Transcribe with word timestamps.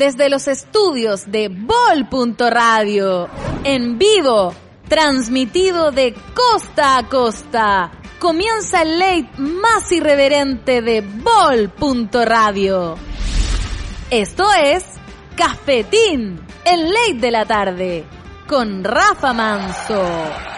desde 0.00 0.30
los 0.30 0.48
estudios 0.48 1.30
de 1.30 1.48
Bol.radio, 1.48 3.28
en 3.64 3.98
vivo, 3.98 4.54
transmitido 4.88 5.90
de 5.90 6.14
costa 6.34 6.96
a 6.96 7.06
costa. 7.06 7.92
Comienza 8.18 8.80
el 8.80 8.98
late 8.98 9.28
más 9.36 9.92
irreverente 9.92 10.80
de 10.80 11.02
Bol.radio. 11.02 12.96
Esto 14.10 14.46
es 14.54 14.86
Cafetín, 15.36 16.40
el 16.64 16.88
late 16.88 17.20
de 17.20 17.30
la 17.30 17.44
tarde, 17.44 18.06
con 18.48 18.82
Rafa 18.82 19.34
Manso. 19.34 20.49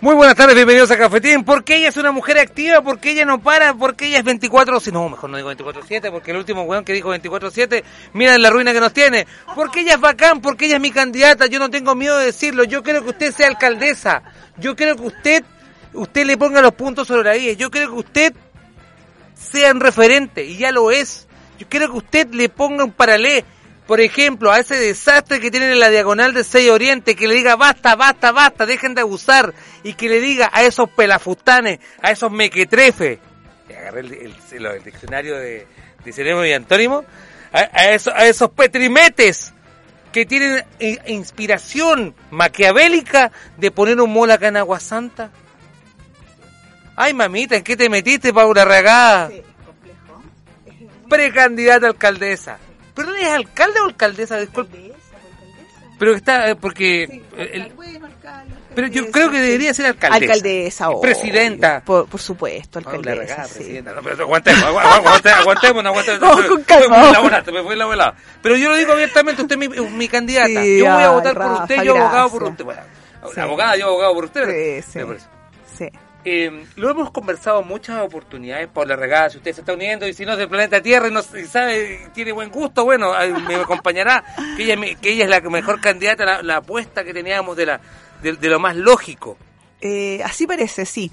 Muy 0.00 0.14
buenas 0.14 0.36
tardes, 0.36 0.54
bienvenidos 0.54 0.92
a 0.92 0.96
Cafetín. 0.96 1.42
Porque 1.42 1.74
ella 1.74 1.88
es 1.88 1.96
una 1.96 2.12
mujer 2.12 2.38
activa, 2.38 2.82
porque 2.82 3.10
ella 3.10 3.24
no 3.24 3.40
para, 3.40 3.74
porque 3.74 4.06
ella 4.06 4.18
es 4.18 4.24
24 4.24 4.78
si 4.78 4.92
no, 4.92 5.08
mejor 5.08 5.28
no 5.28 5.36
digo 5.36 5.50
24-7, 5.50 6.12
porque 6.12 6.30
el 6.30 6.36
último 6.36 6.62
weón 6.62 6.84
que 6.84 6.92
dijo 6.92 7.12
24-7, 7.12 7.82
mira 8.12 8.38
la 8.38 8.48
ruina 8.48 8.72
que 8.72 8.78
nos 8.78 8.92
tiene. 8.92 9.26
Porque 9.56 9.80
ella 9.80 9.94
es 9.94 10.00
bacán, 10.00 10.40
porque 10.40 10.66
ella 10.66 10.76
es 10.76 10.80
mi 10.80 10.92
candidata, 10.92 11.46
yo 11.46 11.58
no 11.58 11.68
tengo 11.68 11.96
miedo 11.96 12.16
de 12.16 12.26
decirlo. 12.26 12.62
Yo 12.62 12.84
quiero 12.84 13.02
que 13.02 13.08
usted 13.08 13.34
sea 13.34 13.48
alcaldesa. 13.48 14.22
Yo 14.56 14.76
quiero 14.76 14.94
que 14.94 15.02
usted, 15.02 15.44
usted 15.92 16.26
le 16.26 16.36
ponga 16.36 16.62
los 16.62 16.74
puntos 16.74 17.08
sobre 17.08 17.24
la 17.24 17.36
I. 17.36 17.56
Yo 17.56 17.68
quiero 17.68 17.90
que 17.90 17.98
usted 17.98 18.34
sea 19.34 19.72
un 19.72 19.80
referente, 19.80 20.44
y 20.44 20.58
ya 20.58 20.70
lo 20.70 20.92
es. 20.92 21.26
Yo 21.58 21.66
quiero 21.68 21.90
que 21.90 21.98
usted 21.98 22.28
le 22.32 22.48
ponga 22.48 22.84
un 22.84 22.92
paralelo 22.92 23.44
por 23.88 24.02
ejemplo, 24.02 24.52
a 24.52 24.58
ese 24.58 24.76
desastre 24.76 25.40
que 25.40 25.50
tienen 25.50 25.70
en 25.70 25.80
la 25.80 25.88
diagonal 25.88 26.34
de 26.34 26.44
6 26.44 26.70
Oriente, 26.70 27.16
que 27.16 27.26
le 27.26 27.32
diga 27.32 27.56
basta, 27.56 27.96
basta, 27.96 28.32
basta, 28.32 28.66
dejen 28.66 28.94
de 28.94 29.00
abusar, 29.00 29.54
y 29.82 29.94
que 29.94 30.10
le 30.10 30.20
diga 30.20 30.50
a 30.52 30.62
esos 30.62 30.90
pelafustanes, 30.90 31.80
a 32.02 32.10
esos 32.10 32.30
mequetrefes, 32.30 33.18
agarré 33.74 34.00
el, 34.00 34.12
el, 34.12 34.84
diccionario 34.84 35.38
de, 35.38 35.66
de 36.04 36.48
y 36.48 36.52
antónimo, 36.52 37.02
a, 37.50 37.60
a, 37.60 37.80
a 37.80 38.26
esos 38.26 38.50
petrimetes 38.50 39.54
que 40.12 40.26
tienen 40.26 40.66
inspiración 41.06 42.14
maquiavélica 42.30 43.32
de 43.56 43.70
poner 43.70 44.02
un 44.02 44.12
mola 44.12 44.34
acá 44.34 44.48
en 44.48 44.58
Agua 44.58 44.80
Santa. 44.80 45.30
Ay, 46.94 47.14
mamita, 47.14 47.56
¿en 47.56 47.64
qué 47.64 47.74
te 47.74 47.88
metiste, 47.88 48.34
Paula 48.34 48.66
Regada? 48.66 49.28
Sí, 49.30 49.42
complejo. 49.64 50.22
Precandidata 51.08 51.86
alcaldesa. 51.86 52.58
¿Pero 52.98 53.14
es 53.14 53.28
alcalde 53.28 53.78
o 53.80 53.84
alcaldesa? 53.84 54.36
Disculpe. 54.38 54.92
Pero 56.00 56.14
está, 56.14 56.50
eh, 56.50 56.56
porque... 56.56 57.22
pero 58.74 58.88
yo 58.88 59.10
creo 59.12 59.30
que 59.30 59.40
debería 59.40 59.72
ser 59.72 59.86
alcaldesa. 59.86 60.32
Alcaldesa 60.32 60.90
o... 60.90 61.00
Presidenta. 61.00 61.80
Por, 61.84 62.08
por 62.08 62.20
supuesto, 62.20 62.80
alcaldesa. 62.80 63.44
sí. 63.44 63.54
presidenta. 63.54 63.92
No, 63.92 64.02
pero 64.02 64.24
aguantemos, 64.24 64.64
aguantemos, 64.64 65.38
aguantemos, 65.38 65.84
aguantemos. 65.86 66.46
con 66.46 66.62
calma. 66.64 67.12
La 67.12 67.52
me 67.52 67.62
fue 67.62 67.76
la 67.76 67.86
volada. 67.86 68.14
Pero 68.42 68.56
yo 68.56 68.68
lo 68.68 68.76
digo 68.76 68.92
abiertamente, 68.92 69.42
usted 69.42 69.60
es 69.62 69.68
mi, 69.68 69.68
mi 69.68 70.08
candidata. 70.08 70.48
yo 70.48 70.92
voy 70.92 71.02
a 71.04 71.10
votar 71.10 71.34
por 71.34 71.62
usted, 71.62 71.82
yo 71.84 71.96
abogado 71.96 72.30
por 72.30 72.42
usted. 72.44 72.64
Bueno, 72.64 72.82
abogada, 73.36 73.76
yo 73.76 73.86
abogado 73.86 74.14
por 74.14 74.24
usted. 74.24 74.82
Sí, 74.82 74.92
sí. 74.92 75.00
sí. 75.78 75.90
Eh, 76.30 76.66
lo 76.76 76.90
hemos 76.90 77.10
conversado 77.10 77.62
muchas 77.62 78.02
oportunidades, 78.02 78.68
por 78.68 78.86
la 78.86 78.96
regada, 78.96 79.30
si 79.30 79.38
usted 79.38 79.54
se 79.54 79.62
está 79.62 79.72
uniendo 79.72 80.06
y 80.06 80.12
si 80.12 80.26
no 80.26 80.32
es 80.32 80.38
del 80.38 80.50
planeta 80.50 80.82
Tierra 80.82 81.08
y 81.08 81.10
no 81.10 81.22
sabe, 81.22 82.10
tiene 82.12 82.32
buen 82.32 82.50
gusto, 82.50 82.84
bueno, 82.84 83.14
me 83.46 83.54
acompañará, 83.54 84.22
que 84.54 84.64
ella, 84.64 84.76
que 85.00 85.12
ella 85.12 85.24
es 85.24 85.30
la 85.30 85.40
mejor 85.40 85.80
candidata, 85.80 86.42
la, 86.42 86.56
apuesta 86.56 87.02
que 87.02 87.14
teníamos 87.14 87.56
de, 87.56 87.64
la, 87.64 87.80
de, 88.20 88.36
lo 88.42 88.60
más 88.60 88.76
lógico. 88.76 89.38
Eh, 89.80 90.20
así 90.22 90.46
parece, 90.46 90.84
sí. 90.84 91.10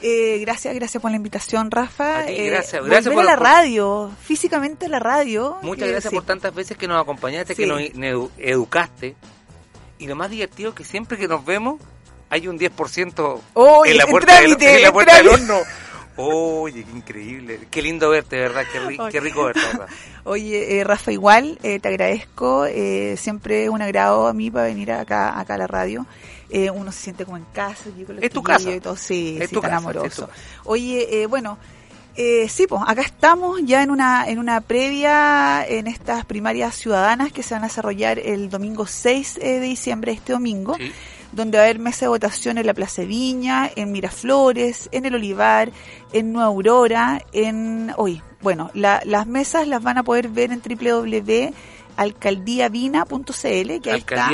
Eh, 0.00 0.38
gracias, 0.40 0.74
gracias 0.74 1.02
por 1.02 1.10
la 1.10 1.18
invitación, 1.18 1.70
Rafa. 1.70 2.26
Eh, 2.26 2.46
gracias, 2.46 2.82
gracias 2.86 3.12
por 3.12 3.24
la 3.24 3.36
radio, 3.36 4.10
físicamente 4.22 4.88
la 4.88 4.98
radio. 4.98 5.58
Muchas 5.60 5.90
gracias 5.90 6.10
por 6.10 6.24
tantas 6.24 6.54
veces 6.54 6.78
que 6.78 6.88
nos 6.88 7.02
acompañaste, 7.02 7.54
que 7.54 7.66
nos 7.66 7.82
educaste. 8.38 9.14
Y 9.98 10.06
lo 10.06 10.16
más 10.16 10.30
divertido 10.30 10.70
es 10.70 10.74
que 10.74 10.84
siempre 10.84 11.18
que 11.18 11.28
nos 11.28 11.44
vemos, 11.44 11.82
hay 12.30 12.48
un 12.48 12.58
10% 12.58 13.40
en 13.86 13.96
la 13.96 14.06
puerta, 14.06 14.40
del, 14.40 14.56
en 14.60 14.82
la 14.82 14.92
puerta 14.92 15.16
del 15.16 15.28
horno. 15.28 15.60
Oye, 16.16 16.84
qué 16.84 16.90
increíble. 16.92 17.60
Qué 17.70 17.82
lindo 17.82 18.08
verte, 18.08 18.38
¿verdad? 18.38 18.62
Qué, 19.10 19.20
rico 19.20 19.44
verte, 19.44 19.60
¿verdad? 19.60 19.88
Oye, 20.24 20.78
eh, 20.78 20.84
Rafa, 20.84 21.10
igual, 21.10 21.58
eh, 21.62 21.80
te 21.80 21.88
agradezco. 21.88 22.66
Eh, 22.66 23.16
siempre 23.18 23.68
un 23.68 23.82
agrado 23.82 24.28
a 24.28 24.32
mí 24.32 24.50
para 24.50 24.66
venir 24.66 24.92
acá, 24.92 25.38
acá 25.38 25.54
a 25.54 25.58
la 25.58 25.66
radio. 25.66 26.06
Eh, 26.50 26.70
uno 26.70 26.92
se 26.92 27.00
siente 27.00 27.24
como 27.24 27.36
en 27.36 27.46
casa. 27.52 27.84
es 28.20 28.30
tu 28.30 28.42
casa. 28.42 28.70
Y 28.70 28.80
todo. 28.80 28.96
Sí, 28.96 29.38
es 29.40 29.50
sí, 29.50 29.60
tan 29.60 29.72
amoroso. 29.72 30.28
Oye, 30.64 31.22
eh, 31.22 31.26
bueno, 31.26 31.58
eh, 32.14 32.48
sí, 32.48 32.68
pues 32.68 32.80
acá 32.86 33.02
estamos 33.02 33.60
ya 33.64 33.82
en 33.82 33.90
una, 33.90 34.28
en 34.28 34.38
una 34.38 34.60
previa 34.60 35.66
en 35.66 35.88
estas 35.88 36.24
primarias 36.24 36.76
ciudadanas 36.76 37.32
que 37.32 37.42
se 37.42 37.54
van 37.54 37.64
a 37.64 37.66
desarrollar 37.66 38.20
el 38.20 38.50
domingo 38.50 38.86
6 38.86 39.34
de 39.40 39.60
diciembre, 39.60 40.12
este 40.12 40.32
domingo. 40.32 40.76
Sí 40.76 40.92
donde 41.34 41.58
va 41.58 41.64
a 41.64 41.66
haber 41.66 41.78
mesa 41.78 42.06
de 42.06 42.08
votación 42.08 42.58
en 42.58 42.66
la 42.66 42.74
Plaza 42.74 43.02
Viña, 43.02 43.70
en 43.74 43.92
Miraflores, 43.92 44.88
en 44.92 45.06
el 45.06 45.14
Olivar, 45.14 45.70
en 46.12 46.32
Nueva 46.32 46.48
Aurora, 46.48 47.22
en... 47.32 47.92
Hoy, 47.96 48.22
bueno, 48.40 48.70
las 48.74 49.26
mesas 49.26 49.66
las 49.66 49.82
van 49.82 49.98
a 49.98 50.02
poder 50.02 50.28
ver 50.28 50.52
en 50.52 50.60
www 50.60 51.54
alcaldíavina.cl, 51.96 53.80
que 53.80 53.90
ahí 53.90 53.98
está. 53.98 54.28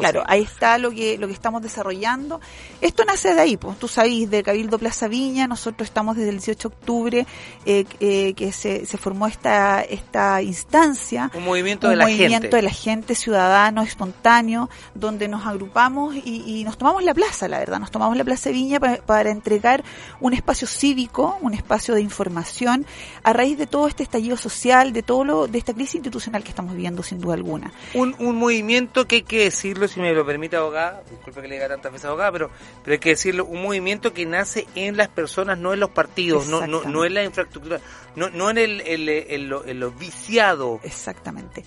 Claro, 0.00 0.22
ahí 0.26 0.42
está 0.42 0.78
lo 0.78 0.90
que 0.90 1.18
lo 1.18 1.26
que 1.26 1.32
estamos 1.32 1.62
desarrollando. 1.62 2.40
Esto 2.80 3.04
nace 3.04 3.34
de 3.34 3.40
ahí, 3.40 3.56
pues 3.56 3.78
tú 3.78 3.88
sabís, 3.88 4.30
de 4.30 4.42
Cabildo 4.42 4.78
Plaza 4.78 5.08
Viña, 5.08 5.46
nosotros 5.46 5.88
estamos 5.88 6.16
desde 6.16 6.30
el 6.30 6.36
18 6.36 6.68
de 6.68 6.74
octubre 6.74 7.26
eh, 7.66 7.84
eh, 8.00 8.34
que 8.34 8.52
se, 8.52 8.86
se 8.86 8.98
formó 8.98 9.26
esta 9.26 9.82
esta 9.82 10.42
instancia, 10.42 11.30
un 11.34 11.44
movimiento 11.44 11.88
de 11.88 11.96
la 11.96 12.04
movimiento 12.04 12.56
de 12.56 12.62
la 12.62 12.70
gente 12.70 13.14
ciudadano 13.14 13.82
espontáneo, 13.82 14.70
donde 14.94 15.28
nos 15.28 15.46
agrupamos 15.46 16.14
y, 16.14 16.62
nos 16.64 16.78
tomamos 16.78 17.02
la 17.02 17.12
plaza, 17.12 17.48
la 17.48 17.58
verdad, 17.58 17.78
nos 17.78 17.90
tomamos 17.90 18.16
la 18.16 18.24
Plaza 18.24 18.50
Viña 18.50 18.80
para, 18.80 18.96
para 18.98 19.30
entregar 19.30 19.84
un 20.20 20.32
espacio 20.32 20.66
cívico, 20.66 21.36
un 21.42 21.52
espacio 21.52 21.94
de 21.94 22.00
información 22.00 22.86
a 23.22 23.32
raíz 23.32 23.58
de 23.58 23.66
todo 23.66 23.86
este 23.86 24.02
estallido 24.02 24.36
social, 24.36 24.92
de 24.92 25.02
todo 25.02 25.24
lo 25.24 25.46
de 25.46 25.58
esta 25.58 25.74
crisis 25.74 25.96
institucional 25.96 26.42
que 26.42 26.50
estamos 26.50 26.72
viviendo 26.72 26.83
sin 27.02 27.20
duda 27.20 27.34
alguna. 27.34 27.72
Un, 27.94 28.14
un 28.18 28.36
movimiento 28.36 29.06
que 29.06 29.16
hay 29.16 29.22
que 29.22 29.44
decirlo, 29.44 29.88
si 29.88 30.00
me 30.00 30.12
lo 30.12 30.24
permite 30.24 30.56
abogada, 30.56 31.02
disculpe 31.10 31.42
que 31.42 31.48
le 31.48 31.54
diga 31.54 31.68
tantas 31.68 31.92
veces 31.92 32.06
abogada, 32.06 32.32
pero, 32.32 32.50
pero 32.82 32.92
hay 32.92 32.98
que 32.98 33.10
decirlo, 33.10 33.44
un 33.46 33.62
movimiento 33.62 34.12
que 34.12 34.26
nace 34.26 34.66
en 34.74 34.96
las 34.96 35.08
personas, 35.08 35.58
no 35.58 35.72
en 35.72 35.80
los 35.80 35.90
partidos, 35.90 36.46
no, 36.48 36.66
no, 36.66 36.84
no 36.84 37.04
en 37.04 37.14
la 37.14 37.24
infraestructura, 37.24 37.80
no, 38.16 38.30
no 38.30 38.50
en 38.50 38.58
el, 38.58 38.80
el, 38.82 39.08
el, 39.08 39.48
lo, 39.48 39.90
viciado. 39.92 40.80
Exactamente. 40.82 41.64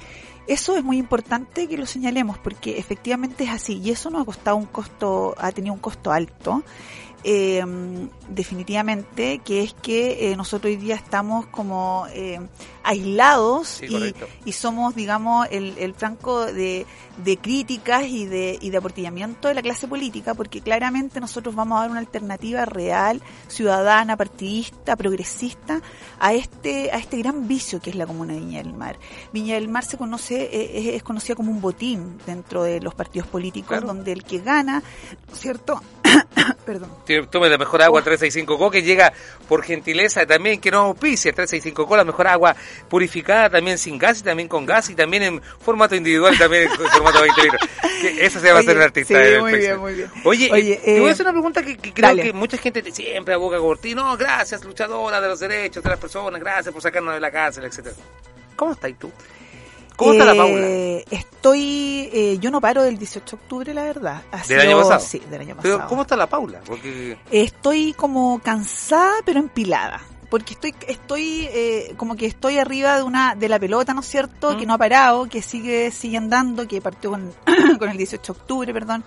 Eso 0.48 0.78
es 0.78 0.84
muy 0.84 0.98
importante 0.98 1.68
que 1.68 1.78
lo 1.78 1.86
señalemos 1.86 2.38
porque 2.38 2.78
efectivamente 2.78 3.44
es 3.44 3.50
así 3.50 3.82
y 3.84 3.92
eso 3.92 4.10
nos 4.10 4.22
ha 4.22 4.26
costado 4.26 4.56
un 4.56 4.66
costo, 4.66 5.36
ha 5.38 5.52
tenido 5.52 5.74
un 5.74 5.80
costo 5.80 6.12
alto 6.12 6.64
eh, 7.30 7.62
definitivamente, 8.30 9.40
que 9.40 9.62
es 9.62 9.74
que 9.74 10.32
eh, 10.32 10.38
nosotros 10.38 10.72
hoy 10.72 10.78
día 10.78 10.96
estamos 10.96 11.46
como 11.48 12.08
eh, 12.14 12.40
aislados 12.84 13.82
y, 14.46 14.52
somos, 14.54 14.96
digamos, 14.96 15.46
el, 15.52 15.78
el 15.78 15.94
franco 15.94 16.46
de, 16.46 16.86
de, 17.26 17.38
críticas 17.38 18.06
y 18.06 18.26
de, 18.26 18.58
y 18.62 18.70
de 18.70 18.78
aportillamiento 18.78 19.50
de 19.50 19.56
la 19.56 19.62
clase 19.62 19.90
política, 19.90 20.36
porque 20.36 20.62
claramente 20.62 21.20
nosotros 21.20 21.54
vamos 21.54 21.78
a 21.78 21.82
dar 21.82 21.92
una 21.92 22.00
alternativa 22.00 22.64
real, 22.64 23.22
ciudadana, 23.50 24.16
partidista, 24.16 24.96
progresista 24.96 25.82
a 26.22 26.34
este, 26.34 26.92
a 26.92 26.98
este 26.98 27.18
gran 27.18 27.46
vicio 27.46 27.82
que 27.82 27.90
es 27.90 27.98
la 27.98 28.08
comuna 28.08 28.36
de 28.36 28.40
Viña 28.40 28.64
del 28.64 28.74
Mar. 28.74 28.98
Viña 29.34 29.56
del 29.56 29.68
Mar 29.68 29.84
se 29.84 29.98
conoce, 29.98 30.44
eh, 30.44 30.96
es, 30.96 31.04
conocida 31.04 31.36
como 31.36 31.52
un 31.52 31.60
botín 31.60 32.18
dentro 32.26 32.64
de 32.64 32.80
los 32.80 32.96
partidos 32.96 33.28
políticos, 33.28 33.82
donde 33.82 34.14
el 34.14 34.24
que 34.24 34.40
gana, 34.40 34.82
¿cierto? 35.34 35.82
Perdón 36.68 36.92
tome 37.32 37.50
la 37.50 37.58
mejor 37.58 37.82
agua 37.82 38.04
365Co 38.04 38.70
que 38.70 38.82
llega 38.82 39.14
por 39.48 39.64
gentileza 39.64 40.26
también 40.26 40.60
que 40.60 40.70
no 40.70 40.80
auspicia 40.80 41.34
365Co, 41.34 41.96
la 41.96 42.04
mejor 42.04 42.28
agua 42.28 42.56
purificada 42.90 43.50
también 43.50 43.78
sin 43.78 43.98
gas 43.98 44.20
y 44.20 44.24
también 44.24 44.50
con 44.50 44.66
gas 44.66 44.90
y 44.90 44.96
también 44.96 45.24
en 45.24 45.42
formato 45.42 45.96
individual 45.96 46.38
también 46.38 46.64
en 46.64 46.70
formato 46.92 47.22
20 47.22 47.42
litros. 47.42 47.62
Que 48.02 48.26
esa 48.26 48.40
se 48.42 48.52
va 48.52 48.58
a 48.58 48.62
hacer 48.62 48.76
el 48.76 48.84
artista. 48.84 49.14
Sí, 49.14 49.40
muy 49.40 49.58
bien, 49.58 49.80
muy 49.80 49.94
bien. 49.94 50.12
Oye, 50.26 50.50
Oye 50.52 50.82
te 50.84 51.00
voy 51.00 51.10
a 51.10 51.14
hacer 51.14 51.26
una 51.26 51.34
pregunta 51.34 51.64
que, 51.64 51.78
creo 51.78 52.16
que 52.16 52.34
mucha 52.34 52.58
gente 52.58 52.84
siempre 52.92 53.34
aboga 53.34 53.60
por 53.60 53.80
ti. 53.80 53.96
No, 53.96 54.18
gracias, 54.18 54.64
luchadora 54.66 55.22
de 55.22 55.28
los 55.30 55.40
derechos 55.40 55.82
de 55.82 55.90
las 55.90 56.00
personas, 56.00 56.40
gracias 56.42 56.74
por 56.74 56.82
sacarnos 56.82 57.14
de 57.14 57.22
la 57.22 57.32
cárcel, 57.32 57.64
etcétera. 57.64 57.96
¿Cómo 58.58 58.74
estás 58.74 58.92
tú? 59.00 59.10
¿Cómo 59.98 60.14
está 60.14 60.26
la 60.26 60.34
eh, 60.34 60.38
Paula? 60.38 60.68
Estoy, 61.20 62.10
eh, 62.14 62.38
yo 62.40 62.52
no 62.52 62.62
paro 62.62 62.84
del 62.84 62.98
18 62.98 63.36
de 63.36 63.42
octubre, 63.42 63.74
la 63.74 63.84
verdad. 63.84 64.22
¿Del 64.48 64.62
año 64.62 64.78
pasado? 64.78 65.00
Sí, 65.00 65.22
del 65.30 65.42
año 65.42 65.56
pasado. 65.56 65.78
Pero 65.78 65.90
¿cómo 65.90 66.04
está 66.04 66.16
la 66.16 66.28
Paula? 66.28 66.62
Porque... 66.66 67.18
Estoy 67.32 67.94
como 67.94 68.40
cansada, 68.40 69.16
pero 69.26 69.40
empilada. 69.40 70.02
Porque 70.30 70.54
estoy, 70.54 70.76
estoy 70.88 71.48
eh, 71.52 71.94
como 71.98 72.16
que 72.16 72.28
estoy 72.28 72.60
arriba 72.60 72.98
de 72.98 73.04
una 73.04 73.34
de 73.34 73.50
la 73.50 73.60
pelota, 73.60 73.94
¿no 73.94 74.02
es 74.02 74.08
cierto? 74.08 74.58
Que 74.58 74.66
mm. 74.66 74.68
no 74.68 74.74
ha 74.76 74.78
parado, 74.78 75.28
que 75.28 75.42
sigue, 75.42 75.90
sigue 75.92 76.18
andando, 76.18 76.68
que 76.68 76.80
partió 76.80 77.12
con, 77.12 77.34
con 77.80 77.90
el 77.90 77.98
18 77.98 78.34
de 78.34 78.40
octubre, 78.40 78.74
perdón 78.74 79.04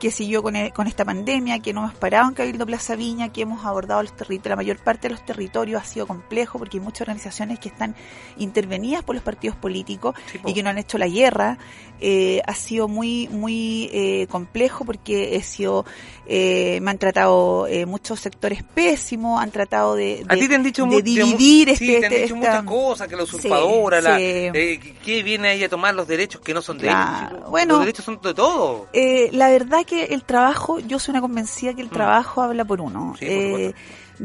que 0.00 0.10
siguió 0.10 0.42
con, 0.42 0.56
e, 0.56 0.72
con 0.72 0.86
esta 0.88 1.04
pandemia, 1.04 1.60
que 1.60 1.72
no 1.72 1.82
hemos 1.82 1.94
parado 1.94 2.28
en 2.28 2.34
Cabildo 2.34 2.66
Plaza 2.66 2.96
Viña, 2.96 3.28
que 3.28 3.42
hemos 3.42 3.64
abordado 3.64 4.02
los 4.02 4.14
la 4.44 4.56
mayor 4.56 4.78
parte 4.78 5.08
de 5.08 5.14
los 5.14 5.24
territorios 5.24 5.80
ha 5.80 5.84
sido 5.84 6.06
complejo 6.06 6.58
porque 6.58 6.78
hay 6.78 6.82
muchas 6.82 7.02
organizaciones 7.02 7.58
que 7.58 7.68
están 7.68 7.94
intervenidas 8.38 9.04
por 9.04 9.14
los 9.14 9.22
partidos 9.22 9.56
políticos 9.56 10.14
y 10.44 10.54
que 10.54 10.62
no 10.62 10.70
han 10.70 10.78
hecho 10.78 10.98
la 10.98 11.06
guerra. 11.06 11.58
Eh, 12.02 12.40
ha 12.46 12.54
sido 12.54 12.88
muy, 12.88 13.28
muy 13.28 13.90
eh, 13.92 14.26
complejo 14.30 14.84
porque 14.86 15.36
he 15.36 15.42
sido, 15.42 15.84
eh, 16.26 16.78
me 16.80 16.92
han 16.92 16.98
tratado 16.98 17.66
eh, 17.66 17.84
muchos 17.84 18.20
sectores 18.20 18.62
pésimos, 18.62 19.40
han 19.42 19.50
tratado 19.50 19.96
de, 19.96 20.24
a 20.28 20.34
ti 20.34 20.48
te 20.48 20.54
han 20.54 20.62
dicho 20.62 20.86
de 20.86 21.02
dividir 21.02 21.68
este, 21.68 21.84
sí, 21.86 22.00
te 22.00 22.06
han 22.06 22.12
dicho 22.12 22.22
esta- 22.22 22.34
muchas 22.36 22.62
cosas, 22.64 23.08
que 23.08 23.16
la 23.16 23.22
usurpadora, 23.24 23.98
Sí, 23.98 24.04
la, 24.04 24.16
sí. 24.16 24.22
eh, 24.24 24.80
que 25.04 25.22
viene 25.22 25.48
ahí 25.48 25.62
a 25.64 25.68
tomar 25.68 25.94
los 25.94 26.08
derechos 26.08 26.40
que 26.40 26.54
no 26.54 26.62
son 26.62 26.78
de 26.78 26.84
Claro, 26.88 27.36
ellos. 27.36 27.50
bueno. 27.50 27.74
los 27.74 27.80
derechos 27.80 28.04
son 28.06 28.18
de 28.22 28.32
todos. 28.34 28.88
Eh, 28.94 29.28
la 29.32 29.50
verdad 29.50 29.84
que 29.84 30.04
el 30.04 30.24
trabajo, 30.24 30.78
yo 30.80 30.98
soy 30.98 31.12
una 31.12 31.20
convencida 31.20 31.74
que 31.74 31.82
el 31.82 31.90
trabajo 31.90 32.40
habla 32.42 32.64
por 32.64 32.80
uno. 32.80 33.14
Mm. 33.20 33.50
Por. 33.50 33.74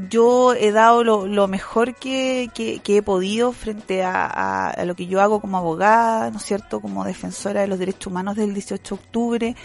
Yo 0.09 0.53
he 0.53 0.71
dado 0.71 1.03
lo, 1.03 1.25
mejor 1.47 1.95
que, 1.95 2.49
que, 2.53 2.79
que 2.79 2.97
he 2.97 3.01
podido 3.01 3.51
frente 3.53 4.03
a, 4.03 4.25
a- 4.25 4.69
a 4.69 4.85
lo 4.85 4.95
que 4.95 5.07
yo 5.07 5.21
hago 5.21 5.39
como 5.39 5.57
abogada, 5.57 6.29
¿no 6.31 6.37
es 6.37 6.43
cierto? 6.43 6.81
Como 6.81 7.05
defensora 7.05 7.61
de 7.61 7.67
los 7.67 7.79
derechos 7.79 8.07
humanos 8.07 8.35
del 8.35 8.53
18 8.53 8.95
de 8.95 9.01
octubre. 9.01 9.55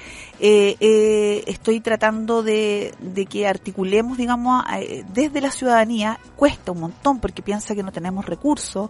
Eh, 0.42 0.76
eh, 0.80 1.44
estoy 1.48 1.80
tratando 1.80 2.42
de, 2.42 2.94
de 2.98 3.26
que 3.26 3.46
articulemos, 3.46 4.16
digamos, 4.16 4.64
eh, 4.74 5.04
desde 5.12 5.40
la 5.42 5.50
ciudadanía. 5.50 6.18
Cuesta 6.34 6.72
un 6.72 6.80
montón 6.80 7.20
porque 7.20 7.42
piensa 7.42 7.74
que 7.74 7.82
no 7.82 7.92
tenemos 7.92 8.24
recursos, 8.24 8.88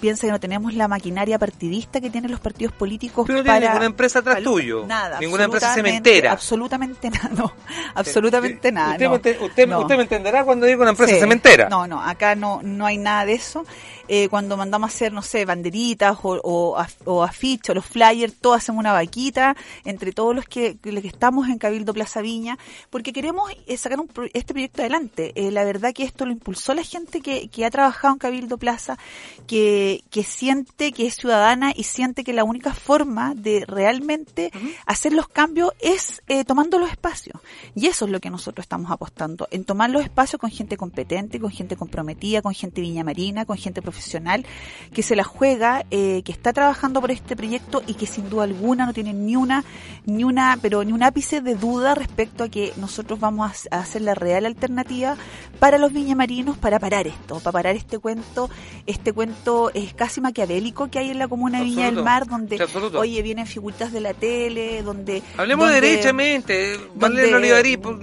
piensa 0.00 0.26
que 0.28 0.32
no 0.32 0.38
tenemos 0.38 0.74
la 0.74 0.86
maquinaria 0.86 1.36
partidista 1.38 2.00
que 2.00 2.10
tienen 2.10 2.30
los 2.30 2.38
partidos 2.38 2.72
políticos 2.74 3.26
Pero 3.26 3.38
no 3.40 3.44
tiene 3.44 3.66
ninguna 3.66 3.86
empresa 3.86 4.20
atrás 4.20 4.36
para- 4.36 4.44
tuyo. 4.44 4.86
Nada. 4.86 5.18
Ninguna 5.18 5.44
empresa 5.44 5.74
cementera. 5.74 6.30
Absolutamente 6.30 7.10
nada, 7.10 7.30
no. 7.34 7.52
Absolutamente 7.96 8.70
nada. 8.70 8.92
Usted, 8.92 9.04
no. 9.06 9.10
me 9.10 9.16
ente- 9.16 9.38
usted, 9.44 9.68
No. 9.68 9.80
usted 9.80 9.96
me 9.96 10.02
entenderá 10.02 10.44
cuando 10.44 10.66
digo 10.66 10.82
una 10.82 10.90
empresa 10.92 11.14
Sí. 11.14 11.18
cementera. 11.20 11.68
No, 11.68 11.86
no, 11.88 12.00
acá 12.00 12.36
no, 12.36 12.60
no 12.62 12.86
hay 12.86 12.98
nada 12.98 13.24
de 13.26 13.32
eso. 13.34 13.64
Eh, 14.06 14.28
cuando 14.28 14.56
mandamos 14.56 14.90
a 14.90 14.94
hacer, 14.94 15.12
no 15.12 15.20
sé, 15.22 15.44
banderitas 15.44 16.16
o, 16.22 16.40
o, 16.42 16.86
o 17.04 17.22
afiches, 17.24 17.70
o 17.70 17.74
los 17.74 17.84
flyers, 17.84 18.34
todos 18.40 18.56
hacemos 18.58 18.78
una 18.80 18.92
vaquita 18.92 19.54
entre 19.84 20.12
todos 20.12 20.34
los 20.34 20.44
que, 20.46 20.67
que 20.76 21.08
estamos 21.08 21.48
en 21.48 21.58
Cabildo 21.58 21.94
Plaza 21.94 22.20
Viña, 22.22 22.58
porque 22.90 23.12
queremos 23.12 23.50
eh, 23.66 23.76
sacar 23.76 24.00
un 24.00 24.08
este 24.34 24.52
proyecto 24.52 24.82
adelante. 24.82 25.32
Eh, 25.34 25.50
la 25.50 25.64
verdad 25.64 25.92
que 25.92 26.04
esto 26.04 26.26
lo 26.26 26.32
impulsó 26.32 26.74
la 26.74 26.82
gente 26.82 27.20
que, 27.20 27.48
que 27.48 27.64
ha 27.64 27.70
trabajado 27.70 28.14
en 28.14 28.18
Cabildo 28.18 28.58
Plaza, 28.58 28.98
que, 29.46 30.02
que 30.10 30.22
siente 30.24 30.92
que 30.92 31.06
es 31.06 31.16
ciudadana 31.16 31.72
y 31.74 31.84
siente 31.84 32.24
que 32.24 32.32
la 32.32 32.44
única 32.44 32.74
forma 32.74 33.34
de 33.34 33.64
realmente 33.66 34.50
hacer 34.86 35.12
los 35.12 35.28
cambios 35.28 35.72
es 35.80 36.22
eh, 36.28 36.44
tomando 36.44 36.78
los 36.78 36.90
espacios. 36.90 37.40
Y 37.74 37.86
eso 37.86 38.04
es 38.06 38.10
lo 38.10 38.20
que 38.20 38.30
nosotros 38.30 38.64
estamos 38.64 38.90
apostando, 38.90 39.48
en 39.50 39.64
tomar 39.64 39.90
los 39.90 40.02
espacios 40.02 40.40
con 40.40 40.50
gente 40.50 40.76
competente, 40.76 41.40
con 41.40 41.50
gente 41.50 41.76
comprometida, 41.76 42.42
con 42.42 42.54
gente 42.54 42.80
viñamarina, 42.80 43.44
con 43.44 43.56
gente 43.56 43.82
profesional, 43.82 44.44
que 44.92 45.02
se 45.02 45.16
la 45.16 45.24
juega, 45.24 45.84
eh, 45.90 46.22
que 46.24 46.32
está 46.32 46.52
trabajando 46.52 47.00
por 47.00 47.10
este 47.10 47.36
proyecto 47.36 47.82
y 47.86 47.94
que 47.94 48.06
sin 48.06 48.28
duda 48.28 48.44
alguna 48.44 48.86
no 48.86 48.92
tiene 48.92 49.12
ni 49.12 49.36
una, 49.36 49.64
ni 50.06 50.24
una, 50.24 50.57
pero 50.60 50.84
ni 50.84 50.92
un 50.92 51.02
ápice 51.02 51.40
de 51.40 51.54
duda 51.54 51.94
respecto 51.94 52.44
a 52.44 52.48
que 52.48 52.72
nosotros 52.76 53.20
vamos 53.20 53.68
a, 53.70 53.78
hacer 53.78 54.02
la 54.02 54.14
real 54.14 54.46
alternativa 54.46 55.16
para 55.58 55.78
los 55.78 55.92
viñamarinos 55.92 56.56
para 56.56 56.78
parar 56.78 57.06
esto, 57.06 57.40
para 57.40 57.52
parar 57.52 57.76
este 57.76 57.98
cuento, 57.98 58.50
este 58.86 59.12
cuento 59.12 59.70
es 59.74 59.94
casi 59.94 60.20
maquiavélico 60.20 60.90
que 60.90 60.98
hay 60.98 61.10
en 61.10 61.18
la 61.18 61.28
comuna 61.28 61.58
de 61.58 61.64
Viña 61.64 61.86
del. 61.86 62.02
Mar, 62.02 62.26
donde, 62.26 62.62
absoluto. 62.62 63.00
oye, 63.00 63.22
vienen 63.22 63.46
figuritas 63.46 63.92
de 63.92 64.00
la 64.00 64.14
tele, 64.14 64.82
donde... 64.82 65.22
Hablemos 65.36 65.66
donde- 65.66 65.80
derechamente. 65.80 66.78
Marlene 66.94 67.34
Olivarí, 67.34 67.76
pues, 67.76 67.96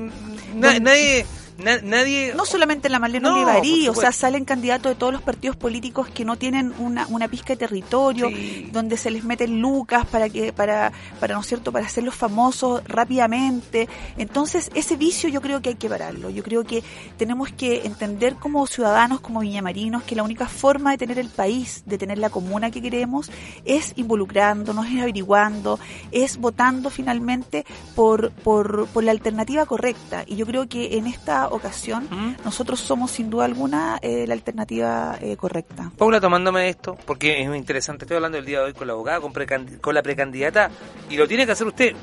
nadie, 0.54 1.25
na- 1.57 1.81
nadie. 1.81 2.34
No 2.36 2.46
solamente 2.46 2.90
la 2.90 3.00
Marlene 3.00 3.28
No, 3.28 3.36
Olivarí, 3.36 3.88
o 3.88 3.96
sea, 3.96 4.12
salen 4.12 4.46
candidatos 4.46 4.92
de 4.92 4.96
todos 4.96 5.13
los 5.13 5.22
partidos 5.22 5.56
políticos 5.56 6.07
que 6.10 6.25
no 6.25 6.36
tienen 6.38 6.74
una, 6.80 7.07
una 7.07 7.28
pizca 7.28 7.54
de 7.54 7.57
territorio, 7.57 8.30
Sí. 8.30 8.69
donde 8.72 8.98
se 8.98 9.12
les 9.12 9.24
meten 9.24 9.62
lucas 9.62 10.06
para 10.06 10.30
que, 10.30 10.52
para, 10.54 10.92
para, 11.19 11.36
¿no 11.36 11.42
es 11.42 11.48
cierto?, 11.48 11.72
para 11.72 11.86
hacerlos 11.86 12.16
famosos 12.16 12.81
rápidamente. 12.88 13.88
Entonces, 14.18 14.69
ese 14.75 14.98
vicio 14.98 15.30
yo 15.30 15.42
creo 15.42 15.62
que 15.62 15.69
hay 15.69 15.75
que 15.75 15.90
pararlo. 15.90 16.30
Yo 16.30 16.44
creo 16.44 16.63
que 16.63 16.84
tenemos 17.18 17.52
que 17.52 17.86
entender 17.86 18.36
como 18.36 18.68
ciudadanos, 18.68 19.22
como 19.22 19.40
viñamarinos, 19.40 20.04
que 20.04 20.16
la 20.16 20.24
única 20.24 20.48
forma 20.48 20.92
de 20.92 20.98
tener 20.98 21.19
el 21.19 21.30
país, 21.30 21.84
de 21.86 21.98
tener 21.98 22.18
la 22.18 22.30
comuna 22.30 22.72
que 22.72 22.81
queremos, 22.81 23.31
es 23.63 23.94
involucrándonos, 23.96 24.86
es 24.88 25.02
averiguando, 25.02 25.80
es 26.12 26.38
votando 26.38 26.90
finalmente 26.90 27.66
por, 27.96 28.31
por, 28.31 28.88
por 28.88 29.04
la 29.04 29.12
alternativa 29.12 29.66
correcta. 29.66 30.24
Y 30.28 30.36
yo 30.36 30.46
creo 30.46 30.68
que 30.68 30.98
en 30.98 31.07
esta 31.07 31.44
ocasión 31.50 32.07
¿Mm? 32.09 32.44
nosotros 32.45 32.80
somos 32.80 33.12
sin 33.12 33.30
duda 33.30 33.45
alguna 33.45 33.97
eh, 34.01 34.25
la 34.27 34.33
alternativa 34.33 35.18
eh, 35.21 35.36
correcta. 35.38 35.92
Paula, 35.97 36.19
tomándome 36.21 36.69
esto, 36.69 36.97
porque 37.06 37.42
es 37.42 37.47
muy 37.47 37.57
interesante, 37.57 38.06
estoy 38.06 38.15
hablando 38.18 38.38
el 38.38 38.45
día 38.45 38.59
de 38.59 38.65
hoy 38.65 38.74
con 38.74 38.88
la 38.88 38.94
abogada, 38.94 39.19
con, 39.21 39.33
con 39.81 39.95
la 39.95 40.01
precandidata, 40.03 40.69
y 41.09 41.18
lo 41.18 41.27
tiene 41.27 41.45
que 41.45 41.51
hacer 41.53 41.68
usted. 41.68 41.95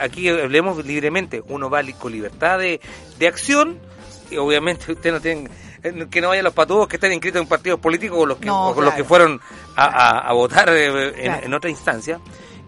Aquí 0.00 0.28
hablemos 0.28 0.84
libremente, 0.84 1.42
uno 1.48 1.68
va 1.70 1.82
con 1.98 2.12
libertad 2.12 2.58
de, 2.58 2.80
de 3.18 3.26
acción, 3.28 3.78
y 4.30 4.36
obviamente 4.38 4.90
usted 4.92 5.12
no 5.12 5.20
tiene 5.20 5.48
eh, 5.82 6.06
que 6.10 6.20
no 6.20 6.28
vayan 6.28 6.44
los 6.44 6.54
patudos 6.54 6.88
que 6.88 6.96
están 6.96 7.12
inscritos 7.12 7.40
en 7.40 7.46
partidos 7.48 7.78
políticos 7.80 8.18
o 8.20 8.26
los 8.26 8.38
que, 8.38 8.46
No, 8.46 8.68
o 8.70 8.74
con 8.74 8.84
los 8.84 8.94
que 8.94 9.04
fueron 9.04 9.40
a, 9.76 9.84
a- 9.84 10.18
a 10.28 10.32
votar 10.32 10.68
eh, 10.70 11.08
en, 11.08 11.24
Claro. 11.24 11.46
en 11.46 11.54
otra 11.54 11.70
instancia, 11.70 12.18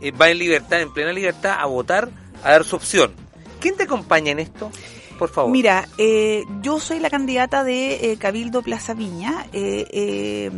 eh, 0.00 0.10
va 0.12 0.28
en 0.30 0.38
libertad, 0.38 0.80
en 0.80 0.92
plena 0.92 1.12
libertad, 1.12 1.56
a 1.58 1.66
votar, 1.66 2.08
a 2.44 2.52
dar 2.52 2.64
su 2.64 2.76
opción. 2.76 3.12
¿Quién 3.60 3.76
te 3.76 3.82
acompaña 3.84 4.30
en 4.30 4.38
esto? 4.38 4.70
Por 5.18 5.28
favor. 5.28 5.50
Mira, 5.50 5.88
eh, 5.98 6.44
yo 6.62 6.78
soy 6.78 7.00
la 7.00 7.10
candidata 7.10 7.64
de 7.64 8.12
eh, 8.12 8.16
Cabildo 8.18 8.62
Plaza 8.62 8.94
Viña 8.94 9.46
eh, 9.52 9.86
eh, 9.90 10.50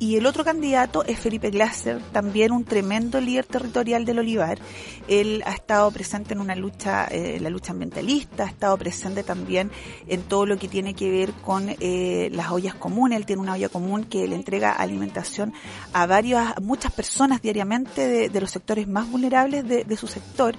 y 0.00 0.16
el 0.16 0.26
otro 0.26 0.44
candidato 0.44 1.04
es 1.04 1.18
Felipe 1.18 1.50
Glasser, 1.50 2.00
también 2.12 2.52
un 2.52 2.64
tremendo 2.64 3.20
líder 3.20 3.46
territorial 3.46 4.04
del 4.04 4.20
Olivar. 4.20 4.58
Él 5.08 5.42
ha 5.44 5.52
estado 5.52 5.90
presente 5.90 6.34
en 6.34 6.40
una 6.40 6.54
lucha, 6.54 7.06
eh, 7.06 7.38
la 7.40 7.50
lucha 7.50 7.72
ambientalista, 7.72 8.44
ha 8.44 8.46
estado 8.46 8.76
presente 8.76 9.22
también 9.24 9.70
en 10.06 10.22
todo 10.22 10.46
lo 10.46 10.56
que 10.56 10.68
tiene 10.68 10.94
que 10.94 11.10
ver 11.10 11.32
con 11.32 11.68
eh, 11.80 12.28
las 12.32 12.50
ollas 12.50 12.74
comunes. 12.74 13.18
Él 13.18 13.26
tiene 13.26 13.42
una 13.42 13.54
olla 13.54 13.68
común 13.68 14.04
que 14.04 14.28
le 14.28 14.36
entrega 14.36 14.72
alimentación 14.72 15.52
a 15.92 16.06
varias, 16.06 16.56
a 16.56 16.60
muchas 16.60 16.92
personas 16.92 17.42
diariamente 17.42 18.06
de, 18.06 18.28
de 18.28 18.40
los 18.40 18.50
sectores 18.50 18.86
más 18.86 19.10
vulnerables 19.10 19.66
de, 19.66 19.84
de 19.84 19.96
su 19.96 20.06
sector. 20.06 20.56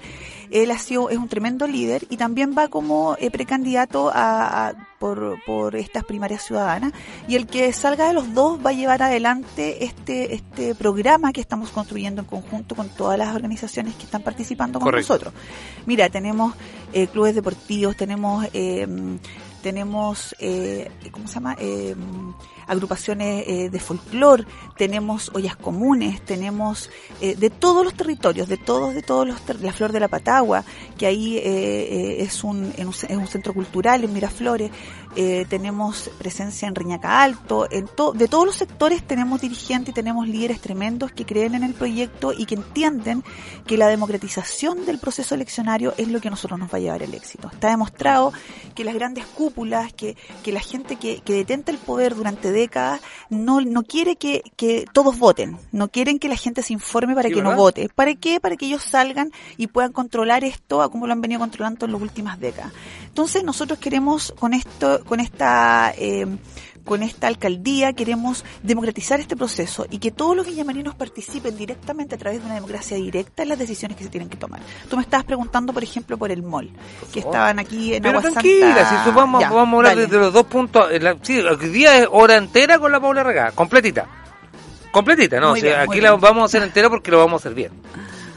Él 0.50 0.70
ha 0.70 0.78
sido, 0.78 1.10
es 1.10 1.16
un 1.18 1.28
tremendo 1.28 1.66
líder 1.66 2.06
y 2.10 2.16
también 2.16 2.54
va 2.56 2.68
como 2.68 3.16
eh, 3.18 3.30
precandidato 3.30 4.10
a, 4.12 4.68
a- 4.68 4.74
por, 4.98 5.36
por 5.46 5.76
estas 5.76 6.04
primarias 6.04 6.42
ciudadanas. 6.44 6.92
Y 7.26 7.36
el 7.36 7.46
que 7.46 7.72
salga 7.72 8.08
de 8.08 8.12
los 8.12 8.34
dos 8.34 8.58
va 8.64 8.70
a 8.70 8.72
llevar 8.74 9.02
adelante 9.02 9.84
este, 9.84 10.34
este 10.34 10.74
programa 10.74 11.32
que 11.32 11.40
estamos 11.40 11.70
construyendo 11.70 12.20
en 12.22 12.26
conjunto 12.26 12.74
con 12.74 12.88
todas 12.90 13.16
las 13.18 13.34
organizaciones 13.34 13.94
que 13.94 14.04
están 14.04 14.22
participando 14.22 14.78
con 14.78 14.86
Correcto. 14.86 15.14
nosotros. 15.14 15.34
Mira, 15.86 16.10
tenemos 16.10 16.54
eh, 16.92 17.06
clubes 17.06 17.34
deportivos, 17.34 17.96
tenemos 17.96 18.46
eh, 18.52 18.86
tenemos 19.62 20.34
eh, 20.38 20.90
¿cómo 21.10 21.28
se 21.28 21.34
llama? 21.34 21.54
Agrupaciones 22.70 23.44
eh, 23.46 23.68
de 23.68 23.80
folclor, 23.80 24.46
tenemos 24.76 25.30
ollas 25.34 25.56
comunes, 25.56 26.24
tenemos 26.24 26.88
eh, 27.20 27.34
de 27.34 27.50
todos 27.50 27.84
los 27.84 27.94
territorios, 27.94 28.48
de 28.48 28.56
todos, 28.56 28.94
de 28.94 29.02
todos 29.02 29.26
los 29.26 29.40
ter- 29.42 29.60
la 29.60 29.72
flor 29.72 29.90
de 29.92 30.00
la 30.00 30.08
Patagua, 30.08 30.64
que 30.96 31.06
ahí 31.06 31.36
eh, 31.38 32.22
es 32.22 32.44
un, 32.44 32.72
es 32.78 32.84
un 33.16 33.26
centro 33.26 33.52
cultural 33.52 34.04
en 34.04 34.12
Miraflores, 34.12 34.70
tenemos 35.48 36.08
presencia 36.18 36.68
en 36.68 36.74
Riñaca 36.76 37.22
Alto, 37.24 37.66
de 37.66 38.28
todos 38.28 38.46
los 38.46 38.54
sectores 38.54 39.04
tenemos 39.04 39.40
dirigentes 39.40 39.90
y 39.90 39.92
tenemos 39.92 40.28
líderes 40.28 40.60
tremendos 40.60 41.10
que 41.10 41.26
creen 41.26 41.56
en 41.56 41.64
el 41.64 41.74
proyecto 41.74 42.32
y 42.32 42.46
que 42.46 42.54
entienden 42.54 43.24
que 43.66 43.76
la 43.76 43.88
democratización 43.88 44.86
del 44.86 44.98
proceso 45.00 45.34
eleccionario 45.34 45.94
es 45.96 46.06
lo 46.06 46.20
que 46.20 46.28
a 46.28 46.30
nosotros 46.30 46.60
nos 46.60 46.72
va 46.72 46.76
a 46.78 46.80
llevar 46.80 47.02
el 47.02 47.12
éxito. 47.14 47.50
Está 47.52 47.70
demostrado 47.70 48.32
que 48.76 48.84
las 48.84 48.94
grandes 48.94 49.26
cúpulas, 49.26 49.92
que, 49.92 50.16
que 50.44 50.52
la 50.52 50.60
gente 50.60 50.94
que, 50.94 51.20
que 51.24 51.32
detenta 51.32 51.72
el 51.72 51.78
poder 51.78 52.14
durante 52.14 52.52
décadas 52.60 53.00
no, 53.28 53.60
no 53.60 53.82
quiere 53.82 54.16
que, 54.16 54.42
que 54.56 54.84
todos 54.92 55.18
voten, 55.18 55.58
no 55.72 55.88
quieren 55.88 56.18
que 56.18 56.28
la 56.28 56.36
gente 56.36 56.62
se 56.62 56.72
informe 56.72 57.14
para 57.14 57.28
Sí, 57.28 57.34
que 57.34 57.42
no 57.42 57.56
vote. 57.56 57.88
¿Para 57.94 58.14
qué? 58.14 58.40
Para 58.40 58.56
que 58.56 58.66
ellos 58.66 58.82
salgan 58.82 59.32
y 59.56 59.66
puedan 59.66 59.92
controlar 59.92 60.44
esto 60.44 60.82
a 60.82 60.90
como 60.90 61.06
lo 61.06 61.12
han 61.12 61.20
venido 61.20 61.40
controlando 61.40 61.86
en 61.86 61.92
las 61.92 62.02
últimas 62.02 62.38
décadas. 62.38 62.72
Entonces 63.06 63.44
nosotros 63.44 63.78
queremos 63.78 64.32
con 64.38 64.54
esto, 64.54 65.04
con 65.04 65.20
esta 65.20 65.92
eh, 65.96 66.26
con 66.84 67.02
esta 67.02 67.26
alcaldía 67.26 67.92
queremos 67.92 68.44
democratizar 68.62 69.20
este 69.20 69.36
proceso 69.36 69.86
y 69.90 69.98
que 69.98 70.10
todos 70.10 70.36
los 70.36 70.46
villamarinos 70.46 70.94
participen 70.94 71.56
directamente 71.56 72.14
a 72.14 72.18
través 72.18 72.40
de 72.40 72.46
una 72.46 72.54
democracia 72.54 72.96
directa 72.96 73.42
en 73.42 73.50
las 73.50 73.58
decisiones 73.58 73.96
que 73.96 74.04
se 74.04 74.10
tienen 74.10 74.28
que 74.28 74.36
tomar. 74.36 74.60
Tú 74.88 74.96
me 74.96 75.02
estabas 75.02 75.24
preguntando, 75.24 75.72
por 75.72 75.82
ejemplo, 75.82 76.16
por 76.18 76.30
el 76.30 76.42
MOL, 76.42 76.70
que 77.12 77.20
estaban 77.20 77.58
aquí 77.58 77.94
en 77.94 78.02
Pero 78.02 78.18
Agua 78.18 78.30
tranquila, 78.30 78.84
Santa. 78.84 79.04
si 79.04 79.10
vamos, 79.10 79.40
Ya, 79.40 79.50
vamos 79.50 79.74
a 79.74 79.76
hablar 79.78 79.96
dale. 79.96 80.06
de, 80.06 80.12
de 80.16 80.18
los 80.18 80.32
dos 80.32 80.46
puntos. 80.46 80.90
eh, 80.90 81.00
la- 81.00 81.16
sí, 81.22 81.38
hoy 81.40 81.68
día 81.68 81.98
es 81.98 82.08
hora 82.10 82.36
entera 82.36 82.78
con 82.78 82.90
la 82.92 83.00
Paula 83.00 83.22
Regada, 83.22 83.52
completita. 83.52 84.06
Completita, 84.92 85.38
¿no? 85.38 85.50
Muy 85.50 85.60
O 85.60 85.62
sea, 85.62 85.70
bien, 85.76 85.86
muy 85.86 85.94
aquí 85.96 86.00
la 86.02 86.12
vamos 86.16 86.42
a 86.42 86.44
hacer 86.46 86.62
entera 86.62 86.88
porque 86.90 87.10
lo 87.10 87.18
vamos 87.18 87.34
a 87.34 87.48
hacer 87.48 87.54
bien. 87.54 87.72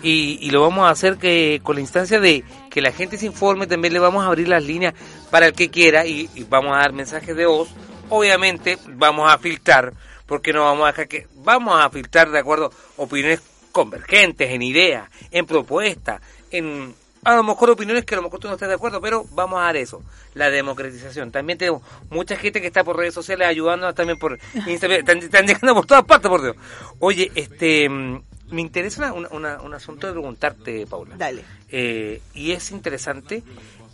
Y, 0.04 0.38
y 0.42 0.50
lo 0.52 0.62
vamos 0.62 0.86
a 0.86 0.90
hacer 0.90 1.18
que 1.18 1.62
con 1.64 1.76
la 1.76 1.82
instancia 1.82 2.20
de 2.20 2.44
que 2.70 2.82
la 2.82 2.92
gente 2.92 3.18
se 3.18 3.26
informe, 3.26 3.68
también 3.68 3.94
le 3.94 4.00
vamos 4.00 4.24
a 4.24 4.28
abrir 4.28 4.50
las 4.50 4.62
líneas 4.64 4.94
para 5.32 5.48
el 5.48 5.54
que 5.54 5.70
quiera 5.72 6.06
y, 6.06 6.30
y 6.36 6.44
vamos 6.44 6.76
a 6.76 6.80
dar 6.80 6.92
mensajes 6.94 7.36
de 7.36 7.46
voz. 7.46 7.70
Obviamente 8.16 8.78
vamos 8.90 9.32
a 9.32 9.38
filtrar, 9.38 9.94
porque 10.26 10.54
no 10.54 10.64
vamos 10.66 10.84
a 10.84 10.88
dejar 10.92 11.08
que, 11.08 11.28
vamos 11.36 11.80
a 11.84 11.90
filtrar 11.90 12.30
de 12.30 12.40
acuerdo 12.40 12.72
opiniones 12.98 13.42
convergentes, 13.72 14.52
en 14.52 14.62
ideas, 14.62 15.10
en 15.32 15.46
propuestas, 15.46 16.22
en 16.52 16.94
a 17.26 17.36
lo 17.36 17.44
mejor 17.44 17.70
opiniones 17.72 18.04
que 18.06 18.16
a 18.16 18.18
lo 18.18 18.24
mejor 18.24 18.40
tú 18.40 18.48
no 18.50 18.54
estás 18.56 18.68
de 18.70 18.76
acuerdo, 18.76 19.00
pero 19.02 19.26
vamos 19.32 19.58
a 19.60 19.64
dar 19.64 19.78
eso, 19.78 20.04
la 20.34 20.50
democratización. 20.50 21.32
También 21.32 21.58
tenemos 21.58 21.82
mucha 22.10 22.36
gente 22.36 22.60
que 22.62 22.68
está 22.68 22.84
por 22.84 22.98
redes 22.98 23.14
sociales 23.14 23.48
ayudándonos 23.48 23.96
también 23.96 24.20
por 24.20 24.38
Instagram, 24.68 25.00
están, 25.00 25.18
están 25.20 25.48
llegando 25.48 25.74
por 25.74 25.86
todas 25.86 26.04
partes, 26.04 26.30
por 26.30 26.42
Dios. 26.44 26.56
Oye, 27.00 27.32
este, 27.34 27.88
me 27.90 28.62
interesa 28.62 29.14
una- 29.14 29.30
una- 29.30 29.62
un 29.62 29.74
asunto 29.74 30.06
de 30.08 30.14
preguntarte, 30.14 30.86
Paula. 30.86 31.16
Dale. 31.18 31.44
Eh, 31.70 32.22
y 32.34 32.52
es 32.52 32.70
interesante. 32.72 33.42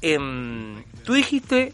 em, 0.02 0.84
tú 1.04 1.14
dijiste 1.14 1.74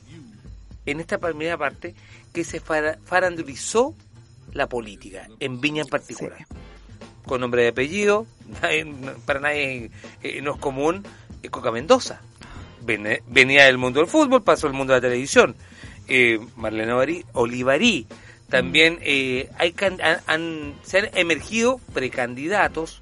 en 0.86 1.00
esta 1.00 1.18
primera 1.20 1.58
parte 1.58 1.96
que 2.36 2.44
se 2.44 2.60
fara- 2.60 3.00
farandulizó 3.06 3.96
la 4.54 4.68
política, 4.70 5.27
en 5.39 5.60
Viña 5.60 5.82
en 5.82 5.88
particular. 5.88 6.38
Sí. 6.38 6.46
Con 7.25 7.42
nombre 7.42 7.63
de 7.63 7.70
apellido, 7.70 8.27
para 9.25 9.39
nadie 9.39 9.89
eh, 10.22 10.42
no 10.44 10.54
es 10.54 10.60
común, 10.60 11.04
eh, 11.42 11.50
Coca 11.50 11.72
Mendoza. 11.72 12.22
Ven- 12.84 13.22
Venía 13.27 13.65
del 13.65 13.80
mundo 13.80 14.00
del 14.01 14.08
fútbol, 14.10 14.44
pasó 14.44 14.68
al 14.68 14.74
mundo 14.74 14.94
de 14.94 15.00
la 15.00 15.08
televisión. 15.08 15.56
Eh, 16.08 16.39
Marlene 16.56 17.24
Olivarí. 17.34 18.06
También 18.50 19.00
eh, 19.01 19.50
hay 19.58 19.72
can- 19.72 20.00
han- 20.04 20.22
han- 20.27 20.75
se 20.84 21.00
han 21.00 21.10
emergido 21.18 21.80
precandidatos 21.94 23.01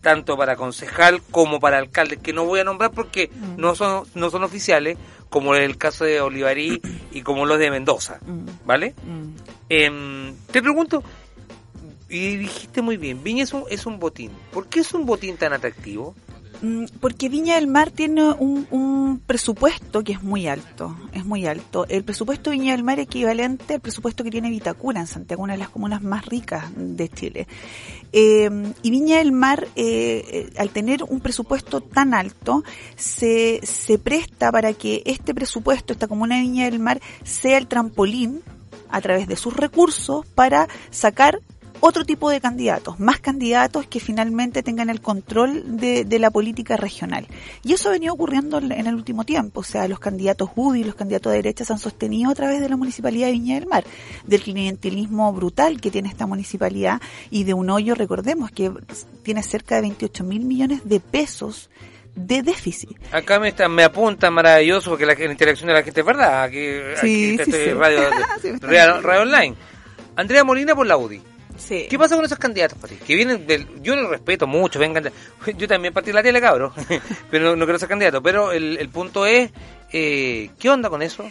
tanto 0.00 0.36
para 0.36 0.54
concejal 0.56 1.20
como 1.30 1.58
para 1.60 1.78
alcalde, 1.78 2.18
que 2.18 2.32
no 2.32 2.44
voy 2.44 2.60
a 2.60 2.64
nombrar 2.64 2.92
porque 2.92 3.28
Mm. 3.34 3.60
no 3.60 3.74
son 3.74 4.04
no 4.14 4.30
son 4.30 4.44
oficiales, 4.44 4.96
como 5.30 5.54
es 5.54 5.62
el 5.62 5.78
caso 5.78 6.04
de 6.04 6.20
Olivarí 6.20 6.82
y 7.12 7.22
como 7.22 7.46
los 7.46 7.58
de 7.58 7.70
Mendoza, 7.70 8.18
Mm. 8.26 8.66
¿vale? 8.66 8.94
Mm. 9.06 9.28
Em, 9.70 10.34
te 10.50 10.60
pregunto, 10.60 11.02
y 12.08 12.36
dijiste 12.36 12.82
muy 12.82 12.96
bien, 12.96 13.22
Viña 13.22 13.44
es 13.44 13.52
un, 13.52 13.64
es 13.70 13.86
un 13.86 13.98
botín. 13.98 14.32
¿Por 14.52 14.66
qué 14.66 14.80
es 14.80 14.92
un 14.92 15.06
botín 15.06 15.36
tan 15.36 15.52
atractivo? 15.52 16.14
Mm, 16.62 16.84
Porque 17.00 17.28
Viña 17.28 17.54
del 17.54 17.66
Mar 17.66 17.90
tiene 17.90 18.32
un, 18.32 19.22
presupuesto 19.26 20.02
que 20.02 20.12
es 20.12 20.22
muy 20.22 20.46
alto, 20.46 20.96
es 21.12 21.24
muy 21.24 21.46
alto. 21.46 21.86
El 21.88 22.04
presupuesto 22.04 22.50
de 22.50 22.58
Viña 22.58 22.72
del 22.72 22.84
Mar 22.84 22.98
es 22.98 23.06
equivalente 23.06 23.74
al 23.74 23.80
presupuesto 23.80 24.24
que 24.24 24.30
tiene 24.30 24.50
Vitacura 24.50 25.00
en 25.00 25.06
Santiago, 25.06 25.42
una 25.42 25.54
de 25.54 25.58
las 25.58 25.68
comunas 25.68 26.02
más 26.02 26.26
ricas 26.26 26.64
de 26.76 27.08
Chile. 27.08 27.46
Eh, 28.12 28.50
y 28.82 28.90
Viña 28.90 29.18
del 29.18 29.32
Mar, 29.32 29.68
eh, 29.76 30.24
eh, 30.30 30.50
al 30.58 30.70
tener 30.70 31.04
un 31.04 31.20
presupuesto 31.20 31.80
tan 31.80 32.14
alto, 32.14 32.62
se, 32.96 33.60
se 33.62 33.98
presta 33.98 34.50
para 34.50 34.72
que 34.72 35.02
este 35.06 35.34
presupuesto, 35.34 35.92
esta 35.92 36.08
comuna 36.08 36.36
de 36.36 36.42
Viña 36.42 36.64
del 36.64 36.80
Mar, 36.80 37.00
sea 37.24 37.58
el 37.58 37.66
trampolín 37.66 38.42
a 38.90 39.00
través 39.00 39.28
de 39.28 39.36
sus 39.36 39.56
recursos 39.56 40.26
para 40.34 40.68
sacar 40.90 41.40
otro 41.80 42.04
tipo 42.04 42.30
de 42.30 42.40
candidatos, 42.40 42.98
más 43.00 43.20
candidatos 43.20 43.86
que 43.86 44.00
finalmente 44.00 44.62
tengan 44.62 44.90
el 44.90 45.00
control 45.00 45.76
de, 45.78 46.04
de 46.04 46.18
la 46.18 46.30
política 46.30 46.76
regional. 46.76 47.26
Y 47.62 47.72
eso 47.72 47.88
ha 47.88 47.92
venido 47.92 48.14
ocurriendo 48.14 48.58
en 48.58 48.70
en 48.80 48.86
el 48.86 48.94
último 48.94 49.24
tiempo, 49.24 49.60
o 49.60 49.64
sea, 49.64 49.88
los 49.88 49.98
candidatos 50.00 50.50
UDI, 50.54 50.84
los 50.84 50.94
candidatos 50.94 51.32
de 51.32 51.38
derecha 51.38 51.64
se 51.64 51.72
han 51.72 51.78
sostenido 51.78 52.30
a 52.30 52.34
través 52.34 52.60
de 52.60 52.68
la 52.68 52.76
Municipalidad 52.76 53.26
de 53.26 53.32
Viña 53.32 53.54
del 53.56 53.66
Mar, 53.66 53.84
del 54.26 54.40
clientelismo 54.40 55.32
brutal 55.32 55.80
que 55.80 55.90
tiene 55.90 56.08
esta 56.08 56.26
municipalidad 56.26 57.00
y 57.30 57.44
de 57.44 57.54
un 57.54 57.70
hoyo, 57.70 57.94
recordemos, 57.94 58.50
que 58.50 58.70
tiene 59.22 59.42
cerca 59.42 59.76
de 59.76 59.82
28 59.82 60.24
mil 60.24 60.44
millones 60.44 60.80
de 60.84 61.00
pesos 61.00 61.70
de 62.14 62.42
déficit. 62.42 62.90
Acá 63.12 63.38
me, 63.38 63.48
está, 63.48 63.68
me 63.68 63.84
apunta 63.84 64.30
maravilloso 64.30 64.90
porque 64.90 65.06
la, 65.06 65.14
la 65.14 65.30
interacción 65.30 65.68
de 65.68 65.74
la 65.74 65.82
gente 65.82 66.00
es 66.00 66.06
verdad. 66.06 66.42
Aquí, 66.42 66.58
Sí, 67.00 67.34
aquí 67.34 67.36
sí, 67.36 67.36
estoy 67.40 67.64
sí. 67.64 67.70
Radio, 67.72 68.00
radio, 68.60 69.00
radio 69.00 69.22
Online. 69.22 69.54
Andrea 70.16 70.44
Molina 70.44 70.74
por 70.74 70.86
la 70.86 70.96
UDI. 70.96 71.22
Sí. 71.60 71.86
¿Qué 71.88 71.98
pasa 71.98 72.16
con 72.16 72.24
esos 72.24 72.38
candidatos, 72.38 72.78
Pati? 72.78 72.96
Que 72.96 73.14
vienen 73.14 73.46
del... 73.46 73.66
Yo 73.82 73.94
los 73.94 74.10
respeto 74.10 74.46
mucho, 74.46 74.78
vengan... 74.78 75.02
de- 75.04 75.12
Yo 75.58 75.68
también 75.68 75.92
partí 75.94 76.10
la 76.12 76.22
tele, 76.22 76.40
cabro. 76.40 76.72
pero 77.30 77.44
no, 77.44 77.56
no 77.56 77.64
quiero 77.66 77.78
ser 77.78 77.88
candidato. 77.88 78.22
Pero 78.22 78.50
el, 78.52 78.78
el 78.78 78.88
punto 78.88 79.26
es... 79.26 79.50
Eh, 79.92 80.50
¿Qué 80.58 80.70
onda 80.70 80.88
con 80.88 81.02
eso? 81.02 81.24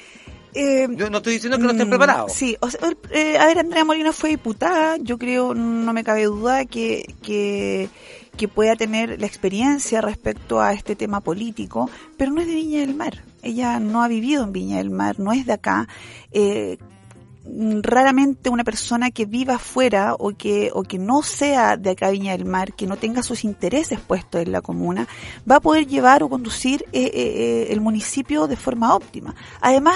Eh, 0.54 0.88
Yo 0.92 1.10
no 1.10 1.18
estoy 1.18 1.34
diciendo 1.34 1.58
que 1.58 1.64
no 1.64 1.72
estén 1.72 1.88
Mm, 1.88 1.92
preparados. 1.92 2.32
Sí, 2.34 2.58
o 2.60 2.70
sea, 2.70 2.80
eh, 3.12 3.38
a 3.38 3.46
ver, 3.46 3.60
Andrea 3.60 3.86
Molina 3.86 4.12
fue 4.12 4.30
diputada, 4.32 4.98
yo 5.00 5.18
creo, 5.20 5.54
no 5.54 5.94
me 5.94 6.04
cabe 6.04 6.24
duda 6.26 6.66
que, 6.66 7.14
que, 7.22 7.88
que 8.36 8.48
pueda 8.48 8.76
tener 8.76 9.20
la 9.22 9.28
experiencia 9.28 10.02
respecto 10.02 10.60
a 10.60 10.74
este 10.74 10.96
tema 10.96 11.22
político, 11.22 11.90
pero 12.18 12.32
no 12.32 12.42
es 12.42 12.48
de 12.48 12.56
Viña 12.56 12.80
del 12.80 12.96
Mar. 12.96 13.24
Ella 13.44 13.80
no 13.80 14.02
ha 14.04 14.08
vivido 14.08 14.44
en 14.44 14.52
Viña 14.52 14.78
del 14.78 14.90
Mar, 14.90 15.20
no 15.20 15.32
es 15.34 15.46
de 15.46 15.54
acá. 15.54 15.88
Eh, 16.32 16.78
raramente 17.46 18.50
una 18.50 18.64
persona 18.64 19.12
que 19.12 19.26
viva 19.26 19.56
afuera 19.56 20.16
o 20.18 20.32
que, 20.32 20.72
o 20.74 20.84
que 20.84 20.98
no 20.98 21.24
sea 21.24 21.78
de 21.78 21.92
acá 21.92 22.10
Viña 22.10 22.34
del 22.34 22.46
Mar, 22.46 22.74
que 22.74 22.86
no 22.86 22.98
tenga 22.98 23.24
sus 23.24 23.44
intereses 23.44 24.00
puestos 24.00 24.42
en 24.42 24.52
la 24.52 24.62
comuna, 24.62 25.08
va 25.50 25.58
a 25.58 25.60
poder 25.62 25.88
llevar 25.88 26.24
o 26.24 26.30
conducir 26.30 26.86
eh, 26.92 27.04
eh, 27.04 27.12
eh, 27.14 27.68
el 27.72 27.82
municipio 27.82 28.48
de 28.48 28.56
forma 28.56 28.94
óptima. 28.94 29.36
Además, 29.62 29.96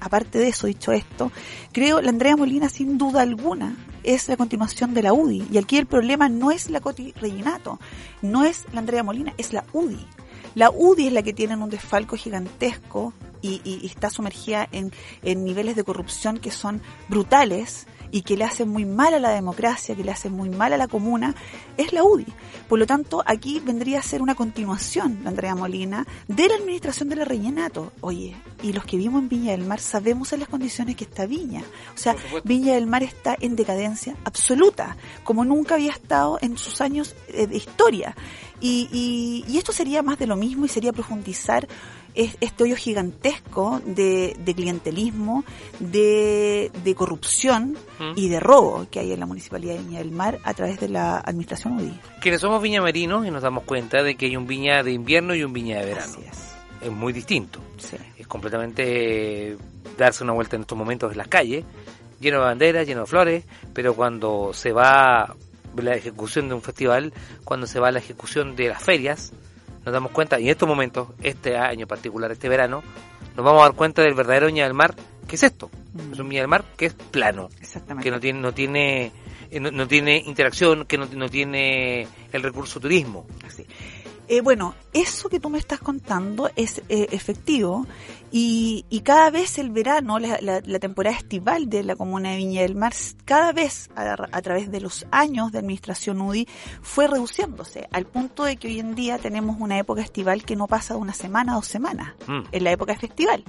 aparte 0.00 0.38
de 0.38 0.48
eso, 0.48 0.66
dicho 0.66 0.92
esto, 0.92 1.30
creo 1.72 2.00
la 2.00 2.10
Andrea 2.10 2.36
Molina 2.36 2.68
sin 2.68 2.98
duda 2.98 3.22
alguna 3.22 3.76
es 4.02 4.28
la 4.28 4.36
continuación 4.36 4.94
de 4.94 5.02
la 5.02 5.12
UDI. 5.12 5.46
Y 5.52 5.58
aquí 5.58 5.76
el 5.76 5.86
problema 5.86 6.28
no 6.28 6.50
es 6.50 6.70
la 6.70 6.80
Coti 6.80 7.12
Reginato, 7.12 7.78
no 8.20 8.44
es 8.44 8.64
la 8.72 8.80
Andrea 8.80 9.02
Molina, 9.02 9.32
es 9.38 9.52
la 9.52 9.64
UDI. 9.72 10.06
La 10.54 10.70
UDI 10.70 11.06
es 11.06 11.12
la 11.12 11.22
que 11.22 11.32
tiene 11.32 11.56
un 11.56 11.70
desfalco 11.70 12.16
gigantesco 12.16 13.14
y, 13.42 13.60
y- 13.64 13.80
y 13.82 13.86
está 13.86 14.08
sumergida 14.10 14.68
en, 14.72 14.92
en 15.22 15.44
niveles 15.44 15.76
de 15.76 15.84
corrupción 15.84 16.38
que 16.38 16.50
son 16.50 16.80
brutales 17.08 17.86
y 18.14 18.22
que 18.22 18.36
le 18.36 18.44
hacen 18.44 18.68
muy 18.68 18.84
mal 18.84 19.14
a 19.14 19.18
la 19.18 19.30
democracia, 19.30 19.94
que 19.96 20.04
le 20.04 20.10
hacen 20.12 20.32
muy 20.32 20.50
mal 20.50 20.72
a 20.74 20.76
la 20.76 20.86
comuna, 20.86 21.34
es 21.78 21.94
la 21.94 22.04
UDI. 22.04 22.26
Por 22.68 22.78
lo 22.78 22.86
tanto, 22.86 23.22
aquí 23.24 23.58
vendría 23.60 24.00
a 24.00 24.02
ser 24.02 24.20
una 24.20 24.34
continuación, 24.34 25.20
la 25.22 25.30
Andrea 25.30 25.54
Molina, 25.54 26.06
de 26.28 26.46
la 26.46 26.56
administración 26.56 27.08
de 27.08 27.16
la 27.16 27.24
Rellenato. 27.24 27.92
Oye, 28.02 28.36
y 28.62 28.74
los 28.74 28.84
que 28.84 28.98
vivimos 28.98 29.22
en 29.22 29.30
Viña 29.30 29.52
del 29.52 29.64
Mar 29.64 29.80
sabemos 29.80 30.30
en 30.34 30.40
las 30.40 30.50
condiciones 30.50 30.94
que 30.96 31.04
está 31.04 31.24
Viña. 31.24 31.62
O 31.94 31.98
sea. 31.98 32.14
Viña 32.44 32.74
del 32.74 32.86
Mar 32.86 33.02
está 33.02 33.34
en 33.40 33.56
decadencia 33.56 34.14
absoluta, 34.24 34.96
como 35.24 35.46
nunca 35.46 35.76
había 35.76 35.92
estado 35.92 36.38
en 36.42 36.58
sus 36.58 36.82
años 36.82 37.14
eh, 37.28 37.46
de 37.46 37.56
historia. 37.56 38.14
Y, 38.60 38.88
y- 38.92 39.50
y 39.50 39.56
esto 39.58 39.72
sería 39.72 40.02
más 40.02 40.18
de 40.18 40.26
lo 40.26 40.36
mismo 40.36 40.66
y 40.66 40.68
sería 40.68 40.92
profundizar 40.92 41.66
es- 42.14 42.36
este 42.40 42.64
hoyo 42.64 42.76
gigantesco 42.76 43.80
de, 43.84 44.36
de 44.38 44.54
clientelismo, 44.54 45.44
de, 45.80 46.70
de 46.84 46.94
corrupción 46.94 47.76
y 48.16 48.28
de 48.28 48.40
robo 48.40 48.86
que 48.90 49.00
hay 49.00 49.12
en 49.12 49.20
la 49.20 49.26
Municipalidad 49.26 49.74
de 49.74 49.82
Viña 49.82 49.98
del 49.98 50.10
Mar 50.10 50.38
a 50.44 50.54
través 50.54 50.80
de 50.80 50.88
la 50.88 51.18
Administración 51.18 51.76
UDI. 51.78 51.98
Quienes 52.20 52.40
somos 52.40 52.60
viñamerinos 52.62 53.26
y 53.26 53.30
nos 53.30 53.42
damos 53.42 53.64
cuenta 53.64 54.02
de 54.02 54.16
que 54.16 54.26
hay 54.26 54.36
un 54.36 54.46
viña 54.46 54.82
de 54.82 54.92
invierno 54.92 55.34
y 55.34 55.44
un 55.44 55.52
viña 55.52 55.78
de 55.78 55.86
verano. 55.86 56.12
Así 56.12 56.22
es. 56.28 56.52
Es 56.82 56.90
muy 56.90 57.12
distinto. 57.12 57.60
Sí. 57.78 57.96
Es 58.18 58.26
completamente 58.26 59.56
darse 59.96 60.24
una 60.24 60.32
vuelta 60.32 60.56
en 60.56 60.62
estos 60.62 60.76
momentos 60.76 61.12
en 61.12 61.18
las 61.18 61.28
calles, 61.28 61.64
lleno 62.20 62.38
de 62.38 62.44
banderas, 62.44 62.86
lleno 62.86 63.02
de 63.02 63.06
flores, 63.06 63.44
pero 63.72 63.94
cuando 63.94 64.52
se 64.52 64.72
va 64.72 65.34
la 65.76 65.94
ejecución 65.94 66.48
de 66.48 66.54
un 66.54 66.62
festival, 66.62 67.12
cuando 67.44 67.66
se 67.66 67.78
va 67.80 67.90
la 67.92 67.98
ejecución 68.00 68.56
de 68.56 68.68
las 68.68 68.82
ferias, 68.82 69.32
nos 69.84 69.92
damos 69.92 70.12
cuenta, 70.12 70.38
y 70.40 70.44
en 70.44 70.50
estos 70.50 70.68
momentos, 70.68 71.08
este 71.22 71.56
año 71.56 71.82
en 71.82 71.88
particular, 71.88 72.30
este 72.30 72.48
verano, 72.48 72.82
nos 73.36 73.44
vamos 73.44 73.60
a 73.62 73.64
dar 73.66 73.74
cuenta 73.74 74.02
del 74.02 74.14
verdadero 74.14 74.46
Viña 74.46 74.64
del 74.64 74.74
Mar, 74.74 74.94
que 75.26 75.36
es 75.36 75.42
esto, 75.42 75.70
Mm. 75.94 76.12
es 76.12 76.18
un 76.18 76.28
Viña 76.28 76.42
del 76.42 76.48
Mar 76.48 76.64
que 76.76 76.86
es 76.86 76.94
plano, 76.94 77.48
Exactamente. 77.60 78.04
que 78.04 78.10
no 78.10 78.20
tiene, 78.20 78.40
no 78.40 78.52
tiene, 78.52 79.12
eh, 79.50 79.60
no, 79.60 79.70
no 79.70 79.86
tiene 79.86 80.18
interacción, 80.18 80.84
que 80.86 80.96
no, 80.98 81.06
no 81.06 81.28
tiene 81.28 82.06
el 82.32 82.42
recurso 82.42 82.80
turismo. 82.80 83.26
Así. 83.46 83.66
Eh, 84.28 84.40
bueno, 84.40 84.74
eso 84.92 85.28
que 85.28 85.40
tú 85.40 85.50
me 85.50 85.58
estás 85.58 85.80
contando 85.80 86.48
es 86.56 86.80
eh, 86.88 87.08
efectivo 87.10 87.86
y, 88.30 88.86
y 88.88 89.00
cada 89.00 89.30
vez 89.30 89.58
el 89.58 89.70
verano, 89.70 90.18
la, 90.18 90.38
la- 90.40 90.62
la 90.64 90.78
temporada 90.78 91.16
estival 91.16 91.68
de 91.68 91.82
la 91.82 91.96
comuna 91.96 92.30
de 92.30 92.36
Viña 92.36 92.62
del 92.62 92.74
Mar, 92.76 92.92
cada 93.24 93.52
vez 93.52 93.90
a, 93.96 94.14
a 94.30 94.40
través 94.42 94.70
de 94.70 94.80
los 94.80 95.06
años 95.10 95.52
de 95.52 95.58
administración 95.58 96.20
UDI 96.20 96.46
fue 96.80 97.08
reduciéndose, 97.08 97.88
al 97.92 98.06
punto 98.06 98.44
de 98.44 98.56
que 98.56 98.68
hoy 98.68 98.78
en 98.78 98.94
día 98.94 99.18
tenemos 99.18 99.56
una 99.60 99.76
época 99.78 100.00
estival 100.00 100.44
que 100.44 100.56
no 100.56 100.66
pasa 100.66 100.94
de 100.94 101.00
una 101.00 101.14
semana 101.14 101.52
a 101.52 101.56
dos 101.56 101.66
semanas, 101.66 102.14
Mm. 102.26 102.40
en 102.52 102.64
la 102.64 102.70
época 102.72 102.96
festival. 102.96 103.44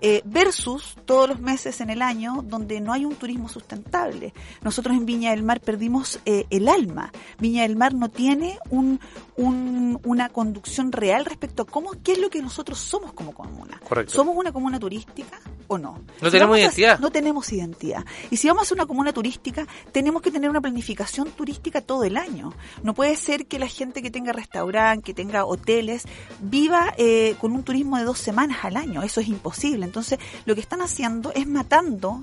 Eh, 0.00 0.22
versus 0.24 0.94
todos 1.06 1.28
los 1.28 1.40
meses 1.40 1.80
en 1.80 1.90
el 1.90 2.02
año 2.02 2.42
donde 2.46 2.80
no 2.80 2.92
hay 2.92 3.04
un 3.04 3.16
turismo 3.16 3.48
sustentable. 3.48 4.32
Nosotros 4.62 4.96
en 4.96 5.04
Viña 5.06 5.30
del 5.30 5.42
Mar 5.42 5.60
perdimos 5.60 6.20
eh, 6.24 6.46
el 6.50 6.68
alma. 6.68 7.10
Viña 7.40 7.62
del 7.62 7.74
Mar 7.76 7.94
no 7.94 8.08
tiene 8.08 8.58
un, 8.70 9.00
un- 9.36 9.98
una 10.04 10.28
conducción 10.28 10.92
real 10.92 11.24
respecto 11.24 11.62
a 11.62 11.66
cómo, 11.66 11.90
qué 12.04 12.12
es 12.12 12.18
lo 12.18 12.30
que 12.30 12.40
nosotros 12.40 12.78
somos 12.78 13.12
como 13.12 13.32
comuna. 13.34 13.80
Correcto. 13.88 14.12
Somos 14.14 14.36
una 14.36 14.52
comuna 14.52 14.78
turística, 14.78 15.40
o 15.66 15.78
no. 15.78 15.98
No 16.22 16.28
Si 16.28 16.30
tenemos 16.30 16.56
a- 16.56 16.60
identidad. 16.60 16.98
no 17.00 17.10
tenemos 17.10 17.52
identidad. 17.52 18.04
Y 18.30 18.36
si 18.36 18.46
vamos 18.46 18.70
a 18.70 18.74
una 18.74 18.86
comuna 18.86 19.12
turística, 19.12 19.66
tenemos 19.90 20.22
que 20.22 20.30
tener 20.30 20.48
una 20.48 20.60
planificación 20.60 21.30
turística 21.32 21.80
todo 21.80 22.04
el 22.04 22.16
año. 22.16 22.52
No 22.84 22.94
puede 22.94 23.16
ser 23.16 23.46
que 23.46 23.58
la 23.58 23.66
gente 23.66 24.00
que 24.00 24.10
tenga 24.12 24.32
restaurante, 24.32 25.02
que 25.02 25.14
tenga 25.14 25.44
hoteles, 25.44 26.04
viva 26.40 26.94
eh, 26.98 27.34
con 27.40 27.52
un 27.52 27.64
turismo 27.64 27.98
de 27.98 28.04
dos 28.04 28.18
semanas 28.18 28.58
al 28.62 28.76
año. 28.76 29.02
Eso 29.02 29.20
es 29.20 29.26
imposible. 29.28 29.87
Entonces, 29.88 30.18
lo 30.46 30.54
que 30.54 30.60
están 30.60 30.80
haciendo 30.82 31.32
es 31.34 31.46
matando 31.46 32.22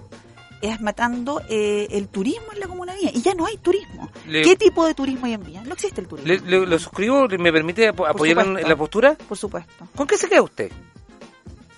es 0.62 0.80
matando 0.82 1.42
eh, 1.50 1.88
el 1.92 2.08
turismo 2.08 2.48
en 2.54 2.60
la 2.60 2.68
comuna 2.68 2.94
de 2.94 3.00
Viña. 3.00 3.12
Y 3.14 3.22
ya 3.22 3.36
no 3.36 3.46
hay 3.46 3.58
turismo. 3.58 4.10
Le- 4.26 4.42
¿Qué 4.42 4.56
tipo 4.56 4.88
de 4.88 4.96
turismo 4.96 5.26
hay 5.28 5.34
en 5.34 5.44
Viña? 5.44 5.64
No 5.64 5.74
existe 5.74 6.02
el 6.02 6.08
turismo. 6.08 6.28
Le- 6.28 6.40
le- 6.40 6.66
¿Lo 6.66 6.80
suscribo? 6.80 7.28
¿Me 7.28 7.52
permite 7.52 7.88
apo- 7.90 8.08
apoyar 8.08 8.38
en, 8.40 8.44
supuesto. 8.46 8.66
en 8.66 8.70
la 8.70 8.76
postura? 8.76 9.16
Por 9.16 9.38
supuesto. 9.38 9.88
¿Con 9.96 10.08
qué 10.08 10.18
se 10.18 10.28
queda 10.28 10.42
usted? 10.42 10.72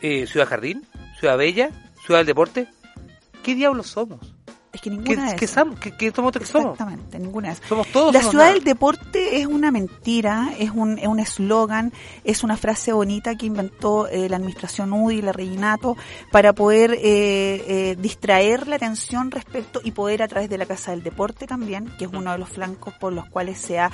Eh, 0.01 0.25
¿Ciudad 0.27 0.47
Jardín? 0.47 0.85
¿Ciudad 1.19 1.37
Bella? 1.37 1.71
¿Ciudad 2.05 2.19
del 2.21 2.27
Deporte? 2.27 2.67
¿Qué 3.43 3.55
diablos 3.55 3.87
somos? 3.87 4.19
Es 4.77 4.81
que 4.81 4.89
¿Qué, 4.91 4.95
ninguna 4.95 5.35
qué, 5.35 5.47
sam- 5.47 5.75
qué- 5.79 5.91
qué 5.97 6.11
somos 6.11 6.31
que 6.31 6.45
somos? 6.45 6.73
Exactamente, 6.73 7.19
ninguna 7.19 7.51
esas. 7.51 7.67
Somos 7.67 7.87
todos. 7.87 8.13
La 8.13 8.21
ciudad 8.21 8.45
nada. 8.45 8.53
del 8.53 8.63
deporte 8.63 9.41
es 9.41 9.47
una 9.47 9.71
mentira, 9.71 10.49
es 10.59 10.69
un 10.71 10.99
es 10.99 11.07
un 11.07 11.19
eslogan, 11.19 11.91
es 12.23 12.43
una 12.43 12.57
frase 12.57 12.93
bonita 12.93 13.35
que 13.35 13.45
inventó 13.47 14.07
eh, 14.07 14.29
la 14.29 14.37
administración 14.37 14.93
UDI, 14.93 15.21
la 15.23 15.31
Reginato, 15.31 15.97
para 16.31 16.53
poder 16.53 16.91
eh, 16.93 16.99
eh, 17.01 17.95
distraer 17.99 18.67
la 18.67 18.75
atención 18.75 19.31
respecto 19.31 19.81
y 19.83 19.91
poder 19.91 20.21
a 20.21 20.27
través 20.27 20.49
de 20.49 20.57
la 20.57 20.65
Casa 20.65 20.91
del 20.91 21.01
Deporte 21.03 21.47
también, 21.47 21.91
que 21.97 22.05
es 22.05 22.11
uno 22.13 22.31
de 22.31 22.37
los 22.37 22.49
flancos 22.49 22.93
por 22.99 23.11
los 23.13 23.25
cuales 23.29 23.57
se 23.57 23.79
ha 23.79 23.89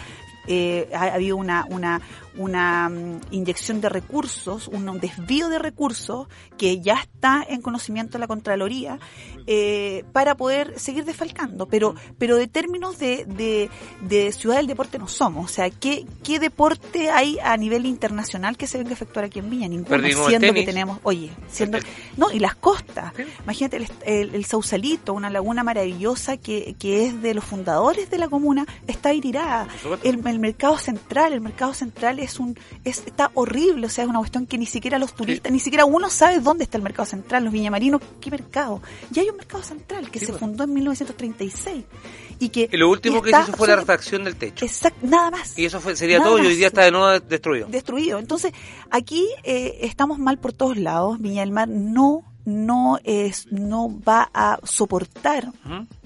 eh, 0.47 0.89
ha 0.93 1.03
ha 1.03 1.15
habido 1.15 1.37
una, 1.37 1.65
una, 1.69 2.01
una 2.37 2.89
mm, 2.89 3.21
inyección 3.31 3.81
de 3.81 3.89
recursos, 3.89 4.67
un, 4.67 4.89
un 4.89 4.99
desvío 4.99 5.49
de 5.49 5.59
recursos 5.59 6.27
que 6.57 6.81
ya 6.81 6.95
está 6.95 7.45
en 7.47 7.61
conocimiento 7.61 8.13
de 8.13 8.19
la 8.19 8.27
Contraloría 8.27 8.99
eh, 9.45 10.03
para 10.11 10.35
poder 10.35 10.79
seguir 10.79 11.05
desfalcando. 11.05 11.67
Pero, 11.67 11.95
pero 12.17 12.37
de 12.37 12.47
términos 12.47 12.99
de, 12.99 13.25
de, 13.25 13.69
de 14.01 14.31
ciudad 14.31 14.57
del 14.57 14.67
deporte 14.67 14.97
no 14.97 15.07
somos. 15.07 15.51
O 15.51 15.53
sea, 15.53 15.69
¿qué, 15.69 16.05
¿qué 16.23 16.39
deporte 16.39 17.09
hay 17.09 17.37
a 17.43 17.55
nivel 17.57 17.85
internacional 17.85 18.57
que 18.57 18.67
se 18.67 18.77
venga 18.77 18.91
a 18.91 18.93
efectuar 18.93 19.25
aquí 19.25 19.39
en 19.39 19.49
Viña? 19.49 19.67
Ninguno, 19.67 19.89
Perdimos 19.89 20.25
el 20.25 20.29
siendo 20.29 20.53
que 20.53 20.63
tenemos, 20.63 20.99
oye, 21.03 21.31
siendo, 21.49 21.77
no, 22.17 22.31
y 22.31 22.39
las 22.39 22.55
costas. 22.55 23.13
Sí. 23.15 23.23
Imagínate 23.43 23.77
el, 23.77 23.87
el, 24.05 24.35
el 24.35 24.45
Sausalito, 24.45 25.13
una 25.13 25.29
laguna 25.29 25.63
maravillosa 25.63 26.37
que, 26.37 26.75
que 26.79 27.05
es 27.05 27.21
de 27.21 27.33
los 27.33 27.43
fundadores 27.43 28.09
de 28.09 28.17
la 28.17 28.27
comuna, 28.27 28.65
está 28.87 29.09
ahí 29.09 29.21
tirada. 29.21 29.67
El, 30.03 30.23
el 30.33 30.39
mercado 30.39 30.77
central, 30.77 31.33
el 31.33 31.41
mercado 31.41 31.73
central 31.73 32.19
es 32.19 32.39
un, 32.39 32.57
es, 32.83 33.03
está 33.05 33.31
horrible, 33.35 33.87
o 33.87 33.89
sea, 33.89 34.03
es 34.03 34.09
una 34.09 34.19
cuestión 34.19 34.45
que 34.45 34.57
ni 34.57 34.65
siquiera 34.65 34.99
los 34.99 35.13
turistas, 35.15 35.51
ni 35.51 35.59
siquiera 35.59 35.85
uno 35.85 36.09
sabe 36.09 36.39
dónde 36.39 36.63
está 36.65 36.77
el 36.77 36.83
mercado 36.83 37.05
central, 37.05 37.43
los 37.45 37.53
viñamarinos, 37.53 38.01
¿qué 38.19 38.29
mercado? 38.31 38.81
Ya 39.11 39.21
hay 39.21 39.29
un 39.29 39.37
mercado 39.37 39.63
central 39.63 40.09
que 40.11 40.19
Sí, 40.19 40.25
se 40.25 40.31
pues. 40.33 40.39
fundó 40.41 40.63
en 40.65 40.73
1936 40.73 41.83
y 42.39 42.49
que... 42.49 42.69
Y 42.71 42.77
lo 42.77 42.89
último 42.89 43.19
y 43.19 43.21
que 43.21 43.29
hizo 43.29 43.53
fue 43.53 43.67
la 43.67 43.75
refacción 43.77 44.23
del 44.23 44.35
techo. 44.35 44.65
Exact, 44.65 45.01
nada 45.03 45.31
más 45.31 45.57
Y 45.57 45.65
eso 45.65 45.79
fue, 45.79 45.95
sería 45.95 46.17
Nada 46.19 46.31
todo 46.31 46.43
y 46.43 46.47
hoy 46.47 46.55
día 46.55 46.67
está 46.67 46.83
de 46.83 46.91
nuevo 46.91 47.19
destruido. 47.19 47.67
destruido. 47.67 48.19
Entonces, 48.19 48.51
aquí 48.89 49.27
eh, 49.43 49.79
estamos 49.81 50.19
mal 50.19 50.37
por 50.39 50.53
todos 50.53 50.77
lados. 50.77 51.19
Viña 51.19 51.41
del 51.41 51.51
Mar 51.51 51.67
no, 51.69 52.23
no 52.45 52.99
es, 53.03 53.47
no 53.51 53.99
va 54.07 54.29
a 54.33 54.59
soportar. 54.63 55.51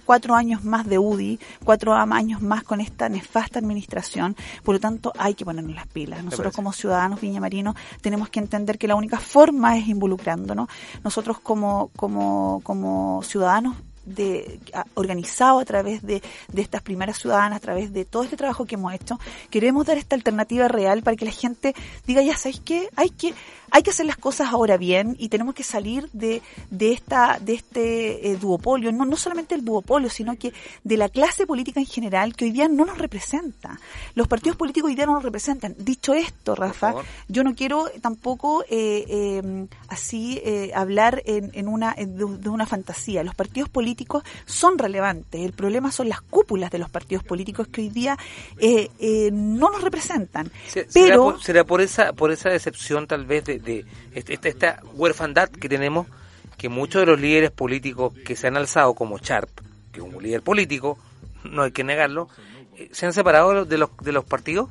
Cuatro 0.07 0.33
años 0.33 0.63
más 0.63 0.87
de 0.87 0.97
UDI, 0.97 1.37
cuatro 1.63 1.93
años 1.93 2.41
más 2.41 2.63
con 2.63 2.81
esta 2.81 3.09
nefasta 3.09 3.59
administración. 3.59 4.35
Por 4.63 4.73
lo 4.75 4.79
tanto, 4.79 5.11
hay 5.17 5.35
que 5.35 5.45
ponernos 5.45 5.75
las 5.75 5.85
pilas. 5.87 6.23
Nosotros 6.23 6.55
como 6.55 6.71
ciudadanos 6.73 7.21
viñamarinos 7.21 7.75
tenemos 8.01 8.29
que 8.29 8.39
entender 8.39 8.77
que 8.79 8.87
la 8.87 8.95
única 8.95 9.19
forma 9.19 9.77
es 9.77 9.87
involucrándonos. 9.87 10.69
Nosotros 11.03 11.39
como, 11.41 11.91
como, 11.95 12.61
como 12.63 13.21
ciudadanos 13.23 13.75
de, 14.05 14.61
a- 14.73 14.85
organizado 14.93 15.59
a 15.59 15.65
través 15.65 16.01
de, 16.01 16.23
de 16.53 16.61
estas 16.61 16.81
primeras 16.81 17.17
ciudadanas, 17.19 17.57
a 17.57 17.59
través 17.59 17.91
de 17.91 18.05
todo 18.05 18.23
este 18.23 18.37
trabajo 18.37 18.63
que 18.65 18.75
hemos 18.75 18.93
hecho, 18.93 19.19
queremos 19.49 19.85
dar 19.85 19.97
esta 19.97 20.15
alternativa 20.15 20.69
real 20.69 21.03
para 21.03 21.17
que 21.17 21.25
la 21.25 21.31
gente 21.31 21.75
diga, 22.07 22.21
ya 22.21 22.37
sabéis 22.37 22.61
qué, 22.63 22.87
hay 22.95 23.09
que, 23.09 23.33
hay 23.71 23.83
que 23.83 23.89
hacer 23.89 24.05
las 24.05 24.17
cosas 24.17 24.47
ahora 24.51 24.77
bien 24.77 25.15
y 25.19 25.29
tenemos 25.29 25.53
que 25.55 25.63
salir 25.63 26.09
de, 26.13 26.41
de 26.71 26.93
esta, 26.93 27.37
de 27.39 27.53
este 27.55 28.31
eh, 28.31 28.37
duopolio, 28.37 28.91
no, 28.91 29.05
no 29.05 29.15
solamente 29.17 29.55
el 29.55 29.63
duopolio, 29.65 30.09
sino 30.09 30.37
que 30.37 30.53
de 30.83 30.97
la 30.97 31.09
clase 31.09 31.45
política 31.45 31.79
en 31.79 31.85
general 31.85 32.35
que 32.35 32.45
hoy 32.45 32.51
día 32.51 32.67
no 32.67 32.85
nos 32.85 32.97
representa. 32.97 33.79
Los 34.15 34.27
partidos 34.27 34.55
políticos 34.57 34.89
hoy 34.89 34.95
día 34.95 35.05
no 35.05 35.13
nos 35.13 35.23
representan. 35.23 35.75
Dicho 35.77 36.13
esto, 36.13 36.55
Rafa, 36.55 36.93
yo 37.27 37.43
no 37.43 37.55
quiero 37.55 37.85
tampoco 38.01 38.63
eh, 38.69 39.05
eh, 39.07 39.67
así 39.89 40.39
eh, 40.43 40.71
hablar 40.73 41.21
en, 41.25 41.51
en 41.53 41.67
una 41.67 41.93
en- 41.97 42.17
de, 42.17 42.49
una 42.49 42.65
fantasía. 42.65 43.23
Los 43.23 43.35
partidos 43.35 43.69
políticos 43.69 44.23
son 44.45 44.77
relevantes. 44.77 45.41
El 45.41 45.53
problema 45.53 45.91
son 45.91 46.09
las 46.09 46.21
cúpulas 46.21 46.71
de 46.71 46.77
los 46.79 46.89
partidos 46.89 47.23
políticos 47.23 47.67
que 47.67 47.81
hoy 47.81 47.89
día 47.89 48.17
eh, 48.59 48.89
eh, 48.99 49.29
no 49.31 49.69
nos 49.69 49.81
representan. 49.83 50.49
Se- 50.67 50.89
¿Será, 50.89 51.07
Pero 51.07 51.23
por, 51.23 51.43
será 51.43 51.63
por 51.63 51.81
esa 51.81 52.13
por 52.13 52.31
esa 52.31 52.49
decepción 52.49 53.07
tal 53.07 53.25
vez 53.25 53.43
de, 53.45 53.56
de 53.59 53.85
este- 54.13 54.33
esta, 54.33 54.49
esta 54.49 54.81
huerfandad 54.93 55.49
que 55.49 55.69
tenemos 55.69 56.07
que 56.57 56.69
muchos 56.69 57.01
de 57.01 57.05
los 57.05 57.19
líderes 57.19 57.51
políticos 57.51 58.13
que 58.25 58.35
se 58.35 58.47
han 58.47 58.57
alzado 58.57 58.93
como 58.95 59.17
Sharp, 59.19 59.49
que 59.91 59.99
es 59.99 60.05
un 60.05 60.21
líder 60.21 60.41
político, 60.41 60.97
no 61.43 61.63
hay 61.63 61.71
que 61.71 61.83
negarlo, 61.83 62.29
eh, 62.77 62.89
se 62.91 63.05
han 63.05 63.13
separado 63.13 63.65
de 63.65 63.77
los 63.77 63.89
de 64.01 64.11
los 64.11 64.25
partidos. 64.25 64.69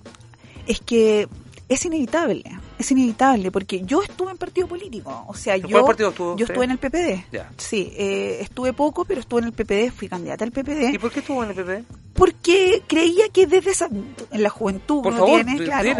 es 0.66 0.80
que 0.80 1.28
es 1.68 1.84
inevitable, 1.84 2.44
es 2.78 2.90
inevitable, 2.90 3.50
porque 3.50 3.82
yo 3.84 4.02
estuve 4.02 4.30
en 4.32 4.36
partido 4.36 4.68
político, 4.68 5.24
o 5.28 5.34
sea, 5.34 5.54
¿En 5.56 5.62
yo, 5.62 5.68
cuál 5.70 5.84
partido 5.84 6.08
estuvo 6.10 6.36
yo 6.36 6.46
estuve 6.46 6.64
en 6.64 6.70
el 6.72 6.78
PPD. 6.78 7.24
Ya. 7.32 7.50
Sí, 7.56 7.92
eh, 7.96 8.38
estuve 8.40 8.72
poco, 8.72 9.04
pero 9.04 9.20
estuve 9.20 9.40
en 9.40 9.46
el 9.46 9.52
PPD, 9.52 9.90
fui 9.92 10.08
candidata 10.08 10.44
al 10.44 10.52
PPD. 10.52 10.92
¿Y 10.94 10.98
por 10.98 11.10
qué 11.10 11.20
estuvo 11.20 11.42
en 11.44 11.50
el 11.50 11.56
PP? 11.56 11.84
porque 12.16 12.82
creía 12.86 13.28
que 13.28 13.46
desde 13.46 13.70
esa, 13.70 13.88
en 13.88 14.42
la 14.42 14.48
juventud 14.48 15.02
Por 15.02 15.12
uno 15.12 15.22
favor, 15.26 15.44
tiene, 15.44 15.58
sí, 15.58 15.64
claro, 15.64 15.90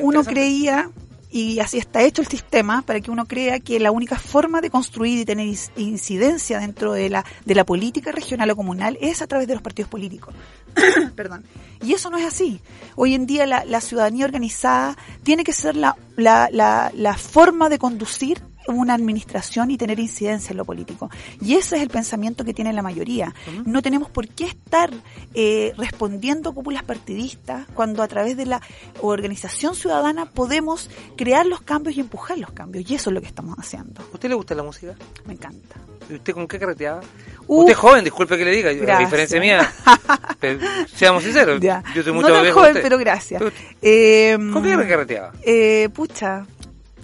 uno, 0.00 0.24
creía 0.24 0.90
y 1.30 1.60
así 1.60 1.78
está 1.78 2.02
hecho 2.02 2.22
el 2.22 2.28
sistema 2.28 2.82
para 2.82 3.00
que 3.00 3.10
uno 3.10 3.26
crea 3.26 3.60
que 3.60 3.78
la 3.78 3.90
única 3.90 4.16
forma 4.18 4.60
de 4.60 4.70
construir 4.70 5.18
y 5.18 5.24
tener 5.24 5.54
incidencia 5.76 6.58
dentro 6.58 6.92
de 6.92 7.10
la 7.10 7.24
de 7.44 7.54
la 7.54 7.64
política 7.64 8.12
regional 8.12 8.50
o 8.50 8.56
comunal 8.56 8.96
es 9.00 9.20
a 9.20 9.26
través 9.26 9.46
de 9.46 9.54
los 9.54 9.62
partidos 9.62 9.90
políticos. 9.90 10.34
Perdón. 11.14 11.44
Y 11.82 11.92
eso 11.92 12.10
no 12.10 12.16
es 12.16 12.26
así. 12.26 12.60
Hoy 12.96 13.14
en 13.14 13.26
día 13.26 13.46
la, 13.46 13.64
la 13.64 13.80
ciudadanía 13.80 14.24
organizada 14.24 14.96
tiene 15.22 15.44
que 15.44 15.52
ser 15.52 15.76
la, 15.76 15.96
la, 16.16 16.48
la, 16.50 16.90
la 16.94 17.14
forma 17.14 17.68
de 17.68 17.78
conducir 17.78 18.42
una 18.76 18.94
administración 18.94 19.70
y 19.70 19.78
tener 19.78 19.98
incidencia 19.98 20.50
en 20.52 20.56
lo 20.58 20.64
político. 20.64 21.10
Y 21.40 21.54
ese 21.54 21.76
es 21.76 21.82
el 21.82 21.88
pensamiento 21.88 22.44
que 22.44 22.52
tiene 22.52 22.72
la 22.72 22.82
mayoría. 22.82 23.34
No 23.64 23.80
tenemos 23.82 24.10
por 24.10 24.28
qué 24.28 24.44
estar 24.46 24.90
eh, 25.34 25.72
respondiendo 25.76 26.50
a 26.50 26.54
cúpulas 26.54 26.82
partidistas 26.82 27.66
cuando 27.74 28.02
a 28.02 28.08
través 28.08 28.36
de 28.36 28.46
la 28.46 28.60
organización 29.00 29.74
ciudadana 29.74 30.26
podemos 30.26 30.90
crear 31.16 31.46
los 31.46 31.60
cambios 31.62 31.96
y 31.96 32.00
empujar 32.00 32.38
los 32.38 32.50
cambios. 32.52 32.90
Y 32.90 32.94
eso 32.96 33.10
es 33.10 33.14
lo 33.14 33.20
que 33.20 33.26
estamos 33.28 33.56
haciendo. 33.58 34.02
¿A 34.02 34.14
usted 34.14 34.28
le 34.28 34.34
gusta 34.34 34.54
la 34.54 34.62
música? 34.62 34.94
Me 35.26 35.34
encanta. 35.34 35.76
¿Y 36.10 36.14
usted 36.14 36.32
con 36.32 36.46
qué 36.48 36.58
carreteaba? 36.58 37.00
Uf. 37.46 37.60
usted 37.60 37.72
es 37.72 37.78
joven, 37.78 38.04
disculpe 38.04 38.36
que 38.38 38.44
le 38.44 38.50
diga, 38.50 38.72
yo- 38.72 38.82
a 38.82 38.86
Gracias. 38.86 39.10
diferencia 39.10 39.40
mía. 39.40 39.72
pero 40.40 40.60
seamos 40.94 41.22
sinceros, 41.22 41.60
Ya. 41.60 41.82
yo 41.94 42.02
soy 42.02 42.12
mucho 42.12 42.28
tan 42.28 42.50
joven, 42.52 42.70
usted. 42.70 42.82
pero 42.82 42.98
gracias. 42.98 43.38
Pero- 43.42 43.52
Eh, 43.82 44.36
¿Con 44.52 44.62
qué 44.62 44.88
carreteaba? 44.88 45.32
eh, 45.42 45.88
pucha, 45.94 46.46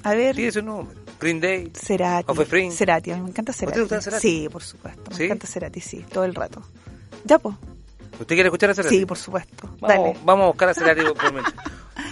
a 0.03 0.15
ver. 0.15 0.35
Tiene 0.37 0.53
su 0.53 0.63
nombre. 0.63 0.97
Green 1.25 1.41
Day. 1.41 1.71
Cerati. 1.75 2.31
Of 2.31 2.39
a 2.39 2.43
Spring. 2.43 2.71
Cerati, 2.71 3.11
a 3.11 3.17
mí 3.17 3.23
me 3.23 3.31
encanta 3.31 3.53
Cerati. 3.55 3.77
te 3.77 3.81
gusta 3.81 4.01
Cerati? 4.03 4.21
Sí, 4.21 4.49
por 4.51 4.63
supuesto. 4.63 5.11
Me 5.11 5.17
¿Sí? 5.17 5.25
encanta 5.25 5.47
Cerati, 5.47 5.81
sí, 5.81 6.05
todo 6.13 6.25
el 6.25 6.35
rato. 6.35 6.63
Ya, 7.25 7.39
pues. 7.39 7.57
¿Usted 8.13 8.27
quiere 8.37 8.49
escuchar 8.49 8.69
a 8.71 8.75
Cerati? 8.75 8.99
Sí, 8.99 9.07
por 9.07 9.17
supuesto. 9.17 9.69
Vamos, 9.81 9.89
Dale. 9.89 10.17
vamos 10.23 10.45
a 10.45 10.47
buscar 10.49 10.69
a 10.69 10.75
Cerati. 10.75 11.01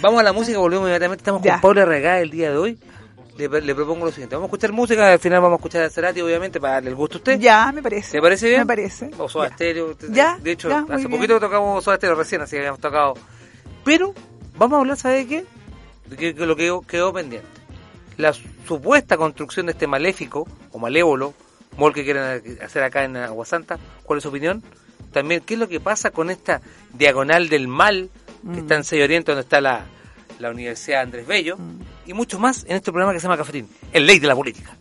Vamos 0.00 0.20
a 0.20 0.22
la 0.22 0.32
música, 0.32 0.58
volvemos 0.58 0.84
inmediatamente. 0.84 1.20
Estamos 1.20 1.42
Ya. 1.42 1.52
con 1.52 1.60
Paula 1.60 1.84
Regada 1.84 2.20
el 2.20 2.30
día 2.30 2.50
de 2.50 2.56
hoy. 2.56 2.78
Le, 3.36 3.48
le 3.48 3.74
propongo 3.74 4.06
lo 4.06 4.10
siguiente. 4.12 4.34
Vamos 4.34 4.46
a 4.46 4.50
escuchar 4.50 4.72
música, 4.72 5.12
al 5.12 5.18
final 5.18 5.40
vamos 5.42 5.56
a 5.56 5.60
escuchar 5.60 5.82
a 5.82 5.90
Cerati, 5.90 6.20
obviamente, 6.22 6.58
para 6.60 6.74
darle 6.74 6.90
el 6.90 6.96
gusto 6.96 7.16
a 7.16 7.18
usted. 7.18 7.38
Ya, 7.38 7.70
me 7.72 7.82
parece. 7.82 8.16
¿Le 8.16 8.22
parece 8.22 8.48
bien? 8.48 8.60
Me 8.62 8.66
parece. 8.66 9.10
O 9.18 9.28
Soda 9.28 9.48
Ya. 9.48 9.54
Stereo. 9.54 9.96
Ya, 10.10 10.38
De 10.38 10.52
hecho, 10.52 10.68
ya, 10.70 10.78
hace 10.88 10.96
bien. 10.96 11.10
poquito 11.10 11.38
tocamos 11.38 11.84
Soda 11.84 11.96
Stereo 11.96 12.14
recién, 12.16 12.40
así 12.40 12.52
que 12.52 12.58
habíamos 12.58 12.80
tocado. 12.80 13.14
Pero 13.84 14.14
vamos 14.56 14.76
a 14.76 14.80
hablar, 14.80 14.96
¿sabe 14.96 15.26
qué? 15.26 15.44
De 16.06 16.46
lo 16.46 16.56
que 16.56 16.78
quedó 16.86 17.12
pendiente. 17.12 17.46
La 18.22 18.32
supuesta 18.32 19.16
construcción 19.16 19.66
de 19.66 19.72
este 19.72 19.88
maléfico 19.88 20.46
o 20.70 20.78
malévolo 20.78 21.34
mall 21.76 21.92
que 21.92 22.04
quieren 22.04 22.22
hacer 22.62 22.84
acá 22.84 23.02
en 23.02 23.16
Aguasanta. 23.16 23.80
¿Cuál 24.04 24.18
es 24.18 24.22
su 24.22 24.28
opinión? 24.28 24.62
También, 25.12 25.42
¿qué 25.44 25.54
es 25.54 25.60
lo 25.60 25.66
que 25.68 25.80
pasa 25.80 26.12
con 26.12 26.30
esta 26.30 26.60
diagonal 26.92 27.48
del 27.48 27.66
mal 27.66 28.10
que 28.54 28.60
está 28.60 28.76
en 28.76 28.84
6 28.84 29.02
Oriente, 29.02 29.32
donde 29.32 29.42
está 29.42 29.60
la, 29.60 29.86
la 30.38 30.50
Universidad 30.50 31.00
Andrés 31.00 31.26
Bello? 31.26 31.58
Y 32.06 32.12
mucho 32.12 32.38
más 32.38 32.62
en 32.68 32.76
este 32.76 32.92
programa 32.92 33.12
que 33.12 33.18
se 33.18 33.24
llama 33.24 33.36
Cafetín, 33.36 33.68
el 33.92 34.06
ley 34.06 34.20
de 34.20 34.28
la 34.28 34.36
política. 34.36 34.76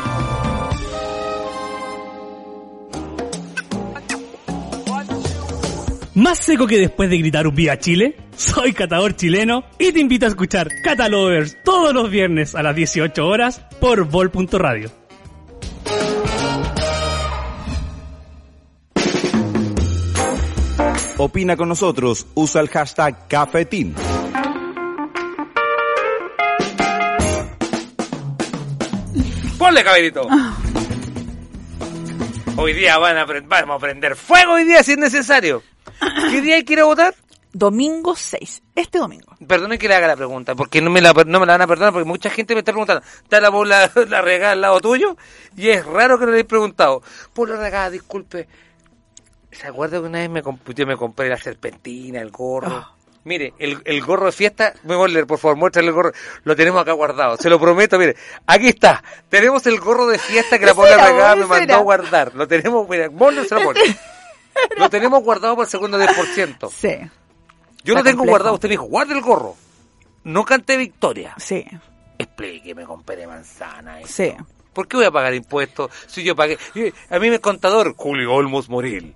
¿Más 6.13 6.38
seco 6.38 6.67
que 6.67 6.78
después 6.78 7.10
de 7.10 7.17
gritar 7.17 7.47
un 7.47 7.56
Viva 7.56 7.80
Chile? 7.80 8.17
Soy 8.38 8.73
catador 8.73 9.15
chileno 9.15 9.63
y 9.80 9.91
te 9.93 9.99
invito 9.99 10.28
a 10.28 10.30
escuchar 10.30 10.67
Catalovers 10.84 11.58
todos 11.63 11.91
los 11.95 12.12
viernes 12.12 12.54
a 12.54 12.62
las 12.62 12.75
18 12.75 13.25
horas 13.25 13.65
por 13.80 14.04
vol.radio. 14.06 14.91
Opina 21.21 21.58
con 21.58 21.67
nosotros, 21.67 22.27
usa 22.34 22.62
el 22.62 22.69
hashtag 22.69 23.27
Cafetín. 23.27 23.93
Ponle, 29.58 29.84
caballito. 29.84 30.21
Hoy 32.55 32.71
día 32.71 32.97
van 32.99 33.17
a 33.17 33.25
vamos 33.25 33.75
a 33.75 33.79
prender 33.79 34.15
fuego 34.15 34.53
hoy 34.53 34.63
día 34.63 34.82
si 34.82 34.93
es 34.93 34.97
necesario. 34.97 35.62
¿Qué 36.32 36.39
día 36.39 36.55
hay 36.55 36.63
que 36.63 36.71
ir 36.71 36.79
a 36.79 36.86
votar? 36.86 37.13
Domingo 37.51 38.15
6, 38.15 38.63
este 38.75 38.99
domingo. 38.99 39.36
Perdone 39.45 39.77
que 39.77 39.89
le 39.89 39.95
haga 39.95 40.08
la 40.08 40.15
pregunta, 40.15 40.55
porque 40.55 40.79
no 40.79 40.89
me 40.89 41.01
la, 41.01 41.12
no 41.12 41.41
me 41.41 41.45
la 41.45 41.53
van 41.53 41.63
a 41.63 41.67
perdonar, 41.67 41.91
porque 41.91 42.08
mucha 42.08 42.29
gente 42.29 42.53
me 42.53 42.60
está 42.60 42.71
preguntando, 42.71 43.03
¿está 43.23 43.41
la 43.41 43.49
bola 43.49 43.91
la 44.08 44.21
regada 44.21 44.53
al 44.53 44.62
lado 44.62 44.79
tuyo? 44.79 45.17
Y 45.58 45.67
es 45.67 45.86
raro 45.86 46.17
que 46.17 46.25
no 46.25 46.32
le 46.32 46.38
haya 46.38 46.47
preguntado. 46.47 47.03
Por 47.34 47.49
la 47.49 47.58
regada, 47.58 47.89
disculpe. 47.89 48.47
¿Se 49.52 49.68
acuerda 49.68 50.00
que 50.00 50.08
una 50.08 50.20
vez 50.20 50.30
me, 50.30 50.44
comp- 50.44 50.74
yo 50.74 50.86
me 50.86 50.96
compré 50.98 51.30
la 51.30 51.38
serpentina, 51.38 52.22
el 52.22 52.30
gorro? 52.32 52.68
Ah. 52.76 52.96
Mire, 53.26 53.54
el, 53.60 53.82
el 53.84 54.02
gorro 54.02 54.28
de 54.28 54.32
fiesta, 54.32 54.74
me 54.84 54.96
voy 54.96 55.10
a 55.10 55.14
leer, 55.14 55.28
por 55.28 55.38
favor, 55.40 55.58
muéstrale 55.58 55.90
el 55.90 55.94
gorro. 55.94 56.12
Lo 56.46 56.56
tenemos 56.56 56.82
acá 56.82 56.94
guardado, 56.94 57.36
se 57.38 57.50
lo 57.50 57.60
prometo, 57.60 58.00
mire. 58.00 58.16
Aquí 58.48 58.70
está. 58.70 59.04
Tenemos 59.28 59.66
el 59.68 59.80
gorro 59.80 60.08
de 60.08 60.18
fiesta 60.18 60.58
que 60.58 60.66
la 60.66 60.74
Paula 60.74 61.06
Regada 61.06 61.36
me 61.36 61.46
mandó 61.46 61.74
a 61.76 61.78
guardar. 61.80 62.34
Lo 62.36 62.48
tenemos, 62.48 62.88
mira, 62.88 63.10
Mono 63.10 63.44
se 63.44 63.56
lo 63.56 63.64
pone. 63.64 63.80
Lo 64.78 64.90
tenemos 64.90 65.24
guardado 65.24 65.56
por 65.56 65.66
el 65.66 65.70
segundo 65.72 65.98
10%. 66.00 66.70
Sí, 66.72 66.98
Yo 67.84 67.94
lo 67.96 68.04
tengo 68.04 68.18
complejo. 68.18 68.26
guardado, 68.26 68.54
usted 68.56 68.68
me 68.68 68.74
dijo, 68.74 68.86
guarde 68.86 69.14
el 69.14 69.22
gorro. 69.22 69.56
No 70.26 70.44
canté 70.44 70.76
victoria. 70.76 71.34
sí, 71.38 71.66
Explíqueme, 72.18 72.84
compadre 72.84 73.26
manzana. 73.28 74.02
esto. 74.02 74.12
sí. 74.14 74.34
¿Por 74.74 74.88
qué 74.88 74.98
voy 74.98 75.06
a 75.06 75.12
pagar 75.12 75.34
impuestos 75.34 75.92
si 76.08 76.24
yo 76.24 76.36
pagué? 76.36 76.58
A 77.10 77.20
mí 77.20 77.30
mi 77.30 77.40
contador, 77.40 77.96
Julio 77.96 78.34
Olmos 78.34 78.70
Moril, 78.70 79.14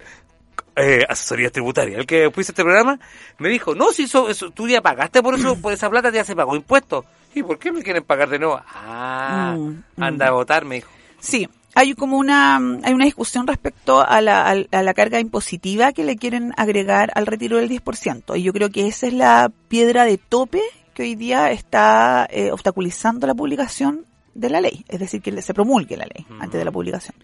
eh, 0.76 1.06
asesoría 1.08 1.50
tributaria, 1.52 1.98
el 1.98 2.06
que 2.06 2.30
puso 2.32 2.52
este 2.52 2.64
programa, 2.64 3.00
me 3.38 3.50
dijo, 3.50 3.76
no, 3.76 3.92
si 3.92 4.04
eso, 4.04 4.30
eso- 4.30 4.52
tú 4.52 4.68
ya 4.68 4.82
pagaste 4.82 5.22
por 5.22 5.36
eso, 5.36 5.56
por 5.62 5.74
esa 5.74 5.90
plata 5.90 6.10
ya 6.12 6.24
se 6.24 6.36
pagó 6.36 6.56
impuestos. 6.56 7.06
¿Y 7.36 7.42
por 7.44 7.58
qué 7.60 7.72
me 7.72 7.82
quieren 7.84 8.04
pagar 8.04 8.30
de 8.30 8.40
nuevo? 8.40 8.62
Ah, 8.68 9.56
Mm, 9.58 9.84
anda 10.04 10.28
a 10.28 10.32
votar, 10.32 10.66
me 10.66 10.76
dijo. 10.76 10.90
Sí, 11.20 11.48
hay 11.76 11.94
como 11.96 12.18
una 12.18 12.58
hay 12.84 12.94
una 12.94 13.06
discusión 13.06 13.48
respecto 13.48 14.02
a 14.08 14.22
la, 14.22 14.48
a 14.50 14.84
la 14.84 14.94
carga 14.94 15.20
impositiva 15.20 15.94
que 15.94 16.04
le 16.04 16.16
quieren 16.16 16.54
agregar 16.58 17.12
al 17.16 17.26
retiro 17.26 17.58
del 17.58 17.70
10%. 17.70 18.38
Y 18.38 18.44
yo 18.44 18.54
creo 18.54 18.70
que 18.70 18.88
esa 18.88 19.08
es 19.08 19.14
la 19.14 19.52
piedra 19.68 20.06
de 20.06 20.18
tope 20.20 20.62
que 20.94 21.02
hoy 21.04 21.16
día 21.16 21.50
está 21.52 22.28
eh, 22.30 22.52
obstaculizando 22.52 23.26
la 23.26 23.34
publicación 23.34 24.06
de 24.36 24.50
la 24.52 24.62
ley, 24.62 24.86
es 24.88 25.00
decir, 25.00 25.22
que 25.22 25.42
se 25.42 25.54
promulgue 25.56 25.98
la 25.98 26.06
ley 26.06 26.26
antes 26.40 26.60
de 26.60 26.66
la 26.66 26.72
publicación. 26.72 27.16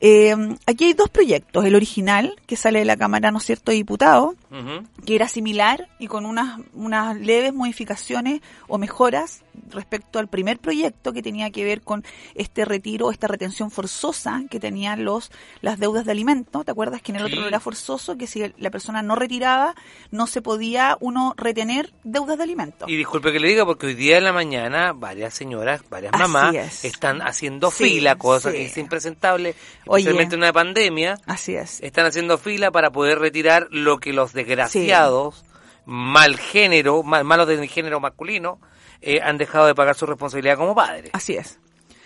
Eh, 0.00 0.34
aquí 0.66 0.84
hay 0.84 0.92
dos 0.94 1.10
proyectos, 1.10 1.64
el 1.64 1.74
original, 1.74 2.34
que 2.46 2.56
sale 2.56 2.78
de 2.78 2.84
la 2.86 2.96
Cámara, 2.96 3.30
¿no 3.30 3.38
es 3.38 3.44
cierto?, 3.44 3.70
de 3.70 3.76
Diputados, 3.76 4.34
que 5.04 5.14
era 5.14 5.28
similar 5.28 5.88
y 5.98 6.06
con 6.06 6.24
unas, 6.24 6.60
unas 6.74 7.18
leves 7.18 7.52
modificaciones 7.52 8.40
o 8.66 8.78
mejoras 8.78 9.42
respecto 9.70 10.18
al 10.18 10.28
primer 10.28 10.58
proyecto 10.58 11.12
que 11.12 11.22
tenía 11.22 11.50
que 11.50 11.64
ver 11.64 11.82
con 11.82 12.04
este 12.34 12.64
retiro, 12.64 13.10
esta 13.10 13.26
retención 13.26 13.70
forzosa 13.70 14.42
que 14.50 14.60
tenían 14.60 15.04
los 15.04 15.30
las 15.60 15.78
deudas 15.78 16.04
de 16.04 16.12
alimento. 16.12 16.64
¿Te 16.64 16.70
acuerdas 16.70 17.02
que 17.02 17.12
en 17.12 17.16
el 17.16 17.26
Sí. 17.26 17.32
otro 17.34 17.48
era 17.48 17.60
forzoso 17.60 18.16
que 18.16 18.26
si 18.26 18.52
la 18.58 18.70
persona 18.70 19.02
no 19.02 19.14
retiraba 19.16 19.74
no 20.10 20.26
se 20.26 20.42
podía 20.42 20.96
uno 21.00 21.34
retener 21.36 21.92
deudas 22.04 22.38
de 22.38 22.44
alimento? 22.44 22.86
Y 22.88 22.96
disculpe 22.96 23.32
que 23.32 23.40
le 23.40 23.48
diga, 23.48 23.64
porque 23.66 23.86
hoy 23.86 23.94
día 23.94 24.18
en 24.18 24.24
la 24.24 24.32
mañana 24.32 24.92
varias 24.92 25.34
señoras, 25.34 25.82
varias 25.90 26.12
mamás 26.18 26.54
es. 26.54 26.84
están 26.84 27.22
haciendo 27.22 27.70
Sí, 27.70 27.84
fila, 27.84 28.16
cosa 28.16 28.50
sí. 28.50 28.56
que 28.56 28.66
es 28.66 28.76
impresentable, 28.78 29.54
especialmente 29.84 30.34
en 30.34 30.40
una 30.42 30.52
pandemia. 30.52 31.16
Así 31.26 31.54
es. 31.54 31.80
están 31.82 32.06
haciendo 32.06 32.38
fila 32.38 32.70
para 32.70 32.90
poder 32.90 33.18
retirar 33.18 33.68
lo 33.70 33.98
que 33.98 34.12
los 34.12 34.32
desgraciados, 34.32 35.44
mal 35.84 36.36
género, 36.38 37.02
mal, 37.02 37.24
malos 37.24 37.48
de 37.48 37.66
género 37.68 38.00
masculino, 38.00 38.58
eh, 39.02 39.20
han 39.22 39.38
dejado 39.38 39.66
de 39.66 39.74
pagar 39.74 39.94
su 39.94 40.06
responsabilidad 40.06 40.56
como 40.56 40.74
padres. 40.74 41.10
Así 41.12 41.36
es. 41.36 41.58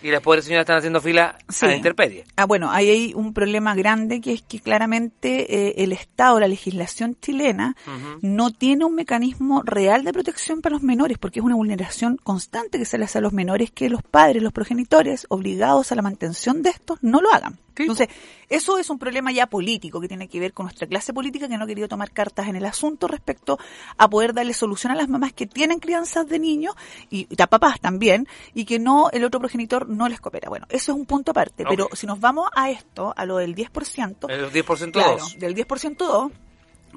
Y 0.04 0.10
las 0.10 0.20
pobres 0.20 0.44
señoras 0.44 0.64
están 0.64 0.76
haciendo 0.76 1.00
fila 1.00 1.38
Sí. 1.48 1.64
a 1.64 1.68
la 1.70 1.76
intemperie. 1.76 2.26
Ah, 2.36 2.44
bueno, 2.44 2.70
ahí 2.70 2.90
hay 2.90 3.14
un 3.14 3.32
problema 3.32 3.74
grande 3.74 4.20
que 4.20 4.34
es 4.34 4.42
que 4.42 4.60
claramente 4.60 5.68
eh, 5.68 5.74
el 5.82 5.92
Estado, 5.92 6.38
la 6.40 6.46
legislación 6.46 7.16
chilena, 7.22 7.74
no 8.20 8.50
tiene 8.50 8.84
un 8.84 8.94
mecanismo 8.94 9.62
real 9.62 10.04
de 10.04 10.12
protección 10.12 10.60
para 10.60 10.74
los 10.74 10.82
menores, 10.82 11.16
porque 11.16 11.40
es 11.40 11.44
una 11.44 11.54
vulneración 11.56 12.18
constante 12.22 12.78
que 12.78 12.84
se 12.84 12.98
le 12.98 13.06
hace 13.06 13.16
a 13.16 13.22
los 13.22 13.32
menores 13.32 13.70
que 13.70 13.88
los 13.88 14.02
padres, 14.02 14.42
los 14.42 14.52
progenitores, 14.52 15.24
obligados 15.30 15.90
a 15.90 15.94
la 15.94 16.02
mantención 16.02 16.62
de 16.62 16.68
estos, 16.68 16.98
no 17.02 17.22
lo 17.22 17.32
hagan. 17.32 17.58
Sí. 17.76 17.82
Entonces, 17.82 18.08
eso 18.48 18.78
es 18.78 18.88
un 18.88 19.00
problema 19.00 19.32
ya 19.32 19.48
político 19.48 20.00
que 20.00 20.06
tiene 20.06 20.28
que 20.28 20.38
ver 20.38 20.52
con 20.52 20.66
nuestra 20.66 20.86
clase 20.86 21.12
política 21.12 21.48
que 21.48 21.58
no 21.58 21.64
ha 21.64 21.66
querido 21.66 21.88
tomar 21.88 22.12
cartas 22.12 22.46
en 22.46 22.54
el 22.54 22.64
asunto 22.66 23.08
respecto 23.08 23.58
a 23.98 24.08
poder 24.08 24.32
darle 24.32 24.54
solución 24.54 24.92
a 24.92 24.94
las 24.94 25.08
mamás 25.08 25.32
que 25.32 25.46
tienen 25.46 25.80
crianzas 25.80 26.28
de 26.28 26.38
niños 26.38 26.74
y, 27.10 27.26
y 27.28 27.42
a 27.42 27.48
papás 27.48 27.80
también 27.80 28.28
y 28.54 28.64
que 28.64 28.78
no 28.78 29.10
el 29.10 29.24
otro 29.24 29.40
progenitor 29.40 29.88
no 29.94 30.08
les 30.08 30.20
coopera. 30.20 30.48
Bueno, 30.48 30.66
eso 30.68 30.92
es 30.92 30.98
un 30.98 31.06
punto 31.06 31.30
aparte, 31.30 31.64
pero 31.68 31.88
si 31.94 32.06
nos 32.06 32.20
vamos 32.20 32.48
a 32.54 32.70
esto, 32.70 33.12
a 33.16 33.24
lo 33.24 33.36
del 33.38 33.54
10%, 33.54 34.26
El 34.28 34.50
10% 34.52 34.92
claro, 34.92 35.16
dos. 35.18 35.38
del 35.38 35.54
10% 35.54 35.96
2, 35.96 36.32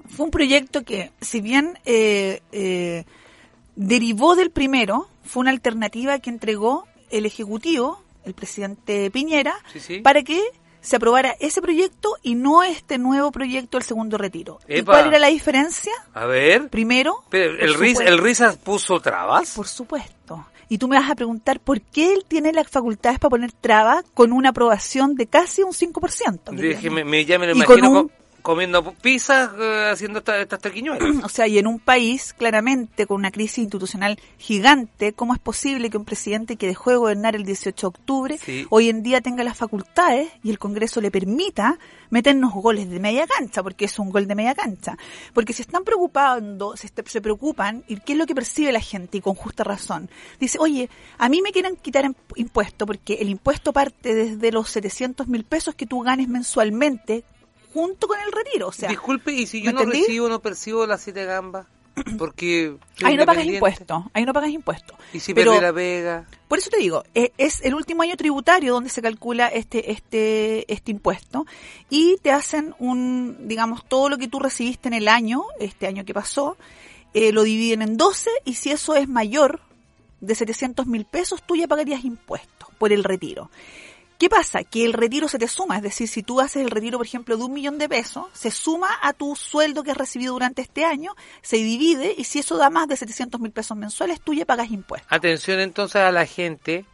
fue 0.10 0.26
un 0.26 0.32
proyecto 0.32 0.84
que, 0.84 1.12
si 1.22 1.42
bien 1.42 1.80
eh, 1.86 2.42
eh, 2.52 3.06
derivó 3.76 4.36
del 4.36 4.52
primero, 4.52 5.08
fue 5.24 5.42
una 5.42 5.52
alternativa 5.52 6.20
que 6.20 6.30
entregó 6.30 6.88
el 7.10 7.26
Ejecutivo, 7.26 8.02
el 8.26 8.34
presidente 8.34 9.10
Piñera, 9.12 9.56
Sí, 9.74 9.80
sí. 9.80 10.00
para 10.00 10.24
que 10.24 10.42
se 10.82 10.96
aprobara 10.96 11.36
ese 11.40 11.62
proyecto 11.62 12.16
y 12.22 12.36
no 12.36 12.64
este 12.64 12.98
nuevo 12.98 13.32
proyecto 13.32 13.78
del 13.78 13.86
segundo 13.86 14.18
retiro. 14.18 14.60
¿Y 14.70 14.84
cuál 14.84 15.08
era 15.08 15.20
la 15.20 15.28
diferencia? 15.28 15.92
A 16.14 16.26
ver. 16.26 16.70
Primero, 16.70 17.24
Pero 17.30 17.56
el, 17.60 17.74
supuesto- 17.74 18.02
el 18.04 18.18
Risas 18.20 18.58
puso 18.58 19.00
trabas. 19.00 19.54
por 19.56 19.68
supuesto. 19.68 20.14
Y 20.70 20.78
tú 20.80 20.88
me 20.88 20.98
vas 21.00 21.10
a 21.10 21.16
preguntar 21.16 21.60
por 21.60 21.80
qué 21.82 22.14
él 22.14 22.26
tiene 22.28 22.52
las 22.52 22.68
facultades 22.68 23.20
para 23.20 23.30
poner 23.30 23.52
trabas 23.54 24.04
con 24.14 24.34
una 24.34 24.50
aprobación 24.50 25.16
de 25.16 25.28
casi 25.28 25.64
un 25.64 25.72
5%. 25.74 26.52
que 26.56 26.62
Dije, 26.62 26.80
tiene. 26.82 26.96
me, 26.98 27.04
me- 27.06 27.26
ya 27.26 27.40
me 27.40 27.48
lo 27.48 27.56
Y 27.56 27.62
con 27.64 27.78
imagino 27.80 28.02
un- 28.02 28.12
comiendo 28.48 28.82
pizzas, 28.94 29.52
eh, 29.60 29.90
haciendo 29.92 30.20
esta- 30.20 30.40
estas 30.40 30.62
tequiñuelas. 30.62 31.00
O 31.26 31.30
sea, 31.30 31.48
y 31.48 31.58
en 31.58 31.68
un 31.68 31.80
país 31.80 32.34
claramente 32.34 33.06
con 33.06 33.18
una 33.18 33.30
crisis 33.30 33.58
institucional 33.58 34.18
gigante, 34.38 35.12
¿cómo 35.12 35.34
es 35.34 35.40
posible 35.40 35.90
que 35.90 35.98
un 35.98 36.06
presidente 36.06 36.56
que 36.56 36.66
dejó 36.66 36.92
de 36.92 36.96
gobernar 36.96 37.36
el 37.36 37.44
18 37.44 37.76
de 37.82 37.88
octubre 37.90 38.38
Sí. 38.38 38.66
hoy 38.70 38.88
en 38.88 39.04
día 39.04 39.20
tenga 39.20 39.44
las 39.44 39.58
facultades 39.58 40.30
y 40.44 40.50
el 40.50 40.60
Congreso 40.60 41.02
le 41.02 41.12
permita 41.12 41.78
meternos 42.10 42.54
goles 42.54 42.90
de 42.90 43.02
media 43.02 43.28
cancha, 43.28 43.62
porque 43.62 43.84
es 43.84 44.00
un 44.00 44.10
gol 44.12 44.28
de 44.28 44.36
media 44.36 44.56
cancha? 44.56 44.98
Porque 45.34 45.52
se 45.52 45.62
están 45.64 45.84
preocupando, 45.84 46.78
se, 46.78 46.90
se 47.06 47.20
preocupan, 47.22 47.84
y 47.90 48.00
qué 48.00 48.14
es 48.14 48.18
lo 48.18 48.26
que 48.26 48.34
percibe 48.34 48.72
la 48.72 48.80
gente, 48.80 49.18
y 49.18 49.22
con 49.22 49.36
justa 49.36 49.66
razón. 49.66 50.10
Dice, 50.40 50.58
oye, 50.62 50.90
a 51.18 51.28
mí 51.28 51.42
me 51.42 51.52
quieren 51.52 51.76
quitar 51.76 52.06
imp- 52.06 52.16
impuesto, 52.38 52.86
porque 52.86 53.16
el 53.16 53.28
impuesto 53.28 53.74
parte 53.74 54.16
desde 54.16 54.54
los 54.54 54.70
700 54.70 55.28
mil 55.28 55.44
pesos 55.44 55.76
que 55.76 55.86
tú 55.86 56.00
ganes 56.00 56.30
mensualmente 56.30 57.26
junto 57.78 58.08
con 58.08 58.20
el 58.20 58.32
retiro. 58.32 58.70
O 58.70 58.72
sea, 58.72 58.90
Disculpe, 58.90 59.32
y 59.34 59.46
si 59.46 59.60
¿me 59.60 59.66
yo 59.66 59.74
no 59.74 59.82
entendí? 59.82 60.02
recibo, 60.02 60.30
no 60.30 60.40
percibo 60.40 60.88
las 60.88 61.02
siete 61.02 61.26
gambas. 61.26 61.68
Porque 62.18 62.76
Ahí 63.04 63.16
no 63.18 63.26
pagas 63.26 63.46
impuestos, 63.46 64.04
ahí 64.14 64.24
no 64.26 64.34
pagas 64.34 64.50
impuestos. 64.52 64.96
Y 65.14 65.20
si 65.20 65.34
Pero- 65.34 65.60
la 65.62 65.72
pega. 65.74 66.26
Por 66.48 66.60
eso 66.60 66.70
te 66.70 66.78
digo, 66.78 67.04
e- 67.14 67.34
es 67.38 67.62
el 67.62 67.74
último 67.76 68.04
año 68.04 68.16
tributario 68.16 68.74
donde 68.74 68.90
se 68.90 69.02
calcula 69.02 69.48
este, 69.48 69.92
este, 69.92 70.72
este 70.72 70.92
impuesto 70.92 71.46
y 71.90 72.18
te 72.22 72.32
hacen 72.32 72.74
un, 72.80 73.48
digamos, 73.48 73.84
todo 73.88 74.10
lo 74.10 74.18
que 74.18 74.28
tú 74.28 74.40
recibiste 74.40 74.88
en 74.88 74.94
el 74.94 75.08
año, 75.08 75.44
este 75.60 75.88
año 75.88 76.06
que 76.06 76.14
pasó, 76.14 76.56
eh, 77.14 77.32
lo 77.32 77.44
dividen 77.44 77.82
en 77.82 77.98
12 77.98 78.30
y 78.46 78.54
si 78.56 78.72
eso 78.72 78.96
es 78.96 79.08
mayor 79.10 79.60
de 80.22 80.36
700 80.36 80.86
mil 80.88 81.04
pesos, 81.06 81.44
tú 81.46 81.56
ya 81.56 81.68
pagarías 81.68 82.06
impuestos 82.06 82.70
por 82.78 82.94
el 82.94 83.04
retiro. 83.04 83.50
¿Qué 84.18 84.30
pasa? 84.30 84.64
Que 84.64 84.84
el 84.84 84.94
retiro 84.94 85.28
se 85.28 85.38
te 85.38 85.48
suma, 85.48 85.78
es 85.78 85.84
decir, 85.84 86.08
si 86.08 86.24
tú 86.24 86.42
haces 86.42 86.64
el 86.64 86.72
retiro, 86.72 86.98
por 86.98 87.06
ejemplo, 87.06 87.38
de 87.38 87.44
un 87.44 87.54
millón 87.54 87.78
de 87.78 87.88
pesos, 87.88 88.26
se 88.34 88.50
suma 88.50 88.90
a 89.02 89.14
tu 89.14 89.36
sueldo 89.36 89.84
que 89.84 89.92
has 89.92 89.98
recibido 89.98 90.34
durante 90.34 90.64
este 90.64 90.86
año, 90.86 91.16
se 91.42 91.58
divide 91.58 92.16
y 92.18 92.24
si 92.24 92.40
eso 92.40 92.58
da 92.58 92.72
más 92.72 92.88
de 92.88 92.98
700 92.98 93.40
mil 93.40 93.52
pesos 93.52 93.78
mensuales, 93.78 94.20
tú 94.22 94.34
ya 94.34 94.46
pagas 94.46 94.72
impuestos. 94.72 95.12
Atención 95.12 95.60
entonces 95.60 96.02
a 96.02 96.12
la 96.12 96.26
gente. 96.26 96.86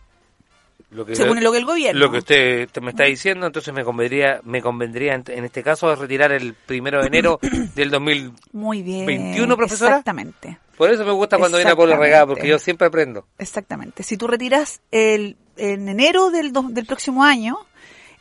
Lo 0.91 1.05
que, 1.05 1.15
Según 1.15 1.41
lo 1.41 1.51
que 1.51 1.57
el 1.57 1.65
gobierno. 1.65 1.99
Lo 1.99 2.12
que 2.12 2.19
usted 2.19 2.69
te 2.69 2.81
me 2.81 2.91
está 2.91 3.05
diciendo, 3.05 3.47
entonces 3.47 3.73
me 3.73 3.83
convendría, 3.83 4.41
me 4.43 4.62
convendría 4.62 5.15
en, 5.15 5.45
este 5.45 5.63
caso 5.63 5.95
retirar 5.95 6.31
el 6.33 6.53
primero 6.53 7.01
de 7.01 7.07
enero 7.07 7.39
del 7.75 7.89
2000. 7.89 8.31
Muy 8.51 8.83
bien. 8.83 9.05
21, 9.05 9.57
profesora. 9.57 9.91
Exactamente. 9.91 10.59
Por 10.77 10.91
eso 10.91 11.05
me 11.05 11.12
gusta 11.12 11.38
cuando 11.38 11.57
viene 11.57 11.71
a 11.71 11.75
Pablo 11.75 11.97
Regada, 11.97 12.27
porque 12.27 12.47
yo 12.47 12.59
siempre 12.59 12.88
aprendo. 12.88 13.25
Exactamente. 13.38 14.03
Si 14.03 14.17
tú 14.17 14.27
retiras 14.27 14.81
el, 14.91 15.38
en 15.57 15.87
enero 15.89 16.29
del, 16.31 16.51
do- 16.51 16.67
del 16.69 16.85
próximo 16.85 17.23
año, 17.23 17.57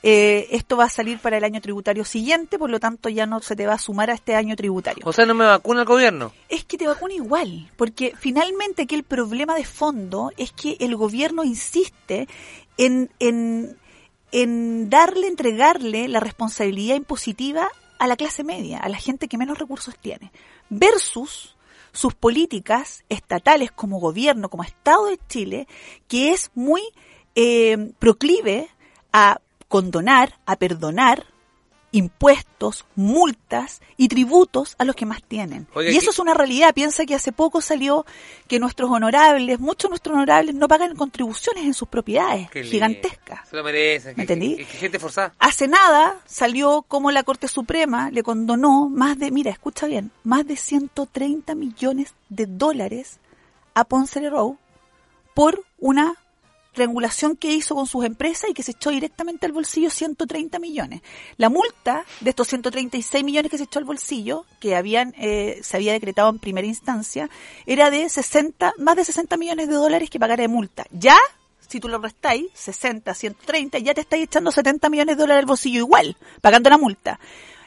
eh, 0.05 0.49
esto 0.51 0.77
va 0.77 0.85
a 0.87 0.89
salir 0.89 1.21
para 1.21 1.37
el 1.39 1.45
año 1.45 1.61
tributario 1.61 2.05
siguiente, 2.05 2.59
por 2.59 2.71
lo 2.71 2.81
tanto 2.81 3.09
ya 3.09 3.25
no 3.25 3.41
se 3.41 3.55
te 3.55 3.67
va 3.67 3.75
a 3.75 3.79
sumar 3.79 4.11
a 4.11 4.15
este 4.15 4.35
año 4.35 4.57
tributario. 4.57 5.05
O 5.07 5.13
sea, 5.13 5.27
no 5.27 5.35
me 5.35 5.45
vacuna 5.45 5.81
el 5.83 5.87
gobierno. 5.87 6.33
Es 6.49 6.65
que 6.65 6.77
te 6.77 6.89
vacuna 6.89 7.15
igual, 7.15 7.71
porque 7.77 8.13
finalmente 8.19 8.83
aquí 8.83 8.97
el 8.97 9.05
problema 9.05 9.55
de 9.55 9.65
fondo 9.65 10.33
es 10.37 10.51
que 10.53 10.77
el 10.81 10.97
gobierno 10.97 11.45
insiste 11.45 12.27
en, 12.79 13.11
en, 13.21 13.77
en 14.33 14.91
darle, 14.91 15.29
entregarle 15.29 16.09
la 16.09 16.19
responsabilidad 16.19 16.97
impositiva 16.97 17.69
a 18.01 18.07
la 18.09 18.17
clase 18.17 18.43
media, 18.43 18.79
a 18.79 18.89
la 18.89 18.99
gente 18.99 19.29
que 19.29 19.39
menos 19.39 19.59
recursos 19.59 19.95
tiene, 20.01 20.33
versus 20.69 21.55
sus 21.93 22.15
políticas 22.15 23.05
estatales 23.09 23.71
como 23.71 24.01
gobierno, 24.01 24.49
como 24.49 24.65
Estado 24.65 25.07
de 25.07 25.21
Chile, 25.29 25.69
que 26.09 26.33
es 26.33 26.51
muy 26.57 26.83
eh, 27.35 27.93
proclive 27.99 28.69
a 29.13 29.41
condonar, 29.69 30.39
a 30.47 30.57
perdonar 30.57 31.25
impuestos, 31.95 32.87
multas 32.97 33.83
y 33.99 34.09
tributos 34.09 34.75
a 34.79 34.85
los 34.85 34.97
que 34.97 35.05
más 35.05 35.23
tienen. 35.23 35.67
Y 35.77 35.89
eso 35.97 36.07
¿qué- 36.07 36.11
es 36.11 36.19
una 36.19 36.33
realidad. 36.33 36.73
Piensa 36.73 37.05
que 37.05 37.15
hace 37.15 37.33
poco 37.33 37.61
salió 37.61 38.07
que 38.49 38.59
nuestros 38.59 38.91
honorables, 38.91 39.61
muchos 39.61 39.89
de 39.89 39.89
nuestros 39.91 40.15
honorables 40.17 40.55
no 40.55 40.69
pagan 40.69 40.97
contribuciones 40.97 41.65
en 41.65 41.75
sus 41.75 41.89
propiedades 41.89 42.51
Qué 42.51 42.65
gigantescas. 42.65 43.47
Se 43.49 43.57
lo 43.57 43.63
merecen. 43.63 44.13
¿Me 44.13 44.15
que- 44.15 44.23
entendí? 44.23 44.57
que- 44.57 44.65
que 44.65 44.79
gente 44.79 44.99
forzada. 44.99 45.35
Hace 45.39 45.69
nada 45.69 46.17
salió 46.25 46.81
como 46.89 47.11
la 47.11 47.25
Corte 47.25 47.47
Suprema 47.47 48.11
le 48.11 48.23
condonó 48.23 48.89
más 48.89 49.19
de, 49.19 49.31
mira, 49.31 49.51
escucha 49.51 49.87
bien, 49.87 50.11
más 50.25 50.47
de 50.47 50.57
130 50.57 51.55
millones 51.55 52.15
de 52.31 52.47
dólares 52.47 53.19
a 53.75 53.85
Ponce 53.85 54.21
Leroux 54.23 54.57
por 55.35 55.63
una 55.79 56.15
triangulación 56.73 57.37
que 57.37 57.53
hizo 57.53 57.75
con 57.75 57.87
sus 57.87 58.05
empresas 58.05 58.51
y 58.51 58.55
que 58.55 58.63
se 58.63 58.73
echó 58.73 58.91
directamente 58.91 59.47
al 59.47 59.53
bolsillo 59.53 59.91
130 59.91 60.59
millones. 60.59 61.03
La 61.37 61.49
multa 61.49 62.05
de 62.21 62.31
estos 62.31 62.49
136 62.49 63.25
millones 63.25 63.51
que 63.51 63.59
se 63.59 63.65
echó 63.65 63.79
al 63.79 63.85
bolsillo, 63.85 64.45
que 64.59 64.75
habían 64.75 65.15
eh, 65.19 65.61
se 65.63 65.77
había 65.77 65.93
decretado 65.93 66.31
en 66.31 66.39
primera 66.39 66.67
instancia, 66.67 67.29
era 67.67 67.91
de 67.91 68.09
60, 68.09 68.75
más 68.79 68.97
de 68.97 69.05
60 69.05 69.37
millones 69.37 69.69
de 69.69 69.75
dólares 69.75 70.11
que 70.11 70.19
pagara 70.19 70.43
de 70.43 70.49
multa. 70.49 70.87
Ya, 70.91 71.17
si 71.69 71.81
tú 71.81 71.89
lo 71.89 71.99
restáis, 71.99 72.47
60, 72.55 73.15
130, 73.15 73.79
ya 73.79 73.95
te 73.95 74.01
estáis 74.01 74.25
echando 74.25 74.51
70 74.51 74.89
millones 74.89 75.17
de 75.17 75.21
dólares 75.23 75.43
al 75.43 75.47
bolsillo 75.47 75.79
igual, 75.79 76.17
pagando 76.41 76.71
la 76.71 76.79
multa. 76.79 77.21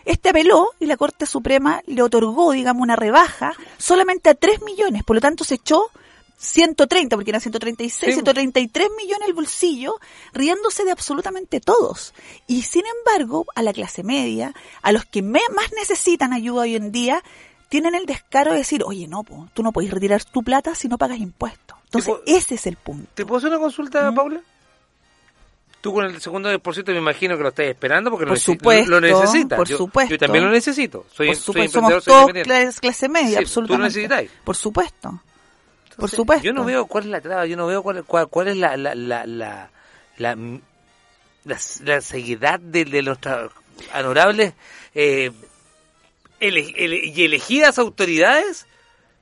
Este 0.06 0.30
apeló 0.30 0.70
y 0.80 0.86
la 0.86 0.98
Corte 0.98 1.26
Suprema 1.26 1.82
le 1.88 2.04
otorgó, 2.04 2.52
digamos, 2.52 2.84
una 2.84 2.96
rebaja 2.96 3.54
solamente 3.78 4.30
a 4.30 4.36
3 4.36 4.62
millones, 4.62 5.04
por 5.04 5.16
lo 5.16 5.22
tanto 5.22 5.44
se 5.44 5.56
echó 5.56 5.90
130, 6.38 7.16
porque 7.16 7.32
eran 7.32 7.42
136, 7.42 8.10
Sí. 8.10 8.14
133 8.14 8.90
millones 8.98 9.28
al 9.28 9.34
bolsillo, 9.34 9.96
riéndose 10.34 10.84
de 10.84 10.92
absolutamente 10.92 11.60
todos. 11.62 12.14
Y 12.48 12.64
sin 12.64 12.84
embargo, 13.00 13.46
a 13.56 13.62
la 13.62 13.74
clase 13.74 14.04
media, 14.04 14.54
a 14.82 14.92
los 14.92 15.06
que 15.06 15.22
me- 15.22 15.40
más 15.56 15.72
necesitan 15.74 16.34
ayuda 16.34 16.64
hoy 16.64 16.76
en 16.76 16.92
día, 16.92 17.24
tienen 17.70 17.96
el 17.96 18.06
descaro 18.06 18.52
de 18.52 18.58
decir, 18.60 18.84
oye, 18.86 19.08
no, 19.08 19.24
po, 19.24 19.48
tú 19.54 19.64
no 19.64 19.72
podés 19.72 19.92
retirar 19.92 20.24
tu 20.24 20.44
plata 20.44 20.76
si 20.76 20.88
no 20.88 20.98
pagas 20.98 21.18
impuestos. 21.20 21.78
Entonces, 21.86 22.14
ese 22.26 22.56
es 22.56 22.68
el 22.68 22.76
punto. 22.76 23.10
¿Te 23.16 23.26
puedo 23.26 23.38
hacer 23.40 23.50
una 23.50 23.60
consulta, 23.60 24.12
¿Mm? 24.12 24.16
Paula? 24.16 24.42
Tú 25.82 25.94
con 25.94 26.04
el 26.06 26.20
segundo 26.20 26.50
10% 26.50 26.92
me 26.94 26.98
imagino 26.98 27.38
que 27.38 27.44
lo 27.44 27.50
estás 27.50 27.68
esperando 27.68 28.10
porque 28.10 28.26
Por 28.26 28.34
lo, 28.34 28.40
supuesto, 28.40 28.90
lo 28.90 29.00
necesitas. 29.02 29.56
por 29.58 29.68
yo, 29.68 29.78
supuesto. 29.78 30.12
Yo 30.16 30.18
también 30.18 30.44
lo 30.46 30.52
necesito. 30.52 31.06
Soy, 31.14 31.28
Por 31.28 31.36
soy 31.36 31.44
supuesto, 31.46 31.80
somos 31.80 32.04
soy 32.04 32.14
todos 32.14 32.32
clase, 32.82 33.08
media, 33.10 33.28
Sí, 33.28 33.34
tú 33.36 33.38
lo 33.38 33.40
absolutamente. 33.42 33.84
necesitáis. 33.84 34.32
Por 34.44 34.56
supuesto. 34.56 35.22
Por 35.98 36.10
supuesto. 36.10 36.44
Yo 36.46 36.54
no 36.54 36.66
veo 36.66 36.86
cuál 36.88 37.06
es 37.06 37.10
la 37.10 37.22
traba, 37.22 37.46
yo 37.46 37.56
no 37.58 37.68
veo 37.68 37.82
cuál, 37.84 38.04
cuál, 38.04 38.28
cuál 38.28 38.48
es 38.50 38.58
la 38.58 38.76
la, 38.78 38.96
la, 38.96 39.26
la, 39.26 39.70
la, 40.18 40.38
la, 41.46 41.58
la 41.84 42.02
seguidad 42.02 42.60
de, 42.60 42.86
de 42.86 43.02
nuestras 43.02 43.52
honorables 43.94 44.54
eh, 44.94 45.32
ele- 46.40 46.74
ele- 46.78 47.02
y 47.06 47.24
elegidas 47.24 47.78
autoridades 47.80 48.66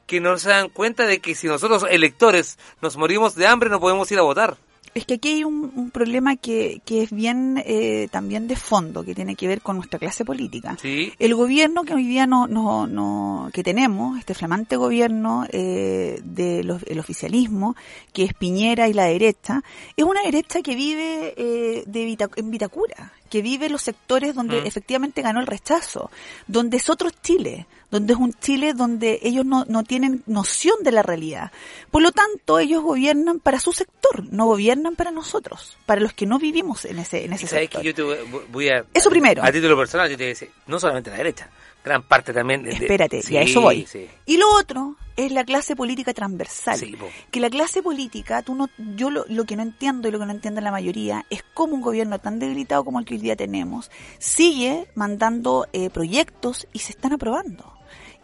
que 0.07 0.19
no 0.19 0.37
se 0.37 0.49
dan 0.49 0.69
cuenta 0.69 1.05
de 1.05 1.19
que 1.19 1.35
si 1.35 1.47
nosotros 1.47 1.85
electores 1.89 2.57
nos 2.81 2.97
morimos 2.97 3.35
de 3.35 3.47
hambre 3.47 3.69
no 3.69 3.79
podemos 3.79 4.11
ir 4.11 4.19
a 4.19 4.23
votar. 4.23 4.57
Es 4.95 5.05
que 5.05 5.15
aquí 5.15 5.29
hay 5.29 5.43
un, 5.43 5.71
un 5.75 5.89
problema 5.89 6.35
que, 6.35 6.81
que 6.85 7.01
es 7.01 7.11
bien 7.11 7.61
eh, 7.65 8.07
también 8.11 8.47
de 8.47 8.55
fondo, 8.55 9.03
que 9.03 9.15
tiene 9.15 9.35
que 9.35 9.47
ver 9.47 9.61
con 9.61 9.75
nuestra 9.77 9.97
clase 9.97 10.23
política. 10.23 10.77
Sí. 10.81 11.11
El 11.17 11.33
gobierno 11.33 11.83
que 11.83 11.93
hoy 11.95 12.05
día 12.05 12.27
no, 12.27 12.47
no, 12.47 12.85
no, 12.85 13.49
que 13.53 13.63
tenemos, 13.63 14.19
este 14.19 14.33
flamante 14.35 14.75
gobierno 14.75 15.45
eh, 15.51 16.19
del 16.23 16.99
oficialismo, 16.99 17.75
que 18.13 18.23
es 18.23 18.33
Piñera 18.35 18.87
y 18.87 18.93
la 18.93 19.05
derecha, 19.05 19.63
es 19.97 20.03
una 20.05 20.21
derecha 20.21 20.61
que 20.61 20.75
vive 20.75 21.33
eh, 21.37 21.83
de 21.87 22.05
Vita- 22.05 22.29
en 22.35 22.51
Vitacura, 22.51 23.11
que 23.33 23.41
vive 23.41 23.67
los 23.67 23.81
sectores 23.81 24.35
donde 24.35 24.61
Mm. 24.61 24.67
efectivamente 24.67 25.23
ganó 25.23 25.39
el 25.39 25.47
rechazo, 25.47 26.11
donde 26.45 26.77
es 26.77 26.87
otro 26.87 27.09
Chile, 27.09 27.65
donde 27.89 28.13
es 28.13 28.19
un 28.19 28.31
Chile 28.33 28.73
donde 28.75 29.17
ellos 29.23 29.43
no, 29.43 29.65
no 29.67 29.83
tienen 29.83 30.21
noción 30.27 30.75
de 30.83 30.91
la 30.91 31.01
realidad. 31.01 31.51
Por 31.89 32.03
lo 32.03 32.11
tanto, 32.11 32.59
ellos 32.59 32.83
gobiernan 32.83 33.39
para 33.39 33.59
su 33.59 33.73
sector, 33.73 34.23
no 34.31 34.45
gobiernan 34.45 34.95
para 34.95 35.09
nosotros, 35.09 35.75
para 35.87 35.99
los 35.99 36.13
que 36.13 36.27
no 36.27 36.37
vivimos 36.37 36.85
en 36.85 36.99
ese, 36.99 37.25
en 37.25 37.33
ese 37.33 37.47
sabes 37.47 37.63
sector. 37.63 37.81
que 37.81 37.87
yo 37.87 37.95
te 37.95 38.03
voy- 38.51 38.69
a... 38.69 38.85
Eso 38.93 39.09
primero. 39.09 39.43
A 39.43 39.51
título 39.51 39.75
personal, 39.75 40.07
yo 40.11 40.15
te 40.15 40.23
voy 40.25 40.27
a 40.27 40.35
decir, 40.35 40.51
no 40.67 40.79
solamente 40.79 41.09
la 41.09 41.17
derecha, 41.17 41.49
gran 41.83 42.03
parte 42.03 42.33
también... 42.33 42.61
de- 42.61 42.69
de- 42.69 42.75
Espérate, 42.75 43.23
sí, 43.23 43.33
y 43.33 43.37
a 43.37 43.41
eso 43.41 43.61
voy. 43.61 43.87
sí. 43.89 44.07
Y 44.27 44.37
lo 44.37 44.47
otro 44.55 44.95
es 45.15 45.31
la 45.31 45.43
clase 45.43 45.75
política 45.75 46.13
transversal. 46.13 46.79
Sí, 46.79 46.95
que 47.31 47.39
la 47.39 47.49
clase 47.49 47.81
política, 47.81 48.41
tú 48.41 48.55
no, 48.55 48.69
yo 48.95 49.09
lo, 49.09 49.25
lo 49.27 49.45
que 49.45 49.55
no 49.55 49.61
entiendo 49.63 50.07
y 50.07 50.11
lo 50.11 50.19
que 50.19 50.25
no 50.25 50.31
entiende 50.31 50.61
la 50.61 50.71
mayoría 50.71 51.25
es 51.29 51.43
cómo 51.53 51.75
un 51.75 51.81
gobierno 51.81 52.19
tan 52.19 52.39
debilitado 52.39 52.83
como 52.83 52.99
el 52.99 53.05
que 53.05 53.15
hoy 53.15 53.21
día 53.21 53.35
tenemos 53.35 53.91
sigue 54.19 54.87
mandando 54.95 55.67
eh, 55.73 55.89
proyectos 55.89 56.67
y 56.73 56.79
se 56.79 56.91
están 56.91 57.13
aprobando. 57.13 57.73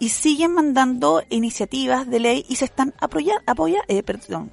Y 0.02 0.10
siguen 0.10 0.54
mandando 0.54 1.24
iniciativas 1.30 2.10
de 2.10 2.20
ley 2.22 2.46
y 2.48 2.56
se 2.56 2.66
están 2.66 2.94
apoyando, 3.00 3.44
apoya, 3.46 3.82
eh, 3.90 4.02
perdón, 4.02 4.50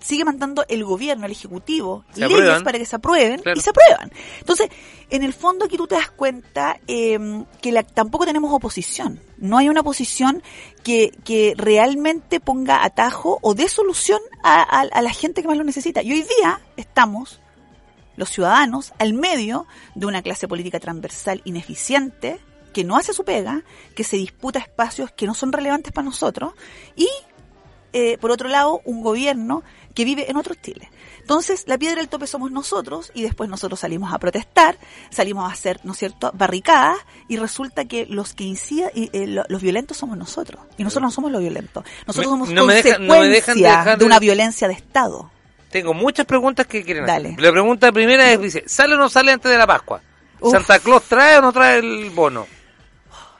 sigue 0.00 0.24
mandando 0.24 0.64
el 0.68 0.84
gobierno, 0.84 1.26
el 1.26 1.32
ejecutivo, 1.32 2.04
Se 2.12 2.20
leyes 2.20 2.36
aprueban. 2.36 2.64
para 2.64 2.78
que 2.78 2.86
se 2.86 2.96
aprueben 2.96 3.40
Claro. 3.40 3.58
y 3.58 3.62
se 3.62 3.70
aprueban. 3.70 4.12
Entonces, 4.38 4.68
en 5.10 5.22
el 5.22 5.32
fondo 5.32 5.64
aquí 5.64 5.76
tú 5.76 5.86
te 5.86 5.94
das 5.96 6.10
cuenta 6.10 6.78
eh, 6.86 7.18
que 7.60 7.72
la- 7.72 7.82
tampoco 7.82 8.24
tenemos 8.26 8.52
oposición. 8.52 9.20
No 9.38 9.58
hay 9.58 9.68
una 9.68 9.80
oposición 9.80 10.42
que, 10.82 11.10
que 11.24 11.54
realmente 11.56 12.40
ponga 12.40 12.84
atajo 12.84 13.38
o 13.42 13.54
dé 13.54 13.68
solución 13.68 14.20
a, 14.42 14.62
a- 14.62 14.80
a 14.92 15.02
la 15.02 15.10
gente 15.12 15.42
que 15.42 15.48
más 15.48 15.56
lo 15.58 15.64
necesita. 15.64 16.02
Y 16.02 16.12
hoy 16.12 16.22
día 16.38 16.60
estamos, 16.76 17.40
los 18.16 18.30
ciudadanos, 18.30 18.92
al 18.98 19.12
medio 19.14 19.66
de 19.94 20.06
una 20.06 20.22
clase 20.22 20.46
política 20.46 20.78
transversal 20.78 21.40
ineficiente, 21.44 22.38
que 22.72 22.84
no 22.84 22.96
hace 22.96 23.12
su 23.12 23.24
pega, 23.24 23.62
que 23.94 24.02
se 24.04 24.16
disputa 24.16 24.58
espacios 24.58 25.10
que 25.12 25.26
no 25.26 25.34
son 25.34 25.52
relevantes 25.52 25.92
para 25.92 26.04
nosotros, 26.04 26.54
y 26.96 27.08
eh, 27.94 28.18
por 28.18 28.30
otro 28.30 28.48
lado, 28.50 28.82
un 28.84 29.02
gobierno 29.02 29.62
que 29.94 30.04
vive 30.04 30.30
en 30.30 30.36
otro 30.36 30.54
Chile. 30.56 30.90
Entonces, 31.20 31.64
la 31.68 31.78
piedra 31.78 32.00
del 32.00 32.08
tope 32.08 32.26
somos 32.26 32.50
nosotros 32.50 33.10
y 33.14 33.22
después 33.22 33.48
nosotros 33.48 33.80
salimos 33.80 34.12
a 34.12 34.18
protestar, 34.18 34.76
salimos 35.10 35.48
a 35.48 35.52
hacer, 35.54 35.80
¿no 35.84 35.92
es 35.92 35.98
cierto?, 35.98 36.30
barricadas 36.34 36.98
y 37.28 37.36
resulta 37.38 37.86
que 37.86 38.04
los 38.06 38.34
que 38.34 38.44
inciden, 38.44 38.90
y, 38.94 39.08
eh, 39.16 39.26
lo- 39.26 39.44
los 39.48 39.62
violentos 39.62 39.96
somos 39.96 40.18
nosotros. 40.18 40.60
Y 40.76 40.84
nosotros 40.84 41.04
no 41.04 41.10
somos 41.12 41.32
los 41.32 41.40
violentos. 41.40 41.84
Nosotros 42.06 42.30
somos 42.30 42.50
no 42.50 42.66
me 42.66 42.74
dejan- 42.74 43.06
no 43.06 43.14
me 43.20 43.28
dejan 43.28 43.54
consecuencia 43.54 43.70
dejar 43.78 43.94
de 43.96 43.96
de- 44.00 44.04
una 44.04 44.18
violencia 44.18 44.68
de 44.68 44.74
Estado. 44.74 45.30
Tengo 45.70 45.94
muchas 45.94 46.26
preguntas 46.26 46.66
que 46.66 46.82
quieren 46.84 47.06
Dale. 47.06 47.28
hacer. 47.30 47.40
La 47.40 47.52
pregunta 47.52 47.90
primera 47.92 48.30
es, 48.30 48.40
dice, 48.40 48.64
¿sale 48.66 48.94
o 48.94 48.98
no 48.98 49.08
sale 49.08 49.32
antes 49.32 49.50
de 49.50 49.56
la 49.58 49.66
Pascua? 49.66 50.02
Uf. 50.40 50.52
¿Santa 50.52 50.78
Claus 50.80 51.04
trae 51.04 51.38
o 51.38 51.40
no 51.40 51.52
trae 51.52 51.78
el 51.78 52.10
bono? 52.10 52.46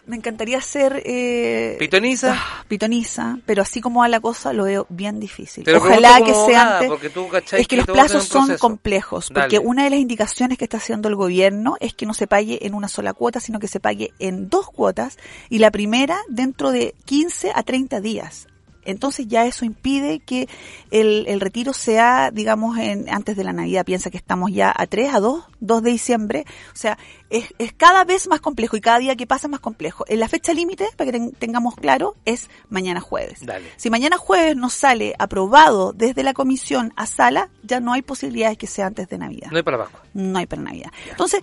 Me 0.06 0.16
encantaría 0.16 0.60
ser... 0.60 1.02
Eh, 1.04 1.76
¿Pitoniza? 1.78 2.34
ah, 2.36 2.64
pitoniza, 2.68 3.38
pero 3.46 3.62
así 3.62 3.80
como 3.80 4.00
va 4.00 4.08
la 4.08 4.20
cosa 4.20 4.52
lo 4.52 4.64
veo 4.64 4.86
bien 4.88 5.18
difícil. 5.20 5.64
Te 5.64 5.74
Ojalá 5.74 6.20
que 6.24 6.34
sea 6.34 6.76
antes. 6.76 6.88
porque 6.88 7.10
tú, 7.10 7.28
¿cachai? 7.28 7.60
Es 7.62 7.68
que 7.68 7.76
que 7.76 7.82
los 7.82 7.86
plazos 7.86 8.24
son 8.24 8.56
complejos, 8.58 9.30
porque 9.32 9.56
Dale. 9.56 9.68
una 9.68 9.84
de 9.84 9.90
las 9.90 9.98
indicaciones 9.98 10.58
que 10.58 10.64
está 10.64 10.76
haciendo 10.76 11.08
el 11.08 11.16
gobierno 11.16 11.76
es 11.80 11.94
que 11.94 12.06
no 12.06 12.14
se 12.14 12.26
pague 12.26 12.66
en 12.66 12.74
una 12.74 12.88
sola 12.88 13.14
cuota, 13.14 13.40
sino 13.40 13.58
que 13.58 13.68
se 13.68 13.80
pague 13.80 14.12
en 14.18 14.48
dos 14.48 14.66
cuotas, 14.66 15.18
y 15.48 15.58
la 15.58 15.70
primera 15.70 16.18
dentro 16.28 16.70
de 16.70 16.94
15 17.04 17.52
a 17.54 17.62
30 17.62 18.00
días. 18.00 18.46
Entonces 18.84 19.26
ya 19.28 19.46
eso 19.46 19.64
impide 19.64 20.20
que 20.20 20.48
el, 20.90 21.24
el 21.28 21.40
retiro 21.40 21.72
sea, 21.72 22.30
digamos, 22.30 22.78
en, 22.78 23.08
antes 23.08 23.36
de 23.36 23.44
la 23.44 23.52
Navidad. 23.52 23.84
Piensa 23.84 24.10
que 24.10 24.16
estamos 24.16 24.50
ya 24.52 24.72
a 24.76 24.86
3, 24.86 25.14
a 25.14 25.20
2, 25.20 25.44
2 25.60 25.82
de 25.82 25.90
diciembre. 25.90 26.44
O 26.72 26.76
sea, 26.76 26.98
es, 27.30 27.46
es 27.58 27.72
cada 27.72 28.04
vez 28.04 28.28
más 28.28 28.40
complejo 28.40 28.76
y 28.76 28.80
cada 28.80 28.98
día 28.98 29.16
que 29.16 29.26
pasa 29.26 29.46
es 29.46 29.50
más 29.50 29.60
complejo. 29.60 30.04
En 30.08 30.20
la 30.20 30.28
fecha 30.28 30.52
límite, 30.52 30.86
para 30.96 31.10
que 31.10 31.18
ten- 31.18 31.32
tengamos 31.32 31.74
claro, 31.74 32.14
es 32.24 32.48
mañana 32.68 33.00
jueves. 33.00 33.40
Dale. 33.44 33.70
Si 33.76 33.90
mañana 33.90 34.16
jueves 34.16 34.56
nos 34.56 34.72
sale 34.74 35.14
aprobado 35.18 35.92
desde 35.92 36.22
la 36.22 36.32
comisión 36.34 36.92
a 36.96 37.06
sala, 37.06 37.48
ya 37.62 37.80
no 37.80 37.92
hay 37.92 38.02
posibilidades 38.02 38.58
que 38.58 38.66
sea 38.66 38.86
antes 38.86 39.08
de 39.08 39.18
Navidad. 39.18 39.48
No 39.50 39.56
hay 39.56 39.62
para 39.62 39.78
Pascua. 39.78 40.00
No 40.14 40.38
hay 40.38 40.46
para 40.46 40.62
Navidad. 40.62 40.92
Entonces, 41.10 41.40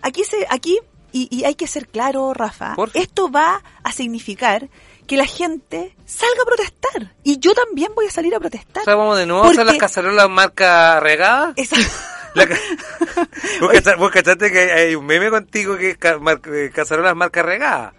aquí 0.00 0.24
se, 0.24 0.46
aquí, 0.50 0.78
y, 1.12 1.28
y 1.30 1.44
hay 1.44 1.54
que 1.54 1.66
ser 1.66 1.88
claro, 1.88 2.32
Rafa, 2.32 2.74
Por 2.74 2.90
esto 2.94 3.30
va 3.30 3.62
a 3.82 3.92
significar 3.92 4.68
que 5.12 5.18
la 5.18 5.26
gente 5.26 5.94
salga 6.06 6.40
a 6.42 6.46
protestar. 6.46 7.12
Y 7.22 7.38
yo 7.38 7.52
también 7.52 7.92
voy 7.94 8.06
a 8.06 8.10
salir 8.10 8.34
a 8.34 8.40
protestar. 8.40 8.80
O 8.80 8.84
sea, 8.86 8.94
vamos 8.94 9.18
de 9.18 9.26
nuevo 9.26 9.44
a 9.44 9.50
usar 9.50 9.66
las 9.66 9.74
Porque- 9.74 9.78
cacerolas 9.80 10.30
marca 10.30 11.00
regada. 11.00 11.52
Esa- 11.56 11.76
La 12.34 12.46
ca- 12.46 12.56
¿Vos, 13.60 13.72
cacha- 13.72 13.96
vos 13.96 14.10
cachaste 14.10 14.50
que 14.50 14.58
hay 14.72 14.94
un 14.94 15.04
meme 15.04 15.28
contigo 15.28 15.76
que 15.76 15.90
es 15.90 15.98
ca- 15.98 16.18
mar- 16.18 16.40
eh, 16.50 16.70
cacerolas 16.74 17.14
marca 17.14 17.42
regada? 17.42 17.92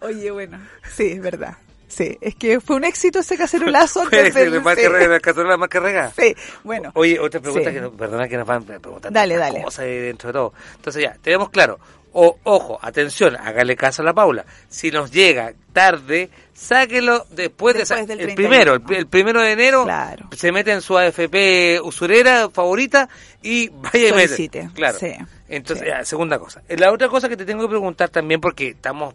Oye, 0.00 0.30
bueno, 0.30 0.58
sí, 0.96 1.08
es 1.12 1.20
verdad. 1.20 1.58
Sí, 1.88 2.16
es 2.22 2.34
que 2.36 2.58
fue 2.60 2.76
un 2.76 2.84
éxito 2.84 3.18
ese 3.18 3.36
cacerolazo. 3.36 4.06
del- 4.08 4.62
marca 4.62 4.80
sí. 4.80 4.88
regada, 4.88 5.20
cacerolas 5.20 5.58
marca 5.58 5.78
regada. 5.78 6.10
Sí, 6.18 6.34
bueno. 6.64 6.90
Oye, 6.94 7.20
otra 7.20 7.38
pregunta 7.40 7.68
Sí. 7.68 7.76
que, 7.76 7.82
perdona 7.90 8.28
que 8.28 8.38
nos 8.38 8.46
van 8.46 8.62
a 8.62 8.78
preguntar 8.78 9.12
Dale, 9.12 9.36
dale. 9.36 9.60
cosas 9.62 9.84
dentro 9.84 10.28
de 10.28 10.32
todo. 10.32 10.54
Entonces 10.76 11.02
ya, 11.02 11.18
tenemos 11.20 11.50
claro. 11.50 11.78
O, 12.18 12.38
ojo, 12.44 12.78
atención, 12.80 13.36
hágale 13.36 13.76
caso 13.76 14.00
a 14.00 14.04
la 14.06 14.14
Paula. 14.14 14.46
Si 14.70 14.90
nos 14.90 15.10
llega 15.10 15.52
tarde, 15.74 16.30
sáquelo 16.54 17.26
después, 17.30 17.74
de 17.74 17.80
Después 17.80 18.06
del 18.06 18.20
el 18.20 18.26
31. 18.34 18.34
primero, 18.48 18.74
el, 18.74 18.80
pri- 18.80 18.96
el 18.96 19.06
primero 19.06 19.42
de 19.42 19.52
enero, 19.52 19.84
Claro. 19.84 20.28
se 20.34 20.50
mete 20.50 20.72
en 20.72 20.80
su 20.80 20.96
AFP 20.96 21.78
usurera 21.82 22.48
favorita 22.48 23.06
y 23.42 23.68
vaya 23.68 24.08
y 24.08 24.12
mete. 24.12 24.70
Claro. 24.74 24.98
sí, 24.98 25.12
Entonces, 25.48 25.86
sí. 25.98 26.04
segunda 26.06 26.38
cosa. 26.38 26.62
Eh, 26.68 26.78
La 26.78 26.90
otra 26.90 27.08
cosa 27.10 27.28
que 27.28 27.36
te 27.36 27.44
tengo 27.44 27.64
que 27.64 27.68
preguntar 27.68 28.08
también, 28.08 28.40
porque 28.40 28.68
estamos 28.68 29.14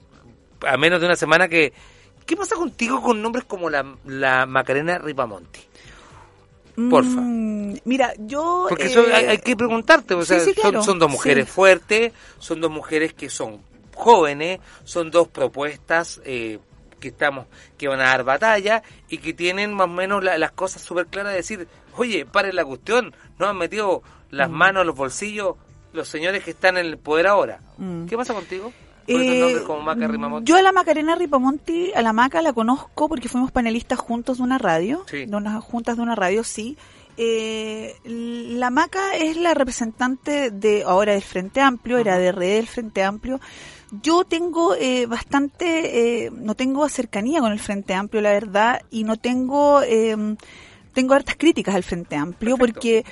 a 0.67 0.77
menos 0.77 0.99
de 1.01 1.07
una 1.07 1.15
semana 1.15 1.47
que... 1.47 1.73
¿Qué 2.23 2.37
pasa 2.37 2.55
contigo 2.55 3.01
con 3.01 3.19
nombres 3.19 3.45
como 3.45 3.67
la, 3.69 3.83
la 4.05 4.45
Macarena 4.45 4.99
Ripamonti? 4.99 5.59
Porfa. 6.89 7.21
Mm, 7.21 7.75
mira, 7.85 8.13
yo... 8.17 8.65
Porque 8.69 8.87
eh, 8.87 9.13
hay, 9.13 9.25
hay 9.25 9.37
que 9.39 9.55
preguntarte, 9.55 10.13
o 10.13 10.23
sea, 10.25 10.39
sí, 10.39 10.53
son, 10.53 10.61
claro, 10.61 10.83
son 10.83 10.99
dos 10.99 11.09
mujeres 11.11 11.45
sí. 11.45 11.51
fuertes, 11.51 12.13
son 12.39 12.61
dos 12.61 12.71
mujeres 12.71 13.13
que 13.13 13.29
son 13.29 13.61
jóvenes, 13.95 14.59
son 14.83 15.11
dos 15.11 15.27
propuestas 15.27 16.21
eh, 16.25 16.59
que 16.99 17.09
estamos 17.09 17.47
que 17.77 17.87
van 17.87 17.99
a 17.99 18.05
dar 18.05 18.23
batalla 18.23 18.83
y 19.09 19.17
que 19.17 19.33
tienen 19.33 19.73
más 19.73 19.85
o 19.85 19.89
menos 19.89 20.23
la- 20.23 20.37
las 20.37 20.51
cosas 20.51 20.81
súper 20.81 21.07
claras 21.07 21.31
de 21.31 21.37
decir, 21.37 21.67
oye, 21.97 22.25
paren 22.25 22.55
la 22.55 22.63
cuestión, 22.65 23.13
no 23.39 23.47
han 23.47 23.57
metido 23.57 24.01
las 24.29 24.49
Mm. 24.49 24.53
manos 24.53 24.81
en 24.81 24.87
los 24.87 24.95
bolsillos 24.95 25.55
los 25.93 26.07
señores 26.07 26.43
que 26.43 26.51
están 26.51 26.77
en 26.77 26.85
el 26.85 26.97
poder 26.97 27.27
ahora. 27.27 27.59
Mm. 27.77 28.05
¿Qué 28.05 28.15
pasa 28.15 28.33
contigo? 28.33 28.71
Eh, 29.07 29.61
como 29.65 29.81
Maca. 29.81 30.07
Yo 30.43 30.57
a 30.57 30.61
la 30.61 30.71
Macarena 30.71 31.15
Ripamonti, 31.15 31.91
a 31.93 32.01
la 32.01 32.13
Maca 32.13 32.41
la 32.41 32.53
conozco 32.53 33.09
porque 33.09 33.29
fuimos 33.29 33.51
panelistas 33.51 33.99
juntos 33.99 34.37
de 34.37 34.43
una 34.43 34.57
radio, 34.57 35.03
Sí. 35.07 35.25
de 35.25 35.35
unas 35.35 35.63
juntas 35.63 35.97
de 35.97 36.03
una 36.03 36.15
radio, 36.15 36.43
sí. 36.43 36.77
Eh, 37.17 37.95
la 38.05 38.69
Maca 38.69 39.15
es 39.15 39.37
la 39.37 39.53
representante 39.53 40.49
de 40.51 40.83
ahora 40.83 41.13
del 41.13 41.21
Frente 41.21 41.59
Amplio, 41.61 41.97
era 41.97 42.17
de 42.17 42.31
red 42.31 42.55
del 42.57 42.67
Frente 42.67 43.03
Amplio. 43.03 43.39
Yo 44.01 44.23
tengo 44.23 44.73
eh, 44.75 45.05
bastante, 45.05 46.25
eh, 46.25 46.31
no 46.31 46.55
tengo 46.55 46.87
cercanía 46.87 47.41
con 47.41 47.51
el 47.51 47.59
Frente 47.59 47.93
Amplio, 47.93 48.21
la 48.21 48.31
verdad, 48.31 48.81
y 48.89 49.03
no 49.03 49.17
tengo, 49.17 49.81
eh, 49.81 50.15
tengo 50.93 51.13
hartas 51.13 51.35
críticas 51.35 51.75
al 51.75 51.83
Frente 51.83 52.15
Amplio 52.15 52.55
Perfecto. 52.57 52.79
porque 52.79 53.05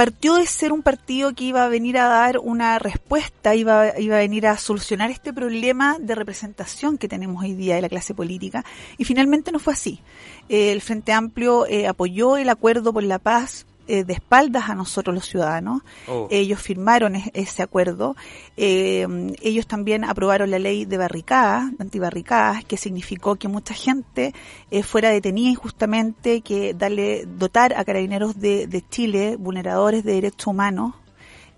partió 0.00 0.36
de 0.36 0.46
ser 0.46 0.72
un 0.72 0.80
partido 0.80 1.34
que 1.34 1.44
iba 1.44 1.62
a 1.62 1.68
venir 1.68 1.98
a 1.98 2.08
dar 2.08 2.38
una 2.38 2.78
respuesta, 2.78 3.54
iba, 3.54 4.00
iba 4.00 4.16
a 4.16 4.20
venir 4.20 4.46
a 4.46 4.56
solucionar 4.56 5.10
este 5.10 5.30
problema 5.30 5.98
de 6.00 6.14
representación 6.14 6.96
que 6.96 7.06
tenemos 7.06 7.42
hoy 7.42 7.52
día 7.52 7.74
de 7.74 7.82
la 7.82 7.90
clase 7.90 8.14
política 8.14 8.64
y 8.96 9.04
finalmente 9.04 9.52
no 9.52 9.58
fue 9.58 9.74
así. 9.74 10.00
El 10.48 10.80
Frente 10.80 11.12
Amplio 11.12 11.66
eh, 11.66 11.86
apoyó 11.86 12.38
el 12.38 12.48
acuerdo 12.48 12.94
por 12.94 13.02
la 13.02 13.18
paz 13.18 13.66
eh, 13.90 14.04
de 14.04 14.12
espaldas 14.14 14.68
a 14.70 14.74
nosotros 14.74 15.14
los 15.14 15.26
ciudadanos. 15.26 15.82
Oh. 16.06 16.28
Ellos 16.30 16.60
firmaron 16.60 17.16
es- 17.16 17.30
ese 17.34 17.62
acuerdo. 17.62 18.14
Eh, 18.56 19.06
ellos 19.42 19.66
también 19.66 20.04
aprobaron 20.04 20.50
la 20.50 20.58
ley 20.58 20.84
de 20.84 20.96
barricadas, 20.96 21.70
de 21.76 21.82
antibarricadas, 21.84 22.64
que 22.64 22.76
significó 22.76 23.36
que 23.36 23.48
mucha 23.48 23.74
gente 23.74 24.32
eh, 24.70 24.82
fuera 24.82 25.10
detenida 25.10 25.50
injustamente, 25.50 26.40
que 26.42 26.74
darle, 26.74 27.24
dotar 27.26 27.74
a 27.74 27.84
carabineros 27.84 28.38
de, 28.38 28.66
de 28.66 28.82
Chile, 28.88 29.36
vulneradores 29.36 30.04
de 30.04 30.12
derechos 30.14 30.46
humanos, 30.46 30.94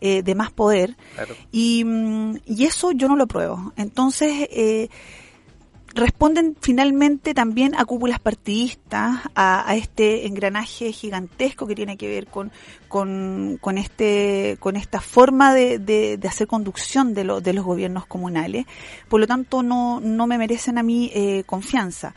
eh, 0.00 0.22
de 0.22 0.34
más 0.34 0.50
poder. 0.50 0.96
Claro. 1.14 1.34
Y, 1.52 1.84
mm, 1.84 2.38
y 2.46 2.64
eso 2.64 2.92
yo 2.92 3.08
no 3.08 3.14
lo 3.16 3.24
apruebo. 3.24 3.72
Entonces, 3.76 4.48
eh, 4.50 4.88
responden 5.94 6.56
finalmente 6.60 7.34
también 7.34 7.74
a 7.76 7.84
cúpulas 7.84 8.18
partidistas, 8.20 9.20
a, 9.34 9.68
a 9.68 9.76
este 9.76 10.26
engranaje 10.26 10.92
gigantesco 10.92 11.66
que 11.66 11.74
tiene 11.74 11.96
que 11.96 12.08
ver 12.08 12.26
con, 12.28 12.50
con, 12.88 13.78
este, 13.78 14.56
con 14.60 14.76
esta 14.76 15.00
forma 15.00 15.54
de, 15.54 15.78
de, 15.78 16.16
de 16.18 16.28
hacer 16.28 16.46
conducción 16.46 17.14
de, 17.14 17.24
lo- 17.24 17.40
de 17.40 17.52
los 17.52 17.64
gobiernos 17.64 18.06
comunales. 18.06 18.66
Por 19.08 19.20
lo 19.20 19.26
tanto, 19.26 19.62
no, 19.62 20.00
no 20.00 20.26
me 20.26 20.38
merecen 20.38 20.78
a 20.78 20.82
mí 20.82 21.10
eh, 21.14 21.42
confianza. 21.46 22.14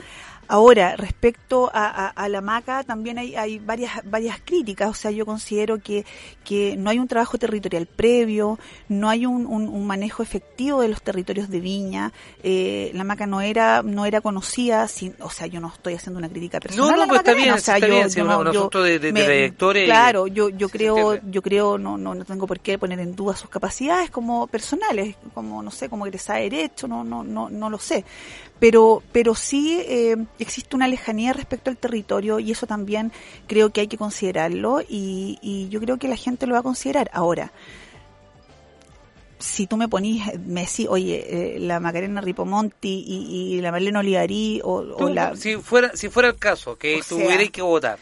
Ahora, 0.48 0.96
respecto 0.96 1.72
a, 1.74 1.86
a- 1.88 2.08
a 2.10 2.30
la 2.30 2.42
maca, 2.42 2.84
también 2.84 3.18
hay, 3.18 3.36
hay 3.36 3.60
varias, 3.60 3.94
varias 4.06 4.40
críticas. 4.44 4.90
O 4.90 4.94
sea, 4.94 5.12
yo 5.12 5.26
considero 5.26 5.80
que, 5.80 6.06
que 6.44 6.76
no 6.78 6.90
hay 6.90 7.00
un 7.00 7.08
trabajo 7.08 7.38
territorial 7.38 7.88
previo, 7.88 8.60
no 8.90 9.10
hay 9.10 9.26
un, 9.26 9.46
un- 9.46 9.68
un 9.68 9.88
manejo 9.88 10.22
efectivo 10.24 10.82
de 10.82 10.88
los 10.90 11.02
territorios 11.02 11.50
de 11.50 11.60
viña. 11.60 12.12
Eh, 12.44 12.92
la 12.94 13.04
maca 13.04 13.26
no 13.26 13.42
era, 13.42 13.82
no 13.84 14.06
era 14.06 14.22
conocida, 14.22 14.88
sin, 14.88 15.16
o 15.20 15.30
sea, 15.30 15.48
yo 15.48 15.60
no 15.60 15.70
estoy 15.70 15.94
haciendo 15.96 16.20
una 16.20 16.30
crítica 16.30 16.60
personal. 16.60 16.92
No, 16.92 16.98
no, 16.98 17.08
pues 17.08 17.20
está 17.20 17.32
bien, 17.34 17.50
o 17.54 17.58
sea, 17.58 17.76
está 17.76 17.88
yo- 17.88 17.94
bien, 17.94 18.10
yo 18.10 18.24
no- 18.26 18.44
yo 18.54 18.84
de- 18.84 19.00
de- 19.00 19.00
de 19.00 19.14
me- 19.14 19.22
Claro, 19.86 20.28
yo, 20.28 20.50
yo 20.50 20.70
creo, 20.70 20.96
yo 21.32 21.42
creo, 21.42 21.78
no, 21.78 21.98
no, 21.98 22.14
no 22.14 22.24
tengo 22.26 22.46
por 22.46 22.60
qué 22.60 22.78
poner 22.78 23.00
en 23.00 23.16
duda 23.16 23.36
sus 23.36 23.50
capacidades 23.50 24.10
como 24.12 24.48
personales, 24.48 25.16
como, 25.34 25.64
no 25.64 25.72
sé, 25.72 25.90
como 25.90 26.06
egresada 26.06 26.40
de 26.40 26.50
derecho, 26.50 26.88
no, 26.88 27.04
no, 27.04 27.24
no, 27.24 27.50
no 27.50 27.70
lo 27.70 27.80
sé. 27.80 28.06
Pero, 28.60 29.04
pero 29.12 29.36
sí 29.36 29.80
eh, 29.86 30.16
existe 30.40 30.76
una 30.76 30.88
lejanía 30.88 31.34
respecto 31.34 31.70
al 31.70 31.78
territorio 31.78 32.40
y 32.40 32.52
eso 32.52 32.66
también 32.66 33.12
creo 33.48 33.70
que 33.72 33.82
hay 33.82 33.88
que 33.88 33.98
considerarlo 33.98 34.82
y, 34.82 35.38
y 35.42 35.68
yo 35.70 35.80
creo 35.82 35.98
que 35.98 36.08
la 36.08 36.16
gente 36.16 36.48
lo 36.48 36.54
va 36.54 36.60
a 36.60 36.64
considerar. 36.64 37.10
Ahora, 37.14 37.52
si 39.40 39.68
tú 39.68 39.76
me 39.78 39.88
ponís, 39.90 40.24
me 40.46 40.62
decís, 40.62 40.88
oye, 40.90 41.56
eh, 41.56 41.60
la 41.60 41.80
Macarena 41.82 42.22
Ripomonti 42.22 43.04
y, 43.06 43.56
y 43.58 43.62
la 43.62 43.72
Marlene 43.72 44.00
Olivarí 44.00 44.62
o, 44.64 44.82
la... 45.10 45.36
si 45.36 45.58
fuera 45.58 45.92
si 45.96 46.10
fuera 46.10 46.30
el 46.30 46.36
caso 46.38 46.78
que 46.78 47.02
tuvierais 47.08 47.52
que 47.52 47.62
votar 47.62 48.00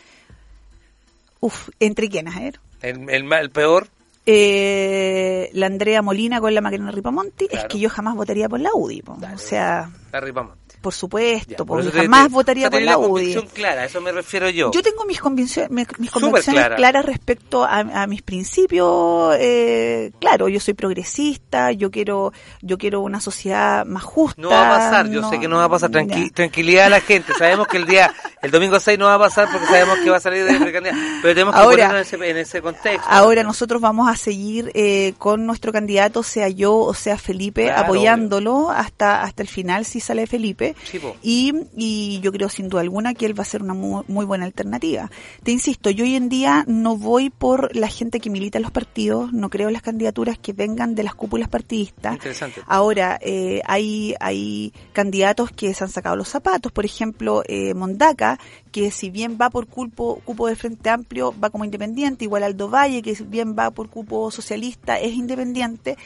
Uf, 1.39 1.69
¿entre 1.79 2.07
quiénes? 2.09 2.35
A 2.37 2.39
ver. 2.39 2.59
el, 2.81 3.09
el, 3.09 3.33
el 3.33 3.49
peor 3.49 3.87
Eh, 4.25 5.49
la 5.53 5.65
Andrea 5.65 6.01
Molina 6.01 6.39
con 6.39 6.53
la 6.53 6.61
Macarena 6.61 6.91
Ripamonti, 6.91 7.47
Claro. 7.47 7.67
es 7.67 7.73
que 7.73 7.79
yo 7.79 7.89
jamás 7.89 8.15
votaría 8.15 8.47
por 8.47 8.59
la 8.61 8.69
UDI. 8.73 9.01
po. 9.01 9.17
O 9.33 9.37
sea, 9.37 9.89
la 10.13 10.19
Ripamonti. 10.19 10.62
Por 10.83 10.93
supuesto, 10.93 11.49
Ya, 11.51 11.57
po, 11.57 11.65
por 11.65 11.79
eso 11.79 11.89
yo 11.89 11.93
te- 11.93 12.01
jamás 12.03 12.27
te- 12.27 12.33
votaría 12.33 12.69
por 12.69 12.81
la 12.81 12.91
la 12.91 12.97
UDI. 12.99 13.35
clara, 13.53 13.85
eso 13.85 13.99
me 14.01 14.11
refiero 14.11 14.47
yo. 14.51 14.69
Yo 14.71 14.83
tengo 14.83 15.03
mis 15.05 15.19
convicciones, 15.19 15.71
mis 15.71 16.11
convicciones 16.11 16.43
clara. 16.61 16.75
claras 16.75 17.05
respecto 17.05 17.63
a, 17.63 17.79
a 17.79 18.05
mis 18.05 18.21
principios. 18.21 19.35
Eh, 19.39 20.11
claro, 20.19 20.47
yo 20.49 20.59
soy 20.59 20.75
progresista, 20.75 21.71
yo 21.71 21.89
quiero, 21.89 22.33
yo 22.61 22.77
quiero 22.77 23.01
una 23.01 23.19
sociedad 23.19 23.85
más 23.85 24.03
justa. 24.03 24.41
No 24.41 24.49
va 24.49 24.67
a 24.67 24.77
pasar, 24.77 25.09
yo 25.09 25.27
sé 25.29 25.39
que 25.39 25.47
no 25.47 25.57
va 25.57 25.63
a 25.65 25.69
pasar. 25.69 25.89
Tranqui- 25.89 26.31
tranquilidad 26.33 26.85
a 26.87 26.89
la 26.89 27.01
gente. 27.01 27.33
Sabemos 27.37 27.67
que 27.67 27.77
el 27.77 27.85
día, 27.85 28.13
el 28.41 28.51
domingo 28.51 28.79
6 28.79 28.99
no 28.99 29.05
va 29.05 29.15
a 29.15 29.19
pasar 29.19 29.47
porque 29.51 29.65
sabemos 29.67 29.97
que 29.99 30.09
va 30.09 30.17
a 30.17 30.19
salir 30.19 30.43
de 30.45 30.59
precandidato. 30.59 30.99
Pero 31.21 31.33
tenemos 31.33 31.55
que 31.55 31.61
Ahora- 31.61 31.87
ponernos 31.87 32.13
en 32.13 32.21
ese, 32.21 32.29
en 32.31 32.37
ese 32.37 32.61
contexto. 32.61 33.07
Ahora 33.09 33.43
nosotros 33.43 33.81
vamos 33.81 34.09
a 34.09 34.15
seguir 34.15 34.69
eh, 34.73 35.13
con 35.17 35.45
nuestro 35.45 35.71
candidato, 35.71 36.21
sea 36.23 36.49
yo 36.49 36.75
o 36.75 36.93
sea 36.93 37.17
Felipe, 37.17 37.63
Claro, 37.65 37.83
apoyándolo 37.83 38.69
hasta 38.71 39.21
hasta 39.23 39.41
el 39.43 39.47
final 39.47 39.85
si 39.85 39.99
sale 39.99 40.27
Felipe. 40.27 40.72
Sí. 40.83 40.99
Y, 41.21 41.53
y 41.75 42.19
yo 42.21 42.31
creo 42.31 42.49
sin 42.49 42.69
duda 42.69 42.81
alguna 42.81 43.13
que 43.13 43.25
él 43.25 43.37
va 43.37 43.43
a 43.43 43.45
ser 43.45 43.61
una 43.61 43.73
muy, 43.73 44.03
muy 44.07 44.25
buena 44.25 44.45
alternativa. 44.45 45.09
Te 45.43 45.51
insisto, 45.51 45.89
yo 45.89 46.05
hoy 46.05 46.15
en 46.15 46.29
día 46.29 46.65
no 46.67 46.97
voy 46.97 47.29
por 47.29 47.75
la 47.75 47.87
gente 47.87 48.19
que 48.19 48.29
milita 48.29 48.57
en 48.57 48.63
los 48.63 48.71
partidos, 48.71 49.33
no 49.33 49.49
creo 49.49 49.67
en 49.67 49.73
las 49.73 49.81
candidaturas 49.81 50.37
que 50.37 50.53
vengan 50.53 50.95
de 50.95 51.03
las 51.03 51.15
cúpulas 51.15 51.49
partidistas. 51.49 52.13
Interesante. 52.13 52.61
Ahora, 52.67 53.19
eh, 53.21 53.61
hay, 53.65 54.15
hay 54.19 54.73
candidatos 54.93 55.51
que 55.51 55.73
se 55.73 55.83
han 55.83 55.89
sacado 55.89 56.15
los 56.15 56.29
zapatos, 56.29 56.71
por 56.71 56.85
ejemplo, 56.85 57.43
eh, 57.47 57.73
Mondaca, 57.73 58.39
que 58.71 58.91
si 58.91 59.09
bien 59.09 59.37
va 59.39 59.49
por 59.49 59.67
cupo, 59.67 60.21
cupo 60.25 60.47
del 60.47 60.57
Frente 60.57 60.89
Amplio, 60.89 61.33
va 61.39 61.49
como 61.49 61.65
independiente, 61.65 62.25
igual 62.25 62.43
Aldo 62.43 62.69
Valle, 62.69 63.01
que 63.01 63.15
si 63.15 63.23
bien 63.23 63.55
va 63.57 63.71
por 63.71 63.89
cupo 63.89 64.31
socialista, 64.31 64.99
es 64.99 65.13
independiente, 65.13 65.97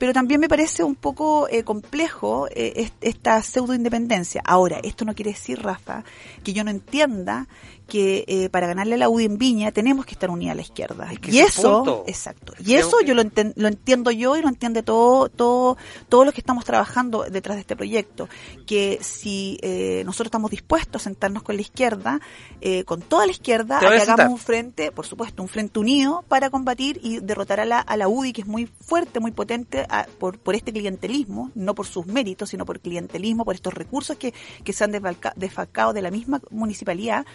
pero 0.00 0.14
también 0.14 0.40
me 0.40 0.48
parece 0.48 0.82
un 0.82 0.94
poco 0.96 1.46
eh, 1.48 1.62
complejo 1.62 2.48
eh, 2.48 2.72
est- 2.76 2.94
esta 3.02 3.42
pseudo 3.42 3.74
independencia. 3.74 4.40
Ahora, 4.46 4.80
esto 4.82 5.04
no 5.04 5.14
quiere 5.14 5.32
decir, 5.32 5.62
Rafa, 5.62 6.04
que 6.42 6.54
yo 6.54 6.64
no 6.64 6.70
entienda 6.70 7.46
que 7.90 8.24
eh, 8.28 8.48
para 8.48 8.66
ganarle 8.66 8.94
a 8.94 8.98
la 8.98 9.08
UDI 9.10 9.24
en 9.26 9.36
Viña 9.36 9.72
tenemos 9.72 10.06
que 10.06 10.12
estar 10.12 10.30
unida 10.30 10.52
a 10.52 10.54
la 10.54 10.62
izquierda. 10.62 11.12
Es 11.12 11.18
que 11.18 11.30
y 11.32 11.40
eso, 11.40 11.78
punto. 11.84 12.04
exacto. 12.06 12.54
Y 12.64 12.74
eso 12.76 12.96
yo 13.04 13.14
lo, 13.14 13.22
enten- 13.22 13.52
lo 13.56 13.68
entiendo 13.68 14.10
yo 14.10 14.36
y 14.36 14.40
lo 14.42 14.48
entiende 14.48 14.82
todo, 14.82 15.28
todo, 15.28 15.76
todos 16.08 16.24
los 16.24 16.32
que 16.32 16.40
estamos 16.40 16.64
trabajando 16.64 17.24
detrás 17.30 17.56
de 17.56 17.60
este 17.62 17.76
proyecto. 17.76 18.28
Que 18.66 18.98
si 19.02 19.58
eh, 19.60 20.02
nosotros 20.06 20.28
estamos 20.28 20.50
dispuestos 20.50 21.02
a 21.02 21.04
sentarnos 21.04 21.42
con 21.42 21.56
la 21.56 21.62
izquierda, 21.62 22.20
eh, 22.60 22.84
con 22.84 23.02
toda 23.02 23.26
la 23.26 23.32
izquierda, 23.32 23.80
hagamos 24.12 24.32
un 24.32 24.38
frente, 24.38 24.92
por 24.92 25.04
supuesto, 25.06 25.42
un 25.42 25.48
frente 25.48 25.78
unido 25.80 26.24
para 26.28 26.48
combatir 26.48 27.00
y 27.02 27.18
derrotar 27.20 27.60
a 27.60 27.64
la, 27.64 27.80
a 27.80 27.96
la 27.96 28.06
UDI, 28.08 28.32
que 28.32 28.42
es 28.42 28.46
muy 28.46 28.66
fuerte, 28.66 29.18
muy 29.20 29.32
potente 29.32 29.84
a- 29.88 30.06
por, 30.18 30.38
por 30.38 30.54
este 30.54 30.72
clientelismo, 30.72 31.50
no 31.56 31.74
por 31.74 31.86
sus 31.86 32.06
méritos, 32.06 32.50
sino 32.50 32.64
por 32.64 32.78
clientelismo, 32.80 33.44
por 33.44 33.56
estos 33.56 33.74
recursos 33.74 34.16
que, 34.16 34.32
que 34.62 34.72
se 34.72 34.84
han 34.84 34.92
desfalca- 34.92 35.32
desfalcado 35.34 35.92
de 35.92 36.02
la 36.02 36.10
misma 36.12 36.40
municipalidad 36.50 37.26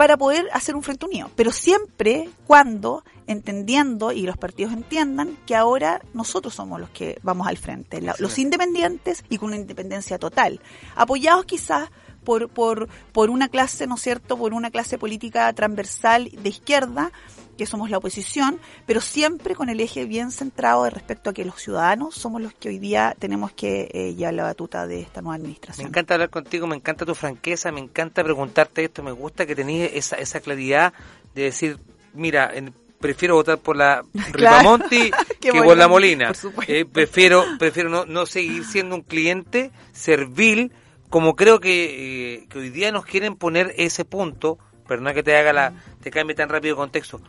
para 0.00 0.16
poder 0.16 0.48
hacer 0.54 0.74
un 0.76 0.82
frente 0.82 1.04
unido. 1.04 1.30
Pero 1.36 1.52
siempre 1.52 2.30
cuando 2.46 3.04
entendiendo 3.26 4.12
y 4.12 4.22
los 4.22 4.38
partidos 4.38 4.72
entiendan 4.72 5.36
que 5.44 5.54
ahora 5.54 6.00
nosotros 6.14 6.54
somos 6.54 6.80
los 6.80 6.88
que 6.88 7.18
vamos 7.22 7.46
al 7.46 7.58
frente, 7.58 8.00
la- 8.00 8.14
los 8.18 8.38
independientes 8.38 9.22
y 9.28 9.36
con 9.36 9.48
una 9.48 9.56
independencia 9.58 10.18
total, 10.18 10.58
apoyados 10.96 11.44
quizás 11.44 11.90
por, 12.24 12.48
por, 12.48 12.88
por 13.12 13.28
una 13.28 13.48
clase, 13.48 13.86
¿no 13.86 13.96
es 13.96 14.00
cierto?, 14.00 14.38
por 14.38 14.54
una 14.54 14.70
clase 14.70 14.96
política 14.96 15.52
transversal 15.52 16.30
de 16.30 16.48
izquierda, 16.48 17.12
que 17.60 17.66
somos 17.66 17.90
la 17.90 17.98
oposición, 17.98 18.58
pero 18.86 19.02
siempre 19.02 19.54
con 19.54 19.68
el 19.68 19.80
eje 19.80 20.06
bien 20.06 20.30
centrado 20.30 20.84
de 20.84 20.88
respecto 20.90 21.28
a 21.28 21.32
que 21.34 21.44
los 21.44 21.60
ciudadanos 21.60 22.14
somos 22.14 22.40
los 22.40 22.54
que 22.54 22.70
hoy 22.70 22.78
día 22.78 23.14
tenemos 23.18 23.52
que 23.52 23.90
eh, 23.92 24.14
llevar 24.14 24.32
la 24.32 24.44
batuta 24.44 24.86
de 24.86 25.02
esta 25.02 25.20
nueva 25.20 25.36
Me 25.36 25.42
administración. 25.42 25.88
encanta 25.88 26.14
hablar 26.14 26.30
contigo, 26.30 26.66
me 26.66 26.76
encanta 26.76 27.04
tu 27.04 27.14
franqueza, 27.14 27.70
me 27.70 27.80
encanta 27.80 28.24
preguntarte 28.24 28.82
esto, 28.82 29.02
me 29.02 29.12
gusta 29.12 29.44
que 29.44 29.54
tenías 29.54 29.90
esa, 29.92 30.16
esa 30.16 30.40
claridad 30.40 30.94
de 31.34 31.42
decir, 31.42 31.76
mira, 32.14 32.50
en- 32.54 32.72
prefiero 32.98 33.34
votar 33.34 33.58
por 33.58 33.76
la 33.76 34.02
Ripamonti 34.32 35.10
que 35.38 35.52
por 35.62 35.76
la 35.76 35.86
Molina. 35.86 36.32
por. 36.54 36.64
Eh, 36.66 36.86
prefiero 36.86 37.44
prefiero 37.58 37.90
no, 37.90 38.06
no 38.06 38.24
seguir 38.24 38.64
siendo 38.64 38.94
un 38.96 39.02
cliente 39.02 39.70
servil, 39.92 40.72
como 41.10 41.36
creo 41.36 41.60
que, 41.60 42.36
eh, 42.36 42.46
que 42.48 42.58
hoy 42.58 42.70
día 42.70 42.90
nos 42.90 43.04
quieren 43.04 43.36
poner 43.36 43.74
ese 43.76 44.06
punto, 44.06 44.58
pero 44.88 45.02
no 45.02 45.10
es 45.10 45.14
que 45.14 45.22
te 45.22 45.36
haga 45.36 45.52
la, 45.52 45.72
te 46.02 46.10
cambie 46.10 46.34
tan 46.34 46.48
rápido 46.48 46.72
el 46.72 46.76
contexto. 46.78 47.20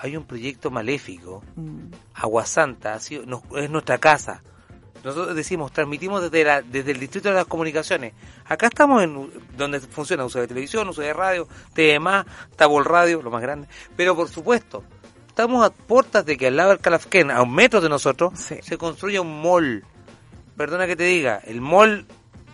Hay 0.00 0.16
un 0.16 0.24
proyecto 0.24 0.70
maléfico, 0.70 1.42
Mm. 1.56 1.90
Agua 2.14 2.46
Santa, 2.46 2.94
ha 2.94 3.00
sido, 3.00 3.26
nos- 3.26 3.42
es 3.56 3.68
nuestra 3.70 3.98
casa. 3.98 4.42
Nosotros 5.04 5.34
decimos, 5.36 5.72
transmitimos 5.72 6.22
desde, 6.22 6.44
la, 6.44 6.60
desde 6.62 6.90
el 6.92 6.98
Distrito 7.00 7.28
de 7.28 7.34
las 7.36 7.46
Comunicaciones. 7.46 8.14
Acá 8.46 8.66
estamos 8.66 9.02
en 9.02 9.30
donde 9.56 9.78
funciona 9.80 10.24
uso 10.24 10.40
de 10.40 10.48
televisión, 10.48 10.88
uso 10.88 11.02
de 11.02 11.12
radio, 11.12 11.46
TV+, 11.72 11.98
Tabol 12.56 12.84
Radio, 12.84 13.22
lo 13.22 13.30
más 13.30 13.40
grande. 13.42 13.68
Pero 13.96 14.16
por 14.16 14.28
supuesto, 14.28 14.82
estamos 15.28 15.64
a 15.64 15.70
puertas 15.70 16.26
de 16.26 16.36
que 16.36 16.48
al 16.48 16.56
lado 16.56 16.70
del 16.70 16.80
Calafquén, 16.80 17.30
a 17.30 17.42
un 17.42 17.54
metro 17.54 17.80
de 17.80 17.88
nosotros, 17.88 18.32
Sí. 18.38 18.56
se 18.60 18.76
construya 18.76 19.20
un 19.20 19.40
mall. 19.40 19.84
Perdona 20.56 20.86
que 20.88 20.96
te 20.96 21.04
diga, 21.04 21.40
el 21.44 21.60
mall, 21.60 22.04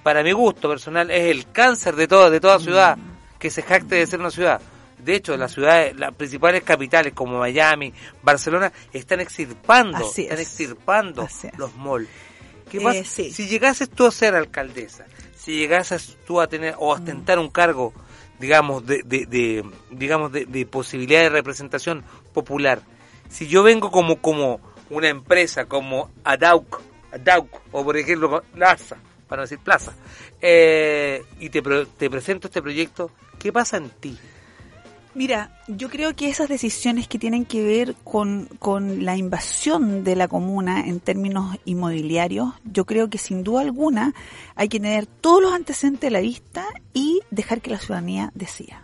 para 0.03 0.23
mi 0.23 0.33
gusto 0.33 0.69
personal, 0.69 1.11
es 1.11 1.31
el 1.31 1.51
cáncer 1.51 1.97
de 1.97 2.07
toda, 2.07 2.29
de 2.29 2.41
toda 2.41 2.59
ciudad 2.59 2.99
que 3.39 3.49
se 3.51 3.63
jacte 3.63 3.95
de 3.97 4.07
ser 4.07 4.21
una 4.21 4.31
ciudad. 4.31 4.61
De 5.05 5.15
hecho, 5.17 5.37
las 5.37 5.53
ciudades, 5.53 5.97
las 5.97 6.15
principales 6.15 6.63
capitales 6.63 7.13
como 7.13 7.39
Miami, 7.39 7.93
Barcelona, 8.23 8.73
están 8.93 9.21
extirpando, 9.21 9.99
Así 9.99 10.23
están 10.23 10.39
es. 10.39 10.49
extirpando 10.49 11.23
Así 11.23 11.47
es. 11.49 11.59
los 11.59 11.75
malls. 11.77 12.09
¿Qué 12.71 12.79
Eh, 12.79 12.83
pasa? 12.83 13.05
sí. 13.05 13.31
Si 13.31 13.47
llegases 13.47 13.91
tú 13.91 14.07
a 14.07 14.11
ser 14.11 14.35
alcaldesa, 14.35 15.05
si 15.37 15.57
llegases 15.57 16.17
tú 16.27 16.41
a 16.41 16.47
tener 16.47 16.75
o 16.79 16.93
a 16.93 16.97
ostentar 16.97 17.39
un 17.39 17.51
cargo, 17.51 17.93
digamos, 18.39 18.87
de, 18.87 19.03
de, 19.05 19.27
de- 19.27 19.65
digamos, 19.91 20.33
de, 20.33 20.47
de 20.47 20.67
posibilidad 20.67 21.21
de 21.21 21.29
representación 21.29 22.03
popular, 22.33 22.81
si 23.29 23.47
yo 23.47 23.63
vengo 23.63 23.91
como, 23.91 24.21
como 24.21 24.61
una 24.91 25.09
empresa, 25.09 25.67
como 25.67 26.11
Adauk, 26.25 26.81
Adauk, 27.13 27.61
o 27.73 27.85
por 27.85 27.97
ejemplo, 27.97 28.43
Plaza, 28.55 28.97
para 29.29 29.41
no 29.41 29.43
decir 29.45 29.59
Plaza, 29.61 29.93
eh, 30.41 31.23
y 31.41 31.51
te, 31.51 31.63
pro- 31.63 31.87
te 31.87 32.11
presento 32.11 32.49
este 32.49 32.61
proyecto, 32.63 33.11
¿qué 33.39 33.53
pasa 33.53 33.77
en 33.77 33.91
ti? 33.91 34.19
Mira, 35.15 35.51
yo 35.69 35.89
creo 35.89 36.15
que 36.17 36.29
esas 36.29 36.49
decisiones 36.49 37.07
que 37.07 37.19
tienen 37.21 37.45
que 37.45 37.63
ver 37.63 37.95
con, 38.03 38.49
con 38.59 39.05
la 39.05 39.17
invasión 39.17 40.03
de 40.03 40.17
la 40.17 40.27
comuna 40.27 40.87
en 40.87 40.99
términos 40.99 41.57
inmobiliarios, 41.65 42.53
yo 42.65 42.85
creo 42.85 43.09
que 43.09 43.19
sin 43.19 43.45
duda 43.45 43.61
alguna 43.61 44.13
hay 44.57 44.69
que 44.69 44.81
tener 44.81 45.07
todos 45.07 45.41
los 45.41 45.53
antecedentes 45.53 46.09
a 46.09 46.13
la 46.13 46.21
vista 46.21 46.67
y 46.93 47.21
dejar 47.31 47.61
que 47.61 47.71
la 47.71 47.79
ciudadanía 47.79 48.33
decida. 48.35 48.83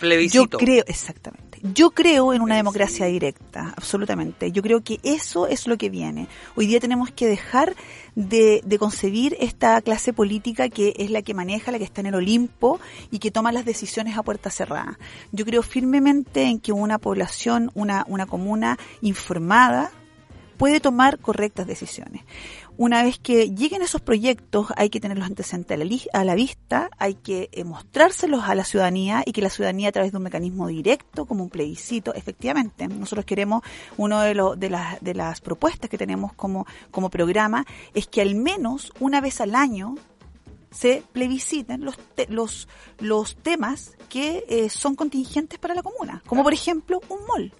Plebiscito. 0.00 0.44
Yo 0.44 0.58
creo, 0.58 0.84
exactamente. 0.86 1.49
Yo 1.62 1.90
creo 1.90 2.32
en 2.32 2.40
una 2.40 2.56
democracia 2.56 3.04
directa, 3.04 3.74
absolutamente. 3.76 4.50
Yo 4.50 4.62
creo 4.62 4.82
que 4.82 4.98
eso 5.02 5.46
es 5.46 5.66
lo 5.66 5.76
que 5.76 5.90
viene. 5.90 6.26
Hoy 6.56 6.66
día 6.66 6.80
tenemos 6.80 7.10
que 7.10 7.26
dejar 7.26 7.76
de, 8.14 8.62
de 8.64 8.78
concebir 8.78 9.36
esta 9.40 9.80
clase 9.82 10.14
política 10.14 10.70
que 10.70 10.94
es 10.96 11.10
la 11.10 11.20
que 11.20 11.34
maneja, 11.34 11.70
la 11.70 11.76
que 11.76 11.84
está 11.84 12.00
en 12.00 12.06
el 12.06 12.14
Olimpo 12.14 12.80
y 13.10 13.18
que 13.18 13.30
toma 13.30 13.52
las 13.52 13.66
decisiones 13.66 14.16
a 14.16 14.22
puerta 14.22 14.50
cerrada. 14.50 14.98
Yo 15.32 15.44
creo 15.44 15.62
firmemente 15.62 16.44
en 16.44 16.60
que 16.60 16.72
una 16.72 16.98
población, 16.98 17.70
una, 17.74 18.06
una 18.08 18.24
comuna 18.24 18.78
informada, 19.02 19.90
puede 20.60 20.78
tomar 20.78 21.18
correctas 21.18 21.66
decisiones. 21.66 22.22
Una 22.80 23.02
vez 23.02 23.18
que 23.18 23.50
lleguen 23.50 23.82
esos 23.82 24.00
proyectos, 24.00 24.68
hay 24.74 24.88
que 24.88 25.00
tener 25.00 25.18
los 25.18 25.26
antecedentes 25.26 26.08
a 26.14 26.24
la, 26.24 26.34
vista, 26.34 26.88
hay 26.96 27.12
que 27.12 27.50
eh, 27.52 27.62
mostrárselos 27.62 28.44
a 28.44 28.54
la 28.54 28.64
ciudadanía 28.64 29.22
y 29.26 29.32
que 29.32 29.42
la 29.42 29.50
ciudadanía 29.50 29.90
a 29.90 29.92
través 29.92 30.12
de 30.12 30.16
un 30.16 30.22
mecanismo 30.22 30.66
directo, 30.66 31.26
como 31.26 31.44
un 31.44 31.50
plebiscito, 31.50 32.14
efectivamente, 32.14 32.88
nosotros 32.88 33.26
queremos, 33.26 33.62
uno 33.98 34.22
de, 34.22 34.34
los 34.34 34.58
de, 34.58 34.70
las, 34.70 34.98
de 35.02 35.12
las 35.12 35.42
propuestas 35.42 35.90
que 35.90 35.98
tenemos 35.98 36.32
como, 36.32 36.66
como 36.90 37.10
programa 37.10 37.66
es 37.92 38.06
que 38.06 38.22
al 38.22 38.34
menos 38.34 38.94
una 38.98 39.20
vez 39.20 39.42
al 39.42 39.56
año 39.56 39.96
se 40.70 41.02
plebisciten 41.12 41.84
los, 41.84 41.96
te- 42.14 42.26
los, 42.28 42.68
los 42.98 43.36
temas 43.36 43.92
que 44.08 44.44
eh, 44.48 44.68
son 44.70 44.94
contingentes 44.96 45.58
para 45.58 45.74
la 45.74 45.82
comuna, 45.82 46.22
como 46.26 46.42
por 46.42 46.52
ejemplo 46.52 47.00
un 47.08 47.18
mall. 47.26 47.52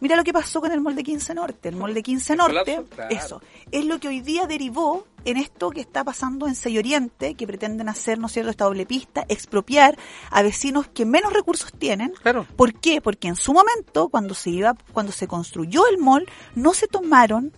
Mira 0.00 0.16
lo 0.16 0.24
que 0.24 0.32
pasó 0.32 0.60
con 0.60 0.70
el 0.72 0.80
mall 0.80 0.94
de 0.94 1.02
15 1.02 1.34
Norte. 1.34 1.68
El 1.70 1.76
mall 1.76 1.94
de 1.94 2.02
15 2.02 2.32
El 2.34 2.38
Norte, 2.38 2.82
eso, 3.10 3.42
es 3.70 3.84
lo 3.84 3.98
que 3.98 4.08
hoy 4.08 4.20
día 4.20 4.46
derivó 4.46 5.06
en 5.24 5.38
esto 5.38 5.70
que 5.70 5.80
está 5.80 6.04
pasando 6.04 6.46
en 6.46 6.54
Sello 6.54 6.80
Oriente, 6.80 7.34
que 7.34 7.46
pretenden 7.46 7.88
hacer, 7.88 8.18
¿no 8.18 8.26
es 8.26 8.32
cierto?, 8.32 8.50
esta 8.50 8.64
doble 8.66 8.86
pista, 8.86 9.24
expropiar 9.28 9.98
a 10.30 10.42
vecinos 10.42 10.86
que 10.86 11.04
menos 11.06 11.32
recursos 11.32 11.72
tienen. 11.72 12.12
Claro. 12.22 12.46
¿Por 12.56 12.74
qué? 12.74 13.00
Porque 13.00 13.28
en 13.28 13.36
su 13.36 13.52
momento, 13.52 14.08
cuando 14.08 14.34
se 14.34 14.50
iba, 14.50 14.76
cuando 14.92 15.12
se 15.12 15.26
construyó 15.26 15.86
el 15.88 15.98
mall, 15.98 16.26
no 16.54 16.74
se 16.74 16.86
tomaron 16.88 17.52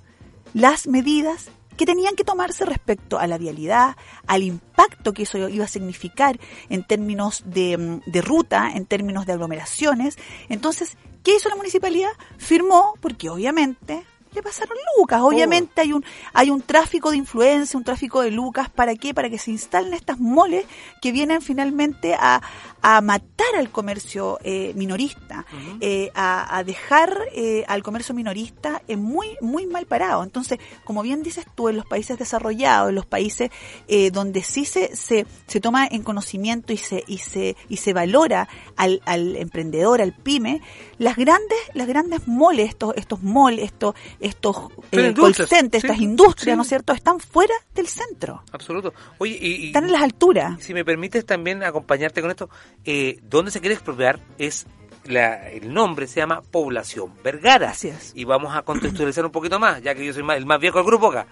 las 0.54 0.86
medidas 0.86 1.50
que 1.78 1.86
tenían 1.86 2.16
que 2.16 2.24
tomarse 2.24 2.66
respecto 2.66 3.18
a 3.18 3.26
la 3.26 3.38
vialidad, 3.38 3.96
al 4.26 4.42
impacto 4.42 5.14
que 5.14 5.22
eso 5.22 5.48
iba 5.48 5.64
a 5.64 5.68
significar 5.68 6.38
en 6.68 6.82
términos 6.82 7.44
de, 7.46 7.78
mm, 7.78 8.20
ruta, 8.20 8.72
en 8.74 8.84
términos 8.84 9.24
de 9.24 9.32
aglomeraciones. 9.32 10.18
Entonces, 10.50 10.98
¿qué 11.22 11.36
hizo 11.36 11.48
la 11.48 11.56
municipalidad? 11.56 12.10
Firmó, 12.36 12.94
porque 13.00 13.30
obviamente 13.30 14.04
le 14.34 14.42
pasaron 14.42 14.76
lucas. 14.96 15.20
Obviamente 15.22 15.80
hay 15.80 15.92
un 15.92 16.04
hay 16.32 16.50
un 16.50 16.62
tráfico 16.62 17.10
de 17.10 17.16
influencia, 17.16 17.76
un 17.76 17.84
tráfico 17.84 18.22
de 18.22 18.30
lucas. 18.30 18.70
¿Para 18.70 18.94
qué? 18.94 19.14
Para 19.14 19.30
que 19.30 19.38
se 19.38 19.50
instalen 19.50 19.94
estas 19.94 20.18
moles 20.18 20.64
que 21.02 21.12
vienen 21.12 21.42
finalmente 21.42 22.14
a, 22.14 22.40
a 22.82 23.00
matar 23.00 23.54
al 23.56 23.70
comercio 23.70 24.38
eh, 24.42 24.72
minorista, 24.74 25.46
eh, 25.80 26.10
a, 26.14 26.56
a 26.56 26.64
dejar 26.64 27.16
eh, 27.34 27.64
al 27.68 27.82
comercio 27.82 28.14
minorista 28.14 28.82
eh, 28.88 28.96
muy 28.96 29.36
muy 29.40 29.66
mal 29.66 29.86
parado. 29.86 30.22
Entonces, 30.22 30.58
como 30.84 31.02
bien 31.02 31.22
dices 31.22 31.46
tú, 31.54 31.68
en 31.68 31.76
los 31.76 31.86
países 31.86 32.18
desarrollados, 32.18 32.90
en 32.90 32.94
los 32.94 33.06
países 33.06 33.50
eh, 33.88 34.10
donde 34.10 34.42
sí 34.42 34.64
se, 34.64 34.94
se, 34.94 35.26
se 35.46 35.60
toma 35.60 35.86
en 35.86 36.02
conocimiento 36.02 36.72
y 36.72 36.76
se 36.76 37.04
y 37.06 37.18
se 37.18 37.56
y 37.68 37.78
se 37.78 37.92
valora 37.92 38.48
al, 38.76 39.00
al 39.06 39.36
emprendedor, 39.36 40.00
al 40.00 40.12
pyme, 40.12 40.60
las 40.98 41.16
grandes 41.16 41.58
las 41.74 41.86
grandes 41.86 42.28
moles, 42.28 42.68
estos 42.68 42.94
estos 42.96 43.22
moles, 43.22 43.64
estos 43.66 43.94
estos 44.20 44.56
eh, 44.92 45.08
industrias, 45.08 45.36
call 45.36 45.46
centers, 45.48 45.80
sí, 45.82 45.86
estas 45.86 46.00
industrias, 46.00 46.54
sí. 46.54 46.56
¿no 46.56 46.62
es 46.62 46.68
cierto?, 46.68 46.92
están 46.92 47.20
fuera 47.20 47.54
del 47.74 47.86
centro, 47.86 48.42
Absoluto. 48.52 48.92
Oye, 49.18 49.38
y, 49.40 49.66
están 49.68 49.84
en 49.84 49.92
las 49.92 50.02
alturas. 50.02 50.62
si 50.62 50.74
me 50.74 50.84
permites 50.84 51.24
también 51.24 51.62
acompañarte 51.62 52.20
con 52.20 52.30
esto, 52.30 52.48
eh, 52.84 53.18
donde 53.22 53.50
se 53.50 53.60
quiere 53.60 53.74
expropiar 53.74 54.20
es 54.38 54.66
la- 55.04 55.48
el 55.50 55.72
nombre 55.72 56.06
se 56.06 56.16
llama 56.20 56.42
Población 56.42 57.14
Vergara. 57.22 57.70
Es. 57.72 58.12
Y 58.14 58.24
vamos 58.24 58.54
a 58.54 58.62
contextualizar 58.62 59.24
un 59.24 59.32
poquito 59.32 59.58
más, 59.58 59.80
ya 59.82 59.94
que 59.94 60.04
yo 60.04 60.12
soy 60.12 60.22
más- 60.22 60.36
el 60.36 60.44
más 60.46 60.60
viejo 60.60 60.78
del 60.78 60.86
grupo 60.86 61.08
acá. 61.08 61.26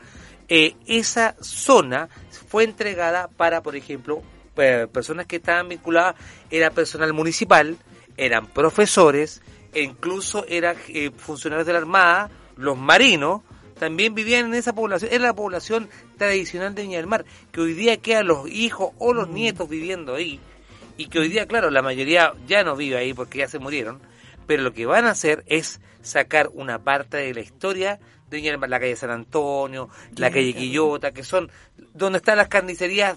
Eh, 0.49 0.77
esa 0.87 1.35
zona 1.41 2.09
fue 2.49 2.65
entregada 2.65 3.29
para, 3.29 3.63
por 3.63 3.75
ejemplo, 3.77 4.23
eh, 4.57 4.87
personas 4.91 5.27
que 5.27 5.37
estaban 5.37 5.69
vinculadas, 5.69 6.15
era 6.51 6.71
personal 6.71 7.13
municipal, 7.13 7.77
eran 8.17 8.47
profesores, 8.47 9.43
e 9.75 9.83
incluso 9.83 10.47
eran 10.49 10.77
eh, 10.89 11.11
funcionarios 11.15 11.67
de 11.67 11.73
la 11.75 11.81
Armada, 11.81 12.31
los 12.57 12.77
marinos, 12.77 13.43
también 13.79 14.15
vivían 14.15 14.47
en 14.47 14.55
esa 14.55 14.75
población, 14.75 15.11
era 15.13 15.25
la 15.27 15.35
población 15.35 15.89
tradicional 16.17 16.75
de 16.75 16.83
Viña 16.83 16.97
del 16.99 17.07
Mar, 17.07 17.25
que 17.53 17.61
hoy 17.61 17.75
día 17.75 17.99
quedan 17.99 18.27
los 18.29 18.49
hijos 18.51 18.91
o 18.99 19.13
los 19.13 19.29
nietos 19.29 19.69
viviendo 19.69 20.15
ahí, 20.15 20.41
y 20.97 21.09
que 21.09 21.19
hoy 21.19 21.29
día, 21.29 21.47
claro, 21.47 21.71
la 21.71 21.83
mayoría 21.83 22.33
ya 22.47 22.65
no 22.65 22.75
vive 22.77 22.97
ahí 22.97 23.13
porque 23.13 23.39
ya 23.39 23.49
se 23.49 23.59
murieron, 23.59 24.01
pero 24.47 24.63
lo 24.63 24.73
que 24.73 24.87
van 24.87 25.05
a 25.05 25.11
hacer 25.11 25.45
es 25.47 25.81
sacar 26.03 26.49
una 26.55 26.79
parte 26.79 27.19
de 27.19 27.35
la 27.35 27.41
historia 27.41 27.99
de 28.31 28.37
Viña 28.39 28.51
del 28.53 28.59
Mar, 28.61 28.71
la 28.71 28.81
calle 28.81 28.97
San 28.97 29.11
Antonio, 29.11 29.89
la 30.17 30.31
calle 30.31 30.55
Quillota, 30.55 31.13
que 31.13 31.23
son 31.23 31.51
donde 31.93 32.17
están 32.19 32.39
las 32.39 32.49
carnicerías, 32.49 33.17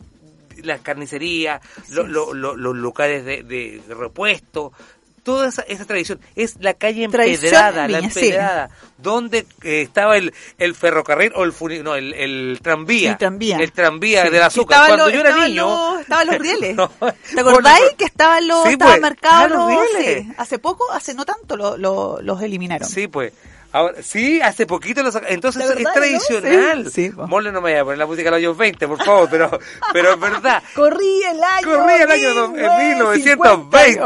las 0.64 0.82
carnicerías, 0.82 1.62
lo- 1.92 2.06
lo- 2.06 2.34
lo- 2.34 2.58
los 2.58 2.76
locales 2.76 3.24
de, 3.24 3.44
de 3.44 3.82
repuesto, 3.96 4.74
toda 5.20 5.50
esa, 5.50 5.62
esa 5.64 5.86
tradición. 5.86 6.20
Es 6.36 6.56
la 6.60 6.74
calle 6.74 7.04
empedrada, 7.04 7.86
en 7.86 7.92
la 7.92 8.00
sí. 8.02 8.06
empedrada, 8.20 8.70
donde 8.98 9.46
eh, 9.64 9.82
estaba 9.82 10.18
el, 10.18 10.34
el 10.58 10.76
ferrocarril 10.76 11.32
o 11.36 11.44
el, 11.44 11.54
funi- 11.54 11.84
no, 11.84 11.96
el, 11.96 12.14
el 12.14 12.60
tranvía. 12.62 13.12
El 13.12 13.18
tranvía. 13.18 13.58
El 13.58 13.72
tranvía 13.72 14.24
Sí. 14.24 14.30
del 14.30 14.42
azúcar. 14.44 14.88
Cuando 14.88 15.10
yo 15.10 15.20
era 15.20 15.30
estaban 15.30 15.50
niño... 15.50 15.66
los- 15.94 16.02
estaban 16.02 16.28
los 16.28 16.38
rieles. 16.40 16.76
No, 16.80 16.90
¿Te 16.90 17.40
acordáis 17.42 17.80
bueno, 17.82 17.98
que 17.98 18.06
estaban 18.06 18.48
los, 18.48 18.64
Sí, 18.64 18.70
estaban 18.74 18.94
pues, 18.94 19.02
marcados 19.02 19.52
los 19.52 19.68
rieles. 19.94 20.26
hace 20.38 20.60
poco, 20.60 20.92
hace 20.92 21.14
no 21.14 21.26
tanto 21.26 21.56
lo- 21.58 21.78
lo- 21.78 22.20
los 22.22 22.42
eliminaron. 22.42 22.88
Sí, 22.90 23.08
pues. 23.08 23.34
Ahora, 23.72 24.02
sí, 24.02 24.42
hace 24.42 24.66
poquito 24.66 25.04
lo 25.04 25.12
sacaron. 25.12 25.34
Entonces 25.36 25.64
¿De 25.64 25.70
es 25.70 25.76
verdad, 25.76 25.94
tradicional. 25.94 26.84
no? 26.86 26.90
Sí, 26.90 27.10
sí. 27.10 27.16
Mole 27.16 27.52
no 27.52 27.62
me 27.62 27.70
vaya 27.72 27.82
a 27.82 27.84
poner 27.84 28.00
la 28.00 28.08
música 28.08 28.26
de 28.26 28.32
los 28.32 28.38
años 28.40 28.58
20, 28.58 28.88
por 28.88 29.04
favor, 29.04 29.28
pero, 29.30 29.60
pero 29.94 30.14
es 30.14 30.20
verdad. 30.20 30.64
Corría 30.76 31.32
el 31.32 31.44
año. 31.44 31.68
Corría 31.78 32.04
el 32.04 32.12
año 32.12 32.34
dos- 32.34 32.50
en 32.58 32.98
1920. 32.98 34.00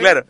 Claro. 0.00 0.24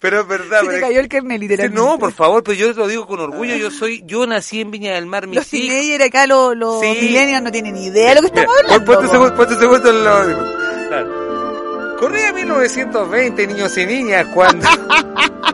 Pero 0.00 0.20
es 0.22 0.26
verdad. 0.26 0.60
Se 0.62 0.68
te 0.68 0.80
cayó 0.80 1.00
el 1.00 1.08
carnet, 1.08 1.38
literalmente. 1.40 1.78
no, 1.80 1.98
por 1.98 2.12
favor, 2.12 2.42
pero 2.42 2.56
yo 2.56 2.72
lo 2.72 2.88
digo 2.88 3.06
con 3.06 3.20
orgullo. 3.20 3.54
Yo 3.56 3.70
soy, 3.70 4.02
yo 4.06 4.26
nací 4.26 4.60
en 4.60 4.70
Viña 4.70 4.94
del 4.94 5.06
Mar, 5.06 5.26
mis 5.26 5.36
Los 5.36 5.48
teenagers 5.48 6.04
acá, 6.06 6.26
los, 6.26 6.56
los 6.56 6.80
Sí. 6.80 6.88
millennials 7.00 7.42
no 7.44 7.52
tienen 7.52 7.74
ni 7.74 7.86
idea 7.86 8.08
de 8.08 8.14
lo 8.16 8.20
que 8.22 8.26
estamos 8.28 8.56
Mira, 8.62 8.74
hablando. 8.76 8.86
Ponte 8.92 9.00
un 9.02 9.06
po. 9.06 9.12
segundo, 9.12 9.36
ponte 9.36 9.54
un 9.54 9.60
segundo 9.60 9.90
en 9.90 10.04
lo- 10.04 10.88
Claro. 10.88 11.96
Corría 11.98 12.32
1920, 12.32 13.46
niños 13.46 13.76
y 13.76 13.86
niñas, 13.86 14.26
cuando... 14.32 14.66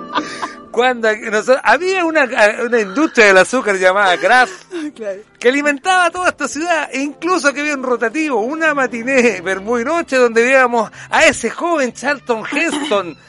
cuando 0.77 1.09
nosotros- 1.17 1.61
había 1.65 2.05
una, 2.05 2.29
una 2.65 2.81
industria 2.81 3.27
del 3.29 3.39
azúcar 3.39 3.77
llamada 3.79 4.19
Kraft 4.19 4.53
Claro. 4.95 5.21
que 5.39 5.49
alimentaba 5.49 6.11
toda 6.11 6.29
esta 6.29 6.47
ciudad 6.47 6.89
e 6.93 7.01
incluso 7.01 7.53
que 7.53 7.61
había 7.61 7.75
un 7.75 7.83
rotativo, 7.83 8.41
una 8.41 8.75
matiné 8.75 9.41
muy 9.63 9.85
noche 9.85 10.17
donde 10.17 10.43
veíamos 10.43 10.91
a 11.11 11.25
ese 11.25 11.49
joven 11.51 11.93
Charlton 11.95 12.45
Heston. 12.51 13.17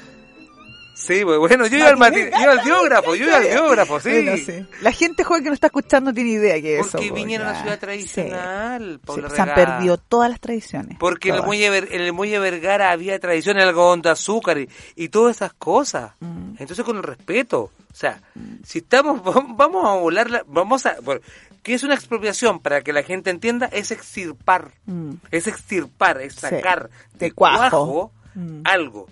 Sí, 1.00 1.24
bueno, 1.24 1.68
yo 1.68 1.78
iba 1.78 1.90
al 1.90 1.98
matiné, 1.98 2.32
iba 2.42 2.52
al 2.54 2.62
biógrafo, 2.66 3.14
yo 3.16 3.26
iba 3.28 3.38
al 3.38 3.44
biógrafo, 3.48 4.00
sí. 4.00 4.10
Bueno, 4.10 4.38
sí. 4.38 4.66
La 4.82 4.92
gente 4.92 5.24
joven 5.24 5.44
que 5.44 5.50
no 5.50 5.54
está 5.54 5.68
escuchando 5.68 6.12
tiene 6.12 6.32
idea 6.32 6.60
que 6.60 6.80
eso. 6.80 6.94
Porque 6.94 7.10
po, 7.10 7.16
Viña 7.16 7.36
era 7.36 7.44
una 7.46 7.54
ya. 7.54 7.62
ciudad 7.62 7.80
tradicional, 7.80 9.00
Sí. 9.08 9.14
Sí, 9.16 9.22
Se 9.36 9.42
han 9.42 9.54
perdido 9.54 9.98
todas 9.98 10.30
las 10.30 10.40
tradiciones. 10.40 10.98
Porque 11.00 11.30
en 11.30 11.36
el, 11.36 11.44
muelle, 11.44 11.70
Ver- 11.70 11.90
en 11.92 12.02
el 12.02 12.14
muelle 12.14 12.40
Vergara 12.40 12.92
había 12.92 13.20
tradición, 13.20 13.58
el 13.58 13.68
algodón 13.70 14.02
de 14.02 14.10
azúcar 14.10 14.58
y, 14.58 14.70
y 14.96 15.10
todas 15.10 15.36
esas 15.38 15.54
cosas. 15.54 16.14
Mm. 16.20 16.56
Entonces 16.58 16.84
con 16.84 16.98
el 16.98 17.04
respeto. 17.04 17.62
O 17.92 17.96
sea, 18.00 18.22
si 18.64 18.80
estamos, 18.80 19.22
vamos 19.56 19.86
a 19.86 19.94
volar, 20.00 20.44
vamos 20.48 20.86
a... 20.88 20.96
por- 20.96 21.22
¿Qué 21.64 21.74
es 21.74 21.84
una 21.84 21.96
expropiación? 21.96 22.60
Para 22.60 22.82
que 22.82 22.94
la 22.94 23.04
gente 23.04 23.30
entienda, 23.30 23.66
es 23.68 23.92
extirpar. 23.92 24.72
Mm. 24.86 25.14
Es 25.32 25.48
extirpar, 25.48 26.22
es 26.22 26.36
sacar 26.36 26.90
de 27.14 27.28
de 27.28 27.32
cuajo. 27.34 27.58
cuajo, 27.70 28.12
Mm. 28.36 28.62
algo 28.66 29.08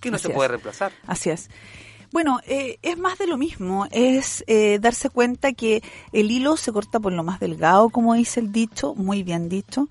que 0.00 0.10
no 0.10 0.16
Así 0.16 0.24
se 0.24 0.28
es. 0.28 0.34
puede 0.34 0.48
reemplazar. 0.48 0.92
Así 1.06 1.30
es. 1.30 1.48
Bueno, 2.10 2.40
eh, 2.46 2.78
es 2.80 2.96
más 2.96 3.18
de 3.18 3.26
lo 3.26 3.36
mismo, 3.36 3.86
es 3.90 4.42
eh, 4.46 4.78
darse 4.80 5.10
cuenta 5.10 5.52
que 5.52 5.82
el 6.12 6.30
hilo 6.30 6.56
se 6.56 6.72
corta 6.72 6.98
por 7.00 7.12
lo 7.12 7.22
más 7.22 7.38
delgado, 7.38 7.90
como 7.90 8.14
dice 8.14 8.40
el 8.40 8.50
dicho, 8.50 8.94
muy 8.94 9.22
bien 9.22 9.50
dicho, 9.50 9.88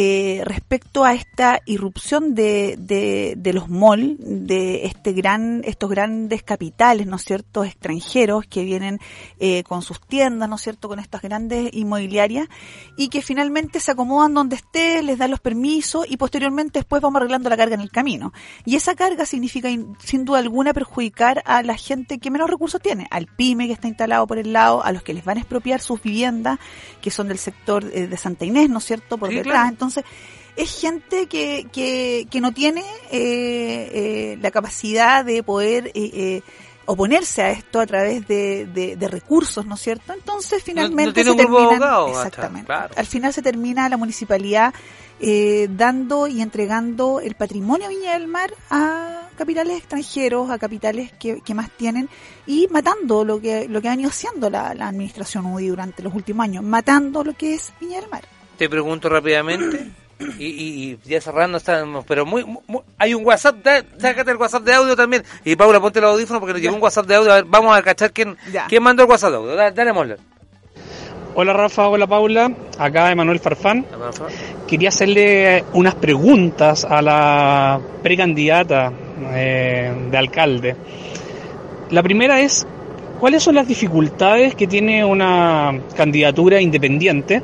eh, 0.00 0.42
respecto 0.44 1.04
a 1.04 1.12
esta 1.12 1.60
irrupción 1.66 2.34
de, 2.36 2.76
de, 2.78 3.34
de 3.36 3.52
los 3.52 3.68
malls, 3.68 4.16
de 4.20 4.86
este 4.86 5.12
gran, 5.12 5.62
estos 5.64 5.90
grandes 5.90 6.44
capitales, 6.44 7.06
¿no 7.08 7.16
es 7.16 7.24
cierto?, 7.24 7.64
extranjeros 7.64 8.44
que 8.46 8.62
vienen 8.62 9.00
eh, 9.40 9.64
con 9.64 9.82
sus 9.82 10.00
tiendas, 10.00 10.48
¿no 10.48 10.54
es 10.54 10.62
cierto?, 10.62 10.88
con 10.88 11.00
estas 11.00 11.20
grandes 11.22 11.70
inmobiliarias 11.72 12.46
y 12.96 13.08
que 13.08 13.22
finalmente 13.22 13.80
se 13.80 13.90
acomodan 13.90 14.34
donde 14.34 14.54
esté, 14.56 15.02
les 15.02 15.18
dan 15.18 15.32
los 15.32 15.40
permisos 15.40 16.06
y 16.08 16.16
posteriormente 16.16 16.78
después 16.78 17.02
vamos 17.02 17.18
arreglando 17.18 17.50
la 17.50 17.56
carga 17.56 17.74
en 17.74 17.80
el 17.80 17.90
camino. 17.90 18.32
Y 18.64 18.76
esa 18.76 18.94
carga 18.94 19.26
significa 19.26 19.68
in- 19.68 19.96
sin 19.98 20.24
duda 20.24 20.38
alguna 20.38 20.72
perjudicar 20.72 21.42
a 21.44 21.62
la 21.64 21.76
gente 21.76 22.18
que 22.18 22.30
menos 22.30 22.48
recursos 22.48 22.80
tiene, 22.80 23.08
al 23.10 23.26
pyme 23.26 23.66
que 23.66 23.72
está 23.72 23.88
instalado 23.88 24.26
por 24.28 24.38
el 24.38 24.52
lado, 24.52 24.84
a 24.84 24.92
los 24.92 25.02
que 25.02 25.12
les 25.14 25.24
van 25.24 25.38
a 25.38 25.40
expropiar 25.40 25.80
sus 25.80 26.00
viviendas, 26.00 26.58
que 27.00 27.10
son 27.10 27.26
del 27.28 27.38
sector 27.38 27.84
eh, 27.92 28.06
de 28.06 28.16
Santa 28.16 28.44
Inés, 28.44 28.68
¿no 28.70 28.78
es 28.78 28.84
cierto?, 28.84 29.18
por 29.18 29.30
Sí, 29.30 29.36
detrás. 29.36 29.54
claro. 29.54 29.68
Entonces, 29.70 29.87
es 30.56 30.80
gente 30.80 31.26
que, 31.26 31.66
que, 31.72 32.26
que 32.30 32.40
no 32.40 32.52
tiene 32.52 32.80
eh, 33.10 33.90
eh, 34.32 34.38
la 34.40 34.50
capacidad 34.50 35.24
de 35.24 35.42
poder 35.42 35.88
eh, 35.88 35.92
eh, 35.94 36.42
oponerse 36.86 37.42
a 37.42 37.50
esto 37.50 37.80
a 37.80 37.86
través 37.86 38.26
de, 38.26 38.66
de- 38.66 38.96
de 38.96 39.08
recursos, 39.08 39.66
¿no 39.66 39.74
es 39.74 39.80
cierto? 39.82 40.12
Entonces, 40.14 40.62
finalmente 40.62 41.20
se 41.32 41.36
terminan- 41.36 41.78
exactamente. 42.16 42.66
claro. 42.66 42.94
Al 42.96 43.06
final 43.06 43.32
se 43.32 43.42
termina 43.42 43.88
la 43.88 43.96
municipalidad 43.98 44.72
eh, 45.20 45.68
dando 45.70 46.26
y 46.28 46.40
entregando 46.40 47.20
el 47.20 47.34
patrimonio 47.34 47.88
Viña 47.88 48.12
del 48.14 48.26
Mar 48.28 48.52
a 48.70 49.28
capitales 49.36 49.76
extranjeros, 49.78 50.48
a 50.50 50.58
capitales 50.58 51.12
que, 51.20 51.40
que 51.42 51.54
más 51.54 51.70
tienen 51.76 52.08
y 52.46 52.66
matando 52.70 53.24
lo 53.24 53.40
que 53.40 53.68
lo 53.68 53.80
que 53.82 53.88
ha 53.88 53.92
venido 53.92 54.10
haciendo 54.10 54.48
la, 54.48 54.74
la 54.74 54.88
administración 54.88 55.46
UDI 55.46 55.68
durante 55.68 56.02
los 56.02 56.14
últimos 56.14 56.42
años, 56.44 56.64
matando 56.64 57.22
lo 57.22 57.34
que 57.34 57.54
es 57.54 57.72
Viña 57.80 58.00
del 58.00 58.08
Mar. 58.10 58.22
Te 58.58 58.68
pregunto 58.68 59.08
rápidamente. 59.08 59.88
Y, 60.38 60.46
y, 60.46 60.98
y 61.04 61.08
ya 61.08 61.20
cerrando 61.20 61.58
estamos, 61.58 62.04
pero 62.04 62.26
muy, 62.26 62.44
muy- 62.44 62.80
hay 62.98 63.14
un 63.14 63.24
WhatsApp, 63.24 63.56
da- 63.62 63.84
sácate 63.98 64.32
el 64.32 64.36
WhatsApp 64.36 64.64
de 64.64 64.74
audio 64.74 64.96
también. 64.96 65.22
Y 65.44 65.54
Paula, 65.54 65.78
ponte 65.80 66.00
los 66.00 66.12
audífonos 66.12 66.40
porque 66.40 66.54
nos 66.54 66.60
llegó 66.62 66.74
un 66.74 66.82
WhatsApp 66.82 67.06
de 67.06 67.14
audio. 67.14 67.30
A 67.32 67.36
ver, 67.36 67.44
vamos 67.44 67.76
a 67.78 67.80
cachar 67.82 68.12
quién, 68.12 68.36
Ya. 68.52 68.66
quién 68.66 68.82
mandó 68.82 69.04
el 69.04 69.08
WhatsApp 69.08 69.30
de 69.30 69.36
audio. 69.36 69.54
Dale, 69.54 69.70
dale 69.72 69.92
Moller. 69.92 70.18
Hola 71.36 71.52
Rafa, 71.52 71.86
hola 71.86 72.08
Paula, 72.08 72.50
acá 72.80 73.12
Emanuel 73.12 73.38
Farfán. 73.38 73.86
Quería 74.66 74.88
hacerle 74.88 75.64
unas 75.72 75.94
preguntas 75.94 76.84
a 76.84 77.00
la 77.00 77.80
precandidata 78.02 78.92
eh, 79.34 80.08
de 80.10 80.18
alcalde. 80.18 80.74
La 81.90 82.02
primera 82.02 82.40
es, 82.40 82.66
¿cuáles 83.20 83.44
son 83.44 83.54
las 83.54 83.68
dificultades 83.68 84.56
que 84.56 84.66
tiene 84.66 85.04
una 85.04 85.78
candidatura 85.96 86.60
independiente? 86.60 87.40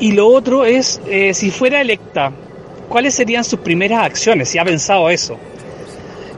Y 0.00 0.12
lo 0.12 0.28
otro 0.28 0.64
es, 0.64 1.00
eh, 1.08 1.32
si 1.34 1.50
fuera 1.50 1.80
electa, 1.80 2.32
¿cuáles 2.88 3.14
serían 3.14 3.44
sus 3.44 3.60
primeras 3.60 4.04
acciones? 4.04 4.48
Si 4.48 4.58
ha 4.58 4.64
pensado 4.64 5.08
eso. 5.10 5.38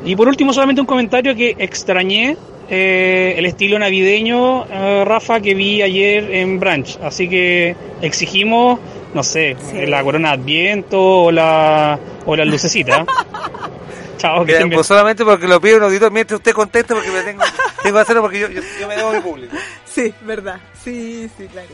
Y 0.04 0.14
por 0.14 0.28
último, 0.28 0.52
solamente 0.52 0.80
un 0.80 0.86
comentario 0.86 1.34
que 1.34 1.56
extrañé 1.59 2.36
eh, 2.70 3.34
el 3.36 3.46
estilo 3.46 3.78
navideño, 3.78 4.64
eh, 4.70 5.04
Rafa, 5.04 5.40
que 5.40 5.54
vi 5.54 5.82
ayer 5.82 6.30
en 6.34 6.61
Branch. 6.61 6.98
Así 7.02 7.28
que 7.28 7.74
exigimos, 8.00 8.78
no 9.14 9.22
sé, 9.22 9.56
Sí. 9.70 9.78
eh, 9.78 9.86
la 9.86 10.02
corona 10.04 10.28
de 10.28 10.34
Adviento 10.42 11.00
o 11.24 11.32
la, 11.32 11.98
o 12.26 12.36
la 12.36 12.44
lucecita. 12.44 13.04
Chao, 14.18 14.44
que 14.44 14.52
Mira, 14.64 14.76
pues 14.76 14.86
solamente 14.86 15.24
porque 15.24 15.46
lo 15.46 15.61
pide 15.61 15.76
un 15.76 15.84
auditor 15.84 16.11
mientras 16.11 16.38
usted 16.38 16.52
conteste 16.52 16.92
porque 16.94 17.11
me 17.11 17.22
tengo, 17.22 17.42
tengo 17.82 17.96
que 17.96 18.02
hacerlo 18.02 18.22
porque 18.22 18.40
yo, 18.40 18.48
yo, 18.48 18.61
yo 18.80 18.88
me 18.88 18.96
debo 18.96 19.12
mi 19.12 19.20
público. 19.20 19.56
Sí, 19.84 20.12
verdad. 20.22 20.61
Sí, 20.84 21.28
sí, 21.36 21.46
claro. 21.50 21.68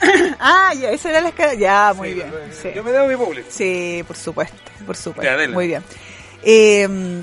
ah, 0.40 0.72
ya, 0.78 0.90
esa 0.90 1.10
era 1.10 1.20
la 1.20 1.28
escala. 1.28 1.54
Ya, 1.54 1.92
muy 1.96 2.08
Sí, 2.08 2.14
bien. 2.14 2.30
Sí. 2.62 2.68
Yo 2.74 2.84
me 2.84 2.92
debo 2.92 3.06
mi 3.06 3.16
público. 3.16 3.48
Sí, 3.50 4.02
por 4.06 4.16
supuesto, 4.16 4.56
por 4.86 4.96
supuesto. 4.96 5.36
Ya. 5.38 5.48
Muy 5.48 5.66
bien. 5.66 5.82
Eh, 6.42 7.22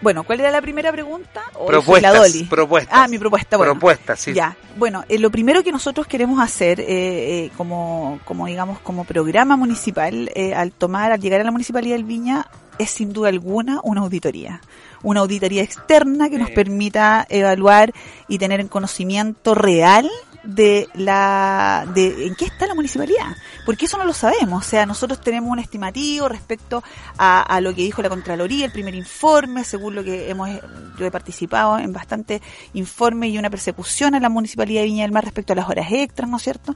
bueno, 0.00 0.24
¿cuál 0.24 0.40
era 0.40 0.50
la 0.50 0.60
primera 0.60 0.90
pregunta? 0.90 1.42
¿O 1.54 1.66
Propuestas, 1.66 2.12
la 2.12 2.18
Dolly? 2.18 2.44
propuestas. 2.44 2.92
Ah, 2.98 3.06
mi 3.06 3.18
propuesta, 3.18 3.56
bueno. 3.56 3.74
Propuestas, 3.74 4.18
sí. 4.18 4.32
Ya, 4.32 4.56
bueno, 4.76 5.04
eh, 5.08 5.16
lo 5.18 5.30
primero 5.30 5.62
que 5.62 5.70
nosotros 5.70 6.08
queremos 6.08 6.40
hacer, 6.42 6.80
eh, 6.80 6.86
eh, 6.88 7.50
como, 7.56 8.18
como 8.24 8.46
digamos, 8.46 8.80
como 8.80 9.04
programa 9.04 9.56
municipal, 9.56 10.28
eh, 10.34 10.54
al 10.54 10.72
tomar, 10.72 11.12
al 11.12 11.20
llegar 11.20 11.40
a 11.40 11.44
la 11.44 11.52
municipalidad 11.52 11.94
del 11.94 12.04
Viña, 12.04 12.48
es 12.78 12.90
sin 12.90 13.12
duda 13.12 13.28
alguna 13.28 13.78
una 13.84 14.00
auditoría. 14.00 14.60
una 15.04 15.20
auditoría 15.20 15.62
externa 15.62 16.30
que 16.30 16.38
nos 16.38 16.50
permita 16.50 17.24
evaluar 17.28 17.92
y 18.28 18.38
tener 18.38 18.58
en 18.60 18.68
conocimiento 18.68 19.54
real 19.54 20.08
de 20.44 20.88
la 20.94 21.86
de 21.94 22.26
en 22.26 22.34
qué 22.34 22.46
está 22.46 22.66
la 22.66 22.74
municipalidad 22.74 23.36
porque 23.64 23.86
eso 23.86 23.98
no 23.98 24.04
lo 24.04 24.12
sabemos 24.12 24.66
o 24.66 24.68
sea 24.68 24.86
nosotros 24.86 25.20
tenemos 25.20 25.50
un 25.50 25.58
estimativo 25.58 26.28
respecto 26.28 26.82
a, 27.16 27.42
a 27.42 27.60
lo 27.60 27.74
que 27.74 27.82
dijo 27.82 28.02
la 28.02 28.08
contraloría 28.08 28.66
el 28.66 28.72
primer 28.72 28.94
informe 28.94 29.64
según 29.64 29.94
lo 29.94 30.02
que 30.02 30.30
hemos 30.30 30.50
yo 30.98 31.06
he 31.06 31.10
participado 31.10 31.78
en 31.78 31.92
bastante 31.92 32.42
informe 32.74 33.28
y 33.28 33.38
una 33.38 33.50
persecución 33.50 34.14
a 34.14 34.20
la 34.20 34.28
municipalidad 34.28 34.80
de 34.80 34.86
Viña 34.86 35.02
del 35.02 35.12
Mar 35.12 35.24
respecto 35.24 35.52
a 35.52 35.56
las 35.56 35.68
horas 35.68 35.86
extras 35.90 36.28
no 36.28 36.38
es 36.38 36.42
cierto 36.42 36.74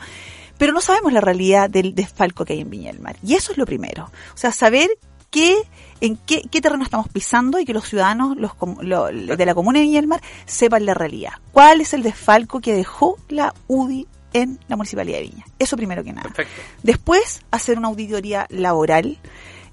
pero 0.59 0.73
no 0.73 0.81
sabemos 0.81 1.13
la 1.13 1.21
realidad 1.21 1.69
del 1.69 1.95
desfalco 1.95 2.45
que 2.45 2.55
hay 2.55 2.61
en 2.61 2.71
Viña 2.71 2.93
del 2.93 3.01
Mar 3.01 3.17
y 3.23 3.35
eso 3.35 3.53
es 3.53 3.59
lo 3.59 3.67
primero 3.67 4.05
o 4.05 4.37
sea 4.37 4.53
saber 4.53 4.91
qué 5.31 5.57
en 6.01 6.17
qué, 6.17 6.43
qué, 6.51 6.61
terreno 6.61 6.85
estamos 6.85 7.09
pisando 7.09 7.59
y 7.59 7.65
que 7.65 7.73
los 7.73 7.89
ciudadanos 7.89 8.37
los, 8.37 8.53
lo, 8.83 9.07
de 9.07 9.47
la 9.47 9.55
comuna 9.55 9.79
de 9.79 9.85
Viña 9.85 10.01
del 10.01 10.09
Mar 10.09 10.21
sepan 10.45 10.85
la 10.85 10.95
realidad. 10.95 11.33
¿Cuál 11.53 11.81
es 11.81 11.95
el 11.95 12.03
desfalco 12.03 12.61
que 12.61 12.75
dejó 12.75 13.19
la 13.29 13.55
UDI 13.67 14.07
en 14.33 14.59
la 14.69 14.77
Municipalidad 14.77 15.19
de 15.19 15.25
Viña? 15.25 15.45
Eso 15.59 15.77
primero 15.77 16.05
que 16.05 16.13
nada. 16.13 16.25
Perfecto. 16.25 16.61
Después, 16.83 17.43
hacer 17.51 17.79
una 17.79 17.89
auditoría 17.89 18.47
laboral. 18.51 19.19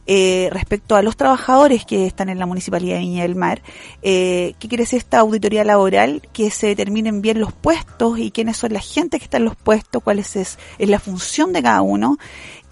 Eh, 0.06 0.50
respecto 0.52 0.96
a 0.96 1.02
los 1.02 1.16
trabajadores 1.16 1.86
que 1.86 2.06
están 2.06 2.30
en 2.30 2.40
la 2.40 2.46
Municipalidad 2.46 2.96
de 2.96 3.02
Viña 3.02 3.24
del 3.24 3.36
Mar, 3.36 3.62
eh, 4.02 4.54
¿qué 4.60 4.68
quiere 4.68 4.84
decir 4.84 4.98
esta 4.98 5.20
auditoría 5.20 5.64
laboral? 5.64 6.22
Que 6.34 6.52
se 6.52 6.68
determinen 6.68 7.22
bien 7.22 7.40
los 7.40 7.54
puestos 7.54 8.20
y 8.20 8.32
quiénes 8.32 8.58
son 8.58 8.74
la 8.74 8.82
gente 8.82 9.18
que 9.18 9.26
está 9.26 9.38
en 9.38 9.46
los 9.46 9.56
puestos, 9.56 10.04
cuál 10.04 10.20
es, 10.20 10.36
es, 10.36 10.60
es 10.78 10.90
la 10.90 11.00
función 11.00 11.54
de 11.54 11.64
cada 11.64 11.82
uno, 11.82 12.18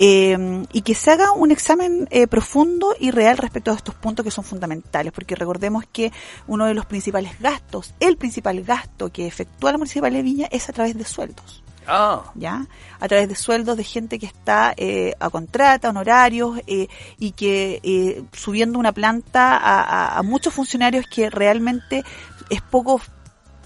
eh, 0.03 0.65
y 0.73 0.81
que 0.81 0.95
se 0.95 1.11
haga 1.11 1.31
un 1.31 1.51
examen 1.51 2.07
eh, 2.09 2.25
profundo 2.25 2.95
y 2.99 3.11
real 3.11 3.37
respecto 3.37 3.71
a 3.71 3.75
estos 3.75 3.93
puntos 3.93 4.25
que 4.25 4.31
son 4.31 4.43
fundamentales, 4.43 5.13
porque 5.13 5.35
recordemos 5.35 5.85
que 5.91 6.11
uno 6.47 6.65
de 6.65 6.73
los 6.73 6.87
principales 6.87 7.39
gastos, 7.39 7.93
el 7.99 8.17
principal 8.17 8.63
gasto 8.63 9.11
que 9.11 9.27
efectúa 9.27 9.71
la 9.71 9.77
Municipalidad 9.77 10.19
de 10.19 10.23
Viña 10.23 10.47
es 10.51 10.67
a 10.69 10.73
través 10.73 10.97
de 10.97 11.05
sueldos. 11.05 11.63
Ah. 11.87 12.31
¿Ya? 12.35 12.65
A 12.99 13.07
través 13.07 13.27
de 13.27 13.35
sueldos 13.35 13.77
de 13.77 13.83
gente 13.83 14.19
que 14.19 14.25
está 14.25 14.73
eh, 14.77 15.13
a 15.19 15.29
contrata, 15.29 15.89
honorarios, 15.89 16.59
eh, 16.67 16.87
y 17.17 17.31
que 17.31 17.79
eh, 17.83 18.23
subiendo 18.31 18.79
una 18.79 18.91
planta 18.91 19.57
a, 19.57 19.81
a, 19.81 20.17
a, 20.17 20.23
muchos 20.23 20.53
funcionarios 20.53 21.05
que 21.07 21.29
realmente 21.29 22.03
es 22.49 22.61
poco, 22.61 23.01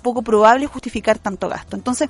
poco 0.02 0.22
probable 0.22 0.68
justificar 0.68 1.20
tanto 1.20 1.50
gasto. 1.50 1.76
Entonces, 1.76 2.10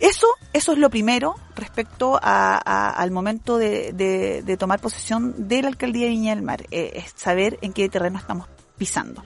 eso, 0.00 0.26
eso 0.52 0.72
es 0.72 0.78
lo 0.78 0.90
primero 0.90 1.36
respecto 1.54 2.18
a, 2.22 2.90
al 2.90 3.10
momento 3.10 3.56
de, 3.56 3.92
de, 3.92 4.42
de, 4.42 4.56
tomar 4.56 4.78
posesión 4.78 5.48
de 5.48 5.62
la 5.62 5.68
alcaldía 5.68 6.04
de 6.04 6.10
Viña 6.10 6.34
del 6.34 6.44
Mar, 6.44 6.66
es 6.70 7.12
saber 7.16 7.58
en 7.62 7.72
qué 7.72 7.88
terreno 7.88 8.18
estamos 8.18 8.46
pisando. 8.76 9.24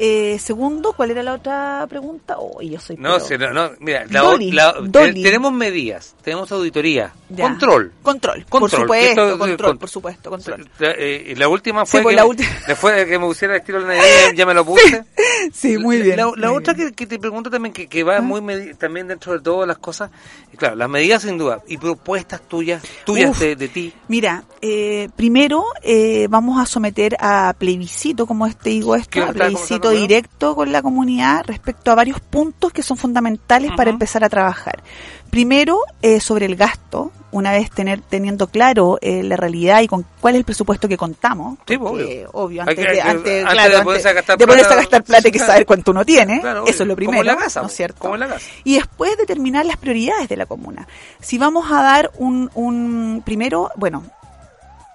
Eh, 0.00 0.38
segundo, 0.38 0.92
¿cuál 0.92 1.10
era 1.10 1.24
la 1.24 1.34
otra 1.34 1.84
pregunta? 1.88 2.36
Oh, 2.38 2.62
yo 2.62 2.78
soy 2.78 2.96
No, 2.96 3.16
pero... 3.28 3.52
no, 3.52 3.68
no, 3.68 3.76
mira, 3.80 4.06
la, 4.08 4.20
Dolly, 4.20 4.52
la, 4.52 4.72
Dolly. 4.80 5.22
tenemos 5.24 5.52
medidas, 5.52 6.14
tenemos 6.22 6.52
auditoría, 6.52 7.12
ya. 7.28 7.48
control. 7.48 7.92
Control, 8.02 8.44
control, 8.48 8.60
por 8.60 8.70
supuesto, 8.70 9.08
esto, 9.08 9.22
control, 9.22 9.48
control, 9.48 9.78
por 9.78 9.88
supuesto, 9.90 10.30
control. 10.30 10.70
La, 10.78 10.92
eh, 10.92 11.34
la 11.36 11.48
última 11.48 11.84
fue 11.84 11.98
sí, 11.98 12.04
pues 12.04 12.12
que, 12.12 12.16
la 12.16 12.26
última. 12.26 12.48
después 12.68 12.96
de 12.96 13.06
que 13.06 13.18
me 13.18 13.26
pusiera 13.26 13.54
el 13.54 13.60
estilo 13.60 13.82
de 13.82 13.96
la 13.96 14.02
ya 14.34 14.46
me 14.46 14.54
lo 14.54 14.64
puse. 14.64 15.04
Sí, 15.52 15.78
muy 15.78 16.02
bien. 16.02 16.18
La, 16.36 16.52
otra 16.52 16.74
que, 16.74 16.92
que, 16.92 17.06
te 17.06 17.18
pregunto 17.18 17.48
también, 17.48 17.72
que, 17.72 17.86
que 17.86 18.02
va 18.02 18.16
¿Ah? 18.16 18.20
muy 18.20 18.40
también 18.74 19.06
dentro 19.06 19.32
de 19.32 19.40
todas 19.40 19.68
las 19.68 19.78
cosas, 19.78 20.10
claro, 20.56 20.74
las 20.74 20.88
medidas 20.88 21.22
sin 21.22 21.38
duda, 21.38 21.62
y 21.68 21.78
propuestas 21.78 22.40
tuyas, 22.48 22.82
tuyas 23.04 23.30
Uf, 23.30 23.38
de, 23.38 23.56
de, 23.56 23.68
ti. 23.68 23.92
Mira, 24.08 24.44
eh, 24.60 25.08
primero 25.14 25.64
eh, 25.82 26.26
vamos 26.28 26.60
a 26.60 26.66
someter 26.66 27.16
a 27.20 27.54
plebiscito, 27.56 28.26
como 28.26 28.46
este 28.46 28.70
digo 28.70 28.96
esto, 28.96 29.22
a 29.22 29.32
plebiscito 29.32 29.87
directo 29.90 30.54
con 30.54 30.72
la 30.72 30.82
comunidad 30.82 31.44
respecto 31.46 31.90
a 31.90 31.94
varios 31.94 32.20
puntos 32.20 32.72
que 32.72 32.82
son 32.82 32.96
fundamentales 32.96 33.70
uh 33.70 33.72
-huh. 33.72 33.76
para 33.76 33.90
empezar 33.90 34.24
a 34.24 34.28
trabajar. 34.28 34.82
Primero, 35.30 35.80
eh, 36.00 36.20
sobre 36.20 36.46
el 36.46 36.56
gasto, 36.56 37.12
una 37.32 37.52
vez 37.52 37.70
tener 37.70 38.00
teniendo 38.00 38.46
claro 38.46 38.98
eh, 39.02 39.22
la 39.22 39.36
realidad 39.36 39.82
y 39.82 39.86
con 39.86 40.06
cuál 40.20 40.34
es 40.34 40.38
el 40.38 40.44
presupuesto 40.44 40.88
que 40.88 40.96
contamos. 40.96 41.58
Sí, 41.66 41.76
porque, 41.76 42.26
obvio. 42.26 42.30
obvio 42.32 42.62
antes, 42.62 42.76
que, 42.76 42.92
de, 42.92 43.00
antes, 43.00 43.44
antes 43.44 43.52
claro, 43.52 43.78
de 43.78 43.84
ponerse 43.84 44.08
a 44.08 44.12
gastar 44.14 44.38
plata, 44.38 44.76
gastar 44.76 45.04
plata 45.04 45.28
hay 45.28 45.32
que 45.32 45.38
saber 45.38 45.66
cuánto 45.66 45.90
uno 45.90 46.04
tiene. 46.04 46.40
Claro, 46.40 46.66
Eso 46.66 46.82
es 46.82 46.88
lo 46.88 46.96
primero. 46.96 47.18
Como 47.18 47.24
la 47.24 47.36
casa, 47.36 47.60
¿no 47.60 47.66
es 47.66 47.74
cierto? 47.74 48.00
Como 48.00 48.16
la 48.16 48.28
casa. 48.28 48.46
Y 48.64 48.76
después 48.76 49.16
determinar 49.18 49.66
las 49.66 49.76
prioridades 49.76 50.28
de 50.28 50.36
la 50.36 50.46
comuna. 50.46 50.88
Si 51.20 51.36
vamos 51.36 51.70
a 51.70 51.82
dar 51.82 52.10
un, 52.16 52.50
un 52.54 53.22
primero, 53.24 53.70
bueno, 53.76 54.04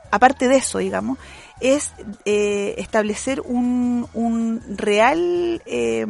aparte 0.10 0.48
de 0.48 0.58
eso, 0.58 0.80
digamos, 0.80 1.18
es 1.60 1.94
eh, 2.26 2.76
establecer 2.78 3.42
un, 3.42 4.08
un 4.14 4.62
real... 4.78 5.62
Eh, 5.66 6.06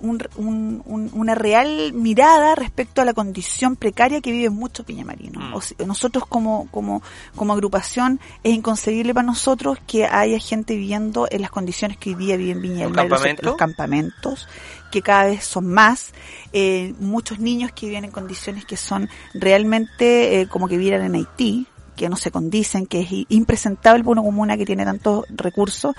un, 0.00 0.18
un, 0.36 0.82
un, 0.86 1.10
una 1.12 1.34
real 1.34 1.92
mirada 1.92 2.54
respecto 2.54 3.02
a 3.02 3.04
la 3.04 3.14
condición 3.14 3.76
precaria 3.76 4.20
que 4.20 4.32
viven 4.32 4.54
muchos 4.54 4.86
piñamarinos. 4.86 5.50
Mm. 5.50 5.54
O 5.54 5.60
sea, 5.60 5.86
nosotros 5.86 6.26
como, 6.26 6.68
como, 6.70 7.02
como 7.36 7.52
agrupación 7.52 8.20
es 8.42 8.54
inconcebible 8.54 9.14
para 9.14 9.26
nosotros 9.26 9.78
que 9.86 10.06
haya 10.06 10.38
gente 10.38 10.74
viviendo 10.74 11.28
en 11.30 11.42
las 11.42 11.50
condiciones 11.50 11.96
que 11.98 12.10
hoy 12.10 12.16
día 12.16 12.36
viven 12.36 12.62
Viña 12.62 12.88
los, 12.88 13.42
los, 13.42 13.56
campamentos, 13.56 14.48
que 14.90 15.02
cada 15.02 15.26
vez 15.26 15.44
son 15.44 15.66
más, 15.66 16.12
eh, 16.52 16.94
muchos 16.98 17.38
niños 17.38 17.72
que 17.72 17.86
viven 17.86 18.04
en 18.04 18.10
condiciones 18.10 18.64
que 18.64 18.76
son 18.76 19.08
realmente 19.34 20.40
eh, 20.40 20.48
como 20.48 20.68
que 20.68 20.76
vivieran 20.76 21.04
en 21.04 21.14
Haití, 21.14 21.66
que 22.00 22.08
no 22.08 22.16
se 22.16 22.30
condicen, 22.30 22.86
que 22.86 23.00
es 23.00 23.08
impresentable 23.28 24.02
para 24.02 24.12
una 24.12 24.22
comuna 24.22 24.56
que 24.56 24.64
tiene 24.64 24.86
tantos 24.86 25.26
recursos, 25.28 25.94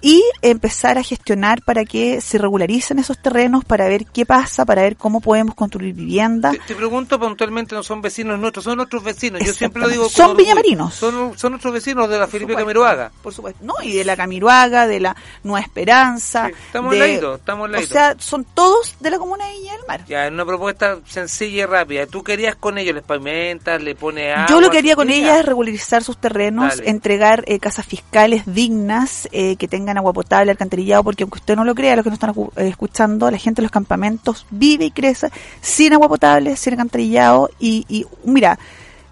y 0.00 0.20
empezar 0.42 0.98
a 0.98 1.04
gestionar 1.04 1.62
para 1.62 1.84
que 1.84 2.20
se 2.20 2.38
regularicen 2.38 2.98
esos 2.98 3.22
terrenos, 3.22 3.64
para 3.64 3.86
ver 3.86 4.04
qué 4.06 4.26
pasa, 4.26 4.64
para 4.64 4.82
ver 4.82 4.96
cómo 4.96 5.20
podemos 5.20 5.54
construir 5.54 5.94
viviendas. 5.94 6.54
Te, 6.54 6.58
te 6.58 6.74
pregunto 6.74 7.20
puntualmente, 7.20 7.76
no 7.76 7.84
son 7.84 8.02
vecinos 8.02 8.36
nuestros, 8.40 8.64
son 8.64 8.78
nuestros 8.78 9.04
vecinos. 9.04 9.42
Yo 9.46 9.52
siempre 9.52 9.80
lo 9.80 9.88
digo. 9.88 10.08
Son 10.08 10.36
villamarinos. 10.36 10.92
Son, 10.92 11.38
son 11.38 11.52
nuestros 11.52 11.72
vecinos 11.72 12.08
de 12.08 12.18
la 12.18 12.26
Felipe 12.26 12.56
Camiroaga. 12.56 13.12
Por 13.22 13.32
supuesto. 13.32 13.64
No, 13.64 13.74
y 13.80 13.92
de 13.92 14.04
la 14.04 14.16
Camiroaga, 14.16 14.88
de 14.88 14.98
la 14.98 15.14
Nueva 15.44 15.60
Esperanza. 15.60 16.48
Sí, 16.48 16.54
estamos 16.66 16.90
de, 16.94 16.98
laditos, 16.98 17.38
estamos 17.38 17.70
laditos. 17.70 17.90
O 17.92 17.94
sea, 17.94 18.16
son 18.18 18.44
todos 18.44 18.96
de 18.98 19.10
la 19.10 19.18
comuna 19.18 19.46
de 19.46 19.52
Viña 19.52 19.76
del 19.76 19.86
Mar. 19.86 20.04
Ya, 20.08 20.26
en 20.26 20.34
una 20.34 20.44
propuesta 20.44 20.98
sencilla 21.06 21.62
y 21.62 21.66
rápida. 21.66 22.06
¿Tú 22.06 22.24
querías 22.24 22.56
con 22.56 22.76
ellos? 22.76 22.92
¿Les 22.96 23.04
pavimentas? 23.04 23.80
¿Le 23.80 23.94
pones 23.94 24.36
agua? 24.36 24.46
Yo 24.48 24.60
lo 24.60 24.68
que 24.68 24.78
haría 24.78 24.96
con 24.96 25.10
ellas 25.10 25.43
es 25.44 25.48
regularizar 25.48 26.02
sus 26.02 26.16
terrenos, 26.16 26.76
Dale. 26.78 26.90
entregar 26.90 27.44
eh, 27.46 27.58
casas 27.58 27.86
fiscales 27.86 28.42
dignas, 28.46 29.28
eh, 29.32 29.56
que 29.56 29.68
tengan 29.68 29.96
agua 29.98 30.12
potable, 30.12 30.50
alcantarillado, 30.50 31.04
porque 31.04 31.22
aunque 31.22 31.38
usted 31.38 31.56
no 31.56 31.64
lo 31.64 31.74
crea, 31.74 31.96
los 31.96 32.02
que 32.02 32.10
nos 32.10 32.16
están 32.16 32.34
eh, 32.56 32.68
escuchando, 32.68 33.30
la 33.30 33.38
gente 33.38 33.60
de 33.60 33.64
los 33.64 33.72
campamentos 33.72 34.46
vive 34.50 34.86
y 34.86 34.90
crece 34.90 35.28
sin 35.60 35.92
agua 35.92 36.08
potable, 36.08 36.56
sin 36.56 36.74
alcantarillado 36.74 37.50
y, 37.58 37.84
y 37.88 38.06
mira, 38.24 38.58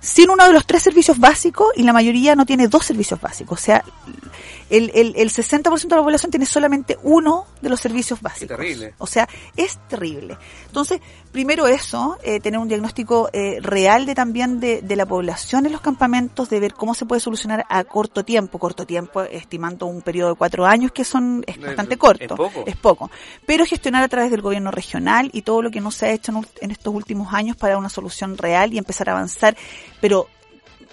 sin 0.01 0.31
uno 0.31 0.45
de 0.47 0.53
los 0.53 0.67
tres 0.67 0.83
servicios 0.83 1.19
básicos 1.19 1.69
y 1.77 1.85
la 1.85 1.93
mayoría 1.93 2.35
no 2.35 2.45
tiene 2.45 2.67
dos 2.67 2.85
servicios 2.85 3.21
básicos. 3.21 3.61
O 3.61 3.63
sea, 3.63 3.85
el, 4.71 4.91
el, 4.95 5.15
el 5.17 5.31
60% 5.31 5.89
de 5.89 5.97
la 5.97 6.03
población 6.03 6.31
tiene 6.31 6.47
solamente 6.47 6.99
uno 7.03 7.47
de 7.61 7.69
los 7.69 7.81
servicios 7.81 8.21
básicos. 8.21 8.49
Qué 8.49 8.55
terrible. 8.55 8.95
O 8.99 9.07
sea, 9.07 9.29
es 9.57 9.79
terrible. 9.89 10.37
Entonces, 10.67 11.01
primero 11.31 11.67
eso, 11.67 12.19
eh, 12.23 12.41
tener 12.41 12.59
un 12.61 12.69
diagnóstico 12.69 13.31
eh, 13.33 13.59
real 13.61 14.07
de 14.07 14.15
también 14.15 14.61
de, 14.61 14.83
de, 14.83 14.97
la 14.97 15.07
población 15.07 15.67
en 15.67 15.73
los 15.73 15.81
campamentos, 15.81 16.51
de 16.51 16.61
ver 16.61 16.75
cómo 16.75 16.95
se 16.95 17.07
puede 17.07 17.21
solucionar 17.21 17.65
a 17.69 17.85
corto 17.85 18.25
tiempo, 18.25 18.59
corto 18.59 18.87
tiempo, 18.87 19.23
estimando 19.23 19.87
un 19.87 20.03
periodo 20.03 20.31
de 20.31 20.37
cuatro 20.37 20.67
años, 20.67 20.93
que 20.93 21.05
son 21.05 21.45
es 21.47 21.61
bastante 21.61 21.97
corto. 21.97 22.35
Es 22.35 22.39
poco. 22.39 22.65
Es 22.67 22.77
poco. 22.77 23.11
Pero 23.47 23.65
gestionar 23.65 24.03
a 24.03 24.09
través 24.09 24.31
del 24.31 24.43
gobierno 24.43 24.71
regional 24.71 25.31
y 25.33 25.43
todo 25.43 25.63
lo 25.63 25.71
que 25.71 25.81
no 25.81 25.91
se 25.91 26.07
ha 26.07 26.13
hecho 26.13 26.33
en, 26.33 26.47
en 26.61 26.71
estos 26.71 26.95
últimos 26.95 27.33
años 27.33 27.57
para 27.57 27.79
una 27.79 27.89
solución 27.89 28.37
real 28.37 28.73
y 28.73 28.79
empezar 28.79 29.09
a 29.09 29.13
avanzar, 29.13 29.57
pero 30.01 30.29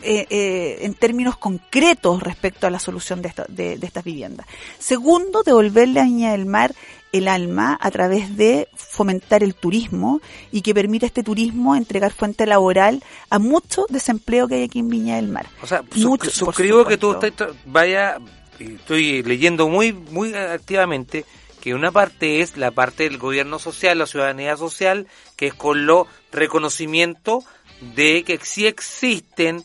eh, 0.02 0.26
eh, 0.30 0.80
en 0.82 0.94
términos 0.94 1.38
concretos 1.38 2.22
respecto 2.24 2.68
a 2.68 2.70
la 2.70 2.80
solución 2.80 3.22
de, 3.22 3.30
esta, 3.30 3.46
de, 3.48 3.78
de, 3.78 3.88
estas 3.88 4.04
viviendas. 4.04 4.48
Segundo, 4.78 5.44
devolverle 5.44 6.00
a 6.00 6.04
Viña 6.04 6.32
del 6.32 6.46
Mar 6.46 6.74
el 7.12 7.28
alma 7.28 7.78
a 7.82 7.92
través 7.92 8.38
de 8.38 8.68
fomentar 8.76 9.44
el 9.44 9.56
turismo 9.56 10.22
y 10.52 10.62
que 10.62 10.74
permita 10.74 11.06
este 11.06 11.24
turismo 11.24 11.76
entregar 11.76 12.14
fuente 12.14 12.46
laboral 12.46 13.04
a 13.30 13.40
mucho 13.40 13.86
desempleo 13.90 14.48
que 14.48 14.56
hay 14.56 14.64
aquí 14.64 14.80
en 14.80 14.90
Viña 14.90 15.16
del 15.16 15.28
Mar. 15.28 15.48
O 15.62 15.68
sea, 15.68 15.84
mucho, 15.96 16.30
suscribo 16.30 16.86
que 16.86 16.98
tú 16.98 17.18
estás, 17.22 17.50
vaya, 17.66 18.20
estoy 18.60 19.24
leyendo 19.24 19.68
muy, 19.68 19.94
muy 19.94 20.34
activamente 20.34 21.26
que 21.60 21.74
una 21.74 21.92
parte 21.92 22.42
es 22.42 22.58
la 22.58 22.72
parte 22.72 23.04
del 23.04 23.18
gobierno 23.18 23.60
social, 23.60 23.98
la 23.98 24.06
ciudadanía 24.06 24.56
social, 24.56 25.08
que 25.36 25.48
es 25.48 25.54
con 25.54 25.86
lo 25.86 26.08
reconocimiento 26.32 27.44
de 27.96 28.24
que 28.24 28.40
sí 28.42 28.66
existen 28.68 29.64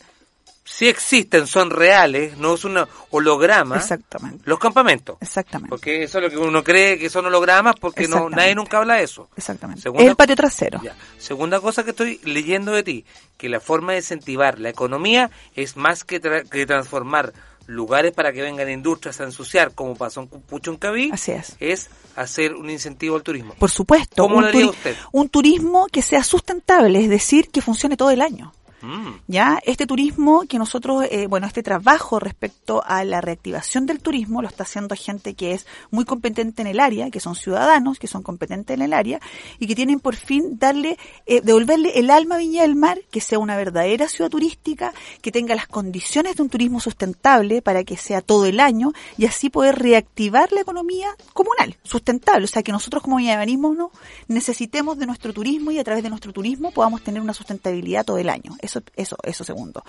sí 0.65 0.87
existen, 0.89 1.45
son 1.47 1.69
reales, 1.69 2.37
no 2.37 2.55
es 2.55 2.65
un 2.65 2.77
holograma. 3.11 3.77
Exactamente. 3.77 4.39
Los 4.45 4.59
campamentos. 4.59 5.17
Exactamente. 5.21 5.69
Porque 5.69 6.03
eso 6.03 6.17
es 6.17 6.23
lo 6.23 6.29
que 6.29 6.37
uno 6.37 6.63
cree 6.63 6.97
que 6.97 7.09
son 7.09 7.25
hologramas 7.27 7.75
porque 7.79 8.07
no 8.07 8.29
nadie 8.29 8.55
nunca 8.55 8.79
habla 8.79 8.95
de 8.95 9.03
eso. 9.03 9.29
Exactamente. 9.37 9.83
Segunda, 9.83 10.03
el 10.09 10.15
patio 10.15 10.35
trasero. 10.35 10.81
Ya. 10.83 10.95
Segunda 11.17 11.61
cosa 11.61 11.83
que 11.83 11.91
estoy 11.91 12.19
leyendo 12.23 12.71
de 12.71 12.83
ti, 12.83 13.05
que 13.37 13.47
la 13.47 13.59
forma 13.59 13.93
de 13.93 13.99
incentivar 13.99 14.59
la 14.59 14.69
economía 14.69 15.29
es 15.55 15.77
más 15.77 16.03
que, 16.03 16.19
tra 16.19 16.43
que 16.43 16.65
transformar 16.65 17.31
lugares 17.67 18.11
para 18.11 18.33
que 18.33 18.41
vengan 18.41 18.69
industrias 18.69 19.21
a 19.21 19.23
ensuciar, 19.23 19.73
como 19.73 19.95
pasó 19.95 20.21
en 20.21 20.27
Puchuncaví, 20.27 21.09
Así 21.11 21.31
es. 21.31 21.55
es 21.59 21.89
hacer 22.15 22.53
un 22.53 22.69
incentivo 22.69 23.15
al 23.15 23.23
turismo. 23.23 23.55
Por 23.57 23.71
supuesto, 23.71 24.23
¿Cómo 24.23 24.37
un, 24.37 24.43
lo 24.43 24.47
haría 24.49 24.67
usted? 24.67 24.95
un 25.11 25.29
turismo 25.29 25.87
que 25.91 26.01
sea 26.01 26.23
sustentable, 26.23 26.99
es 27.03 27.09
decir, 27.09 27.49
que 27.49 27.61
funcione 27.61 27.97
todo 27.97 28.11
el 28.11 28.21
año. 28.21 28.53
Mm. 28.81 29.21
Ya, 29.27 29.59
este 29.65 29.87
turismo 29.87 30.43
que 30.47 30.59
nosotros, 30.59 31.05
eh, 31.09 31.27
bueno, 31.27 31.47
este 31.47 31.63
trabajo 31.63 32.19
respecto 32.19 32.83
a 32.85 33.03
la 33.03 33.21
reactivación 33.21 33.85
del 33.85 33.99
turismo 33.99 34.41
lo 34.41 34.47
está 34.47 34.63
haciendo 34.63 34.95
gente 34.95 35.33
que 35.33 35.53
es 35.53 35.65
muy 35.91 36.05
competente 36.05 36.61
en 36.61 36.67
el 36.67 36.79
área, 36.79 37.09
que 37.09 37.19
son 37.19 37.35
ciudadanos, 37.35 37.99
que 37.99 38.07
son 38.07 38.21
competentes 38.21 38.75
en 38.75 38.81
el 38.81 38.93
área 38.93 39.19
y 39.59 39.67
que 39.67 39.75
tienen 39.75 39.99
por 39.99 40.15
fin 40.15 40.59
darle, 40.59 40.97
eh, 41.25 41.41
devolverle 41.41 41.97
el 41.99 42.09
alma 42.09 42.35
a 42.35 42.37
Viña 42.39 42.63
del 42.63 42.75
Mar, 42.75 42.99
que 43.11 43.21
sea 43.21 43.39
una 43.39 43.57
verdadera 43.57 44.07
ciudad 44.07 44.29
turística, 44.29 44.93
que 45.21 45.31
tenga 45.31 45.55
las 45.55 45.67
condiciones 45.67 46.35
de 46.35 46.43
un 46.43 46.49
turismo 46.49 46.79
sustentable 46.79 47.61
para 47.61 47.83
que 47.83 47.97
sea 47.97 48.21
todo 48.21 48.45
el 48.45 48.59
año 48.59 48.91
y 49.17 49.25
así 49.25 49.49
poder 49.49 49.79
reactivar 49.79 50.51
la 50.51 50.61
economía 50.61 51.09
comunal, 51.33 51.77
sustentable. 51.83 52.45
O 52.45 52.47
sea, 52.47 52.63
que 52.63 52.71
nosotros 52.71 53.01
como 53.01 53.17
viñaverismo 53.17 53.73
no 53.73 53.91
necesitemos 54.27 54.97
de 54.97 55.05
nuestro 55.05 55.33
turismo 55.33 55.71
y 55.71 55.79
a 55.79 55.83
través 55.83 56.03
de 56.03 56.09
nuestro 56.09 56.33
turismo 56.33 56.71
podamos 56.71 57.01
tener 57.01 57.21
una 57.21 57.33
sustentabilidad 57.33 58.05
todo 58.05 58.17
el 58.17 58.29
año. 58.29 58.55
Eso, 58.95 59.43
segundo. 59.43 59.83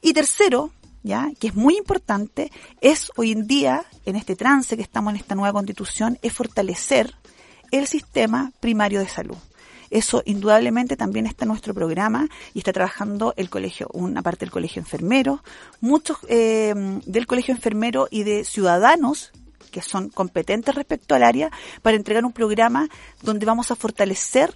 Y 0.00 0.12
tercero, 0.12 0.72
ya, 1.02 1.30
que 1.38 1.48
es 1.48 1.54
muy 1.54 1.76
importante, 1.76 2.50
es 2.80 3.10
hoy 3.16 3.32
en 3.32 3.46
día, 3.46 3.84
en 4.04 4.16
este 4.16 4.36
trance 4.36 4.76
que 4.76 4.82
estamos 4.82 5.12
en 5.12 5.20
esta 5.20 5.34
nueva 5.34 5.52
constitución, 5.52 6.18
es 6.22 6.32
fortalecer 6.32 7.14
el 7.70 7.86
sistema 7.86 8.52
primario 8.60 9.00
de 9.00 9.08
salud. 9.08 9.36
Eso 9.90 10.22
indudablemente 10.24 10.96
también 10.96 11.26
está 11.26 11.44
en 11.44 11.50
nuestro 11.50 11.72
programa 11.72 12.28
y 12.54 12.58
está 12.58 12.72
trabajando 12.72 13.34
el 13.36 13.48
colegio, 13.48 13.88
una 13.92 14.22
parte 14.22 14.44
del 14.44 14.50
colegio 14.50 14.80
enfermero, 14.80 15.42
muchos 15.80 16.18
eh, 16.28 16.74
del 17.06 17.26
colegio 17.26 17.54
enfermero 17.54 18.08
y 18.10 18.24
de 18.24 18.44
ciudadanos 18.44 19.32
que 19.70 19.82
son 19.82 20.08
competentes 20.08 20.74
respecto 20.74 21.14
al 21.14 21.22
área 21.22 21.50
para 21.82 21.96
entregar 21.96 22.24
un 22.24 22.32
programa 22.32 22.88
donde 23.22 23.46
vamos 23.46 23.70
a 23.70 23.76
fortalecer 23.76 24.54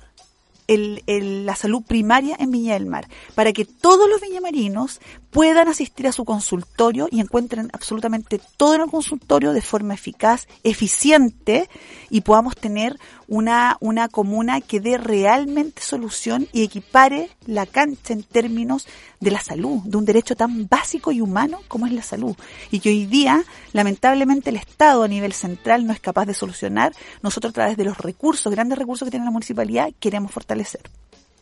el- 0.70 1.02
el- 1.06 1.44
la 1.46 1.56
salud 1.56 1.82
primaria 1.82 2.36
en 2.38 2.50
Viña 2.50 2.74
del 2.74 2.86
Mar, 2.86 3.08
para 3.34 3.52
que 3.52 3.64
todos 3.64 4.08
los 4.08 4.20
viñamarinos 4.20 5.00
puedan 5.30 5.68
asistir 5.68 6.06
a 6.06 6.12
su 6.12 6.24
consultorio 6.24 7.08
y 7.10 7.20
encuentren 7.20 7.70
absolutamente 7.72 8.40
todo 8.56 8.74
en 8.74 8.82
el 8.82 8.90
consultorio 8.90 9.52
de 9.52 9.62
forma 9.62 9.94
eficaz, 9.94 10.46
eficiente 10.62 11.68
y 12.08 12.22
podamos 12.22 12.56
tener 12.56 12.98
una, 13.30 13.76
una 13.78 14.08
comuna 14.08 14.60
que 14.60 14.80
dé 14.80 14.98
realmente 14.98 15.82
solución 15.82 16.48
y 16.52 16.64
equipare 16.64 17.30
la 17.46 17.64
cancha 17.64 18.12
en 18.12 18.24
términos 18.24 18.88
de 19.20 19.30
la 19.30 19.40
salud, 19.40 19.82
de 19.84 19.96
un 19.96 20.04
derecho 20.04 20.34
tan 20.34 20.66
básico 20.68 21.12
y 21.12 21.20
humano 21.20 21.60
como 21.68 21.86
es 21.86 21.92
la 21.92 22.02
salud. 22.02 22.36
Y 22.72 22.80
que 22.80 22.88
hoy 22.88 23.06
día, 23.06 23.44
lamentablemente, 23.72 24.50
el 24.50 24.56
Estado 24.56 25.04
a 25.04 25.08
nivel 25.08 25.32
central 25.32 25.86
no 25.86 25.92
es 25.92 26.00
capaz 26.00 26.26
de 26.26 26.34
solucionar. 26.34 26.92
Nosotros 27.22 27.52
a 27.52 27.54
través 27.54 27.76
de 27.76 27.84
los 27.84 27.98
recursos, 27.98 28.52
grandes 28.52 28.76
recursos 28.76 29.06
que 29.06 29.12
tiene 29.12 29.26
la 29.26 29.30
municipalidad, 29.30 29.90
queremos 30.00 30.32
fortalecer. 30.32 30.82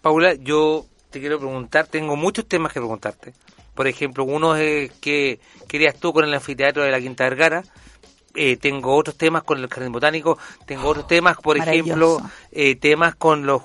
Paula, 0.03 0.34
yo 0.34 0.84
te 1.09 1.20
quiero 1.20 1.39
preguntar, 1.39 1.86
tengo 1.86 2.16
muchos 2.16 2.47
temas 2.47 2.70
que 2.74 2.80
preguntarte. 2.80 3.32
Por 3.74 3.89
ejemplo, 3.89 4.24
uno 4.24 4.57
es 4.57 4.93
que 5.01 5.41
querías 5.66 5.95
tú 5.95 6.12
con 6.12 6.24
el 6.26 6.34
anfiteatro 6.34 6.82
de 6.82 6.91
la 6.91 7.01
Quinta 7.01 7.24
Vergara. 7.24 7.62
Eh, 8.35 8.57
tengo 8.57 8.95
otros 8.95 9.16
temas 9.16 9.43
con 9.43 9.59
el 9.59 9.68
jardín 9.68 9.93
botánico. 9.93 10.39
Tengo 10.66 10.89
otros 10.89 11.07
temas, 11.07 11.37
por 11.39 11.57
ejemplo, 11.57 12.20
eh, 12.53 12.76
temas 12.76 13.14
con 13.16 13.47
los 13.47 13.62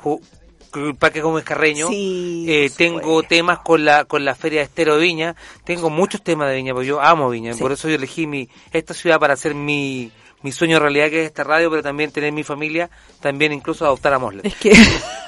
el 0.75 0.95
Parque 0.95 1.21
Gómez 1.21 1.43
Carreño. 1.43 1.87
Sí, 1.89 2.45
Eh, 2.49 2.71
tengo 2.75 3.21
temas 3.21 3.59
con 3.59 3.85
la 3.85 4.05
con 4.05 4.25
la 4.25 4.33
Feria 4.33 4.61
de 4.61 4.65
Estero 4.65 4.95
de 4.97 5.03
Viña. 5.03 5.35
Tengo 5.63 5.91
muchos 5.91 6.23
temas 6.23 6.49
de 6.49 6.55
Viña, 6.55 6.73
porque 6.73 6.87
yo 6.87 6.99
amo 7.01 7.29
Viña. 7.29 7.53
Sí. 7.53 7.61
Por 7.61 7.71
eso 7.71 7.87
yo 7.89 7.95
elegí 7.95 8.25
mi 8.25 8.49
esta 8.71 8.95
ciudad 8.95 9.19
para 9.19 9.35
hacer 9.35 9.53
mi, 9.53 10.09
mi 10.41 10.51
sueño 10.51 10.79
realidad, 10.79 11.09
que 11.11 11.21
es 11.21 11.27
esta 11.27 11.43
radio, 11.43 11.69
pero 11.69 11.83
también 11.83 12.09
tener 12.11 12.31
mi 12.31 12.43
familia, 12.43 12.89
también 13.19 13.53
incluso 13.53 13.85
adoptar 13.85 14.13
a 14.13 14.19
Mosler. 14.19 14.47
Es 14.47 14.55
que 14.55 14.73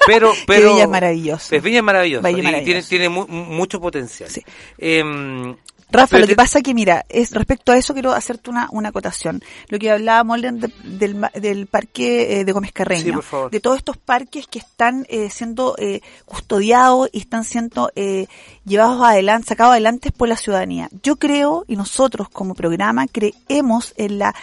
Pero, 0.08 0.32
pero 0.48 0.70
Viña 0.72 0.82
es 0.84 0.88
maravilloso. 0.88 1.46
pues 1.50 1.62
Viña 1.62 1.78
es 1.78 1.84
maravilloso 1.84 2.28
y 2.28 2.32
maravilloso. 2.42 2.64
tiene, 2.64 2.82
tiene 2.82 3.08
mu- 3.08 3.28
mucho 3.28 3.80
potencial. 3.80 4.28
Sí. 4.28 4.42
Em, 4.78 5.54
Rafa, 5.88 6.18
lo 6.18 6.26
que 6.26 6.34
pasa 6.34 6.60
que, 6.62 6.74
mira, 6.74 7.04
es 7.08 7.30
respecto 7.30 7.70
a 7.72 7.76
eso 7.76 7.92
quiero 7.94 8.12
hacerte 8.12 8.50
una, 8.50 8.68
una 8.72 8.88
acotación. 8.88 9.42
Lo 9.68 9.78
que 9.78 9.90
hablaba 9.90 10.24
Molden 10.24 10.58
de- 10.60 10.72
del, 10.84 11.24
del 11.34 11.66
parque 11.66 12.40
eh, 12.40 12.44
de 12.44 12.52
Gómez 12.52 12.72
Carreño, 12.72 13.04
Sí, 13.04 13.12
por 13.12 13.22
favor. 13.22 13.50
de 13.50 13.60
todos 13.60 13.76
estos 13.78 13.96
parques 13.96 14.46
que 14.48 14.58
están 14.58 15.06
eh, 15.08 15.30
siendo 15.30 15.76
eh, 15.78 16.00
custodiados 16.24 17.08
y 17.12 17.20
están 17.20 17.44
siendo 17.44 17.90
eh, 17.94 18.26
llevados 18.64 19.00
adelante, 19.02 19.48
sacados 19.48 19.72
adelante 19.72 20.10
por 20.10 20.28
la 20.28 20.36
ciudadanía. 20.36 20.88
Yo 21.02 21.16
creo, 21.16 21.64
y 21.68 21.76
nosotros 21.76 22.28
como 22.30 22.54
programa, 22.54 23.06
creemos 23.06 23.94
en 23.96 24.18
la 24.18 24.34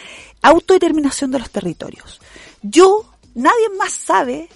autodeterminación 0.42 1.32
de 1.32 1.40
los 1.40 1.50
territorios. 1.52 2.22
Yo, 2.62 3.06
nadie 3.36 3.70
más 3.78 3.92
sabe 3.92 4.50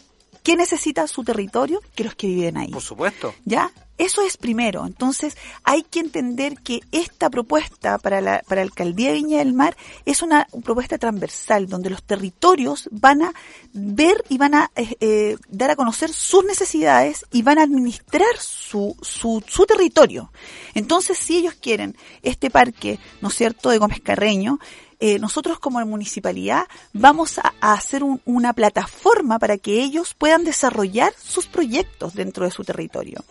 qué 0.43 0.55
necesita 0.55 1.07
su 1.07 1.23
territorio 1.23 1.81
que 1.95 2.03
los 2.05 2.15
que 2.15 2.27
viven 2.27 2.57
ahí. 2.57 2.69
por 2.71 2.81
supuesto. 2.81 3.33
¿Ya? 3.45 3.71
Eso 3.97 4.21
es 4.21 4.37
primero. 4.37 4.85
Entonces, 4.85 5.35
hay 5.63 5.83
que 5.83 5.99
entender 5.99 6.57
que 6.61 6.81
esta 6.91 7.29
propuesta 7.29 7.97
para 7.97 8.21
la, 8.21 8.43
para 8.47 8.61
la 8.61 8.67
alcaldía 8.67 9.09
de 9.09 9.15
Viña 9.15 9.39
del 9.39 9.53
Mar 9.53 9.75
es 10.05 10.21
una 10.21 10.47
propuesta 10.63 10.97
transversal, 10.97 11.67
donde 11.67 11.89
los 11.89 12.03
territorios 12.03 12.89
van 12.91 13.23
a 13.23 13.33
ver 13.73 14.23
y 14.29 14.37
van 14.37 14.53
a 14.55 14.71
eh, 14.75 14.95
eh, 14.99 15.37
dar 15.49 15.71
a 15.71 15.75
conocer 15.75 16.11
sus 16.13 16.45
necesidades 16.45 17.25
y 17.31 17.41
van 17.41 17.57
a 17.59 17.63
administrar 17.63 18.37
su, 18.39 18.95
su, 19.01 19.43
su 19.47 19.65
territorio. 19.65 20.31
Entonces, 20.75 21.17
si 21.17 21.37
ellos 21.37 21.55
quieren 21.55 21.95
este 22.21 22.49
parque, 22.51 22.99
¿no 23.21 23.29
es 23.29 23.35
cierto?, 23.35 23.69
de 23.69 23.77
Gómez 23.79 24.01
Carreño, 24.01 24.59
eh, 24.99 25.19
nosotros 25.19 25.59
como 25.59 25.79
municipalidad 25.85 26.63
vamos 26.91 27.37
a, 27.37 27.53
hacer 27.61 28.03
un- 28.03 28.19
una 28.25 28.53
plataforma 28.53 29.37
para 29.37 29.59
que 29.59 29.83
ellos 29.83 30.15
puedan 30.15 30.43
desarrollar 30.43 31.13
sus 31.23 31.45
proyectos 31.45 32.15
dentro 32.15 32.45
de 32.45 32.51
su 32.51 32.63
territorio. 32.63 33.23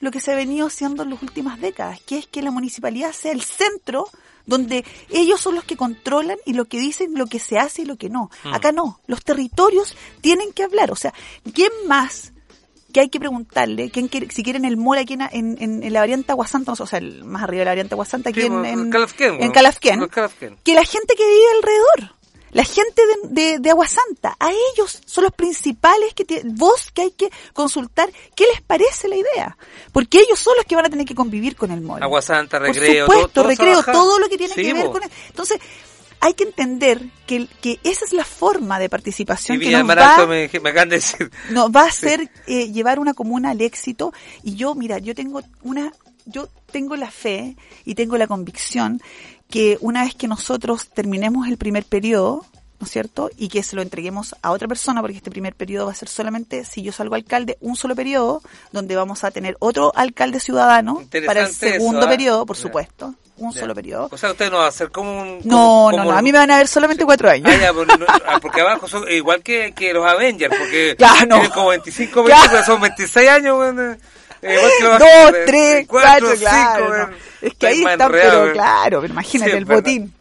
Lo 0.00 0.10
que 0.10 0.20
se 0.20 0.32
ha 0.32 0.36
venido 0.36 0.66
haciendo 0.66 1.02
en 1.02 1.10
las 1.10 1.22
últimas 1.22 1.60
décadas, 1.60 2.00
que 2.00 2.18
es 2.18 2.26
que 2.26 2.42
la 2.42 2.50
municipalidad 2.50 3.12
sea 3.12 3.32
el 3.32 3.42
centro 3.42 4.06
donde 4.46 4.84
ellos 5.10 5.40
son 5.40 5.54
los 5.56 5.64
que 5.64 5.76
controlan 5.76 6.38
y 6.46 6.54
lo 6.54 6.64
que 6.64 6.78
dicen 6.80 7.12
lo 7.14 7.26
que 7.26 7.38
se 7.38 7.58
hace 7.58 7.82
y 7.82 7.84
lo 7.84 7.96
que 7.96 8.08
no. 8.08 8.30
Mm. 8.44 8.54
Acá 8.54 8.72
no, 8.72 9.00
los 9.06 9.22
territorios 9.22 9.94
tienen 10.22 10.52
que 10.52 10.62
hablar. 10.62 10.90
O 10.90 10.96
sea, 10.96 11.12
¿quién 11.52 11.70
más 11.86 12.32
que 12.92 13.00
hay 13.00 13.10
que 13.10 13.20
preguntarle 13.20 13.90
quién 13.90 14.08
quiere, 14.08 14.30
si 14.30 14.42
quieren 14.42 14.64
el 14.64 14.78
mall 14.78 14.96
aquí 14.96 15.12
en, 15.12 15.20
en, 15.60 15.82
en- 15.82 15.92
la 15.92 16.00
variante 16.00 16.32
Aguasanta, 16.32 16.72
no 16.72 16.76
sé, 16.76 16.82
o 16.84 16.86
sea, 16.86 16.98
el- 17.00 17.22
más 17.24 17.42
arriba 17.42 17.58
de 17.60 17.64
la 17.66 17.70
variante 17.72 17.94
Aguasanta, 17.94 18.30
aquí 18.30 18.40
Sí, 18.40 18.46
en, 18.46 18.58
pues, 18.60 18.72
en, 18.72 18.90
Calafquén, 18.90 19.26
en 19.32 19.36
bueno, 19.38 20.00
los 20.00 20.08
Calafquén. 20.10 20.56
que 20.64 20.72
la 20.74 20.84
gente 20.84 21.14
que 21.14 21.26
vive 21.26 21.44
alrededor, 21.58 22.16
la 22.52 22.64
gente 22.64 23.02
de, 23.24 23.28
de, 23.42 23.58
de 23.58 23.70
Aguasanta, 23.70 24.36
a 24.38 24.50
ellos 24.72 25.00
son 25.04 25.24
los 25.24 25.32
principales 25.32 26.14
que 26.14 26.26
tie- 26.26 26.42
vos 26.44 26.90
que 26.92 27.02
hay 27.02 27.10
que 27.12 27.30
consultar 27.52 28.10
qué 28.34 28.44
les 28.52 28.60
parece 28.62 29.08
la 29.08 29.16
idea, 29.16 29.56
porque 29.92 30.18
ellos 30.20 30.38
son 30.38 30.54
los 30.56 30.64
que 30.64 30.74
van 30.76 30.86
a 30.86 30.90
tener 30.90 31.06
que 31.06 31.14
convivir 31.14 31.56
con 31.56 31.70
el 31.70 31.80
mall. 31.80 32.02
Agua 32.02 32.22
Santa, 32.22 32.58
Por 32.58 32.68
recreo, 32.68 33.06
supuesto, 33.06 33.28
todo, 33.28 33.48
recreo, 33.48 33.82
todo 33.82 34.18
lo 34.18 34.28
que 34.28 34.38
tiene 34.38 34.54
Sí, 34.54 34.62
que 34.62 34.72
ver 34.74 34.86
con 34.90 35.02
el, 35.02 35.10
entonces 35.28 35.58
hay 36.20 36.34
que 36.34 36.44
entender 36.44 37.00
que, 37.26 37.46
que 37.60 37.78
esa 37.84 38.04
es 38.04 38.12
la 38.12 38.24
forma 38.24 38.78
de 38.80 38.88
participación 38.88 39.58
que 39.60 39.66
Viña 39.66 39.78
del 39.78 39.86
nos 39.86 39.96
va 39.96 40.26
me, 40.26 40.50
me 40.60 40.70
acaban 40.70 40.88
de 40.88 40.96
decir. 40.96 41.30
nos 41.50 41.70
va 41.70 41.82
a 41.82 41.86
hacer 41.88 42.28
eh, 42.46 42.72
llevar 42.72 42.98
una 42.98 43.14
comuna 43.14 43.50
al 43.50 43.60
éxito 43.60 44.12
y 44.42 44.56
yo 44.56 44.74
mira 44.74 44.98
yo 44.98 45.14
tengo 45.14 45.42
una 45.62 45.92
yo 46.26 46.48
tengo 46.72 46.96
la 46.96 47.10
fe 47.10 47.56
y 47.84 47.94
tengo 47.94 48.18
la 48.18 48.26
convicción 48.26 49.00
que 49.50 49.78
una 49.80 50.04
vez 50.04 50.14
que 50.14 50.28
nosotros 50.28 50.88
terminemos 50.88 51.48
el 51.48 51.56
primer 51.56 51.84
periodo 51.84 52.44
¿no 52.80 52.84
es 52.86 52.92
cierto? 52.92 53.28
Y 53.36 53.48
que 53.48 53.64
se 53.64 53.74
lo 53.74 53.82
entreguemos 53.82 54.36
a 54.40 54.52
otra 54.52 54.68
persona, 54.68 55.00
porque 55.00 55.16
este 55.16 55.32
primer 55.32 55.52
periodo 55.56 55.86
va 55.86 55.90
a 55.92 55.96
ser 55.96 56.08
solamente, 56.08 56.64
si 56.64 56.80
yo 56.80 56.92
salgo 56.92 57.16
alcalde, 57.16 57.58
un 57.60 57.74
solo 57.74 57.96
periodo, 57.96 58.40
donde 58.70 58.94
vamos 58.94 59.24
a 59.24 59.32
tener 59.32 59.56
otro 59.58 59.90
alcalde 59.96 60.38
ciudadano 60.38 61.02
para 61.26 61.40
el 61.40 61.52
segundo 61.52 61.98
eso, 61.98 62.06
¿ah? 62.06 62.10
periodo, 62.10 62.46
por 62.46 62.56
supuesto, 62.56 63.16
un 63.36 63.52
solo 63.52 63.74
periodo. 63.74 64.08
O 64.12 64.16
sea, 64.16 64.30
usted 64.30 64.48
no 64.48 64.58
va 64.58 64.66
a 64.66 64.68
hacer 64.68 64.92
como 64.92 65.10
un... 65.20 65.38
No, 65.38 65.56
como- 65.56 65.90
no, 65.90 65.96
como- 65.98 66.12
no, 66.12 66.18
a 66.18 66.22
mí 66.22 66.30
me 66.30 66.38
van 66.38 66.52
a 66.52 66.58
ver 66.58 66.68
solamente 66.68 67.04
cuatro 67.04 67.28
años. 67.28 67.48
Ah, 67.52 67.58
ya, 67.60 67.72
no, 67.72 68.06
ah, 68.28 68.38
porque 68.40 68.60
abajo 68.60 68.86
son 68.86 69.10
igual 69.10 69.42
que, 69.42 69.72
que 69.74 69.92
los 69.92 70.06
Avengers, 70.06 70.54
porque 70.56 70.96
no. 71.26 71.34
tienen 71.34 71.50
como 71.50 71.70
25 71.70 72.24
Claro. 72.26 72.64
son 72.64 72.80
26 72.80 73.28
años, 73.28 73.56
bueno, 73.56 73.96
eh, 74.42 74.58
que 74.78 74.84
Dos, 74.84 75.32
tres, 75.46 75.86
cuatro, 75.86 76.28
cuatro, 76.28 76.36
cinco, 76.36 76.94
no. 76.96 77.10
Es 77.48 77.54
que 77.54 77.66
ahí 77.66 77.84
están, 77.84 78.10
pero 78.10 78.52
claro, 78.52 79.00
pero 79.00 79.12
imagínate 79.12 79.50
Sí, 79.50 79.56
el 79.56 79.64
botín. 79.64 80.12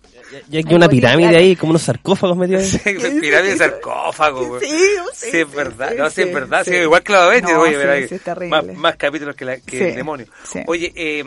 Y 0.52 0.58
aquí 0.58 0.76
una 0.76 0.90
pirámide 0.90 1.38
ahí, 1.38 1.56
como 1.56 1.70
unos 1.72 1.84
sarcófagos 1.84 2.36
metidos 2.38 2.64
ahí. 2.86 3.00
Sí, 3.00 3.20
pirámide 3.22 3.52
de 3.52 3.58
sarcófago, 3.58 4.46
güey. 4.46 4.62
Sí, 4.62 4.78
Sí, 5.14 5.32
sí, 5.32 5.38
es 5.40 5.52
verdad, 5.52 5.90
sí, 5.92 5.98
no, 5.98 6.10
sí, 6.10 6.22
es 6.22 6.34
verdad, 6.34 6.64
sí, 6.66 6.74
igual 6.76 7.02
que 7.04 7.14
No, 7.14 7.28
oye, 7.62 7.72
sí, 7.72 7.78
verá, 7.78 8.08
sí, 8.08 8.16
es 8.16 8.22
terrible. 8.22 8.74
más, 8.74 8.96
capítulos 8.98 9.36
que, 9.36 9.46
la, 9.46 9.58
que 9.58 9.90
el 9.90 9.96
demonio. 9.96 10.28
Oye, 10.68 10.92
eh, 10.96 11.24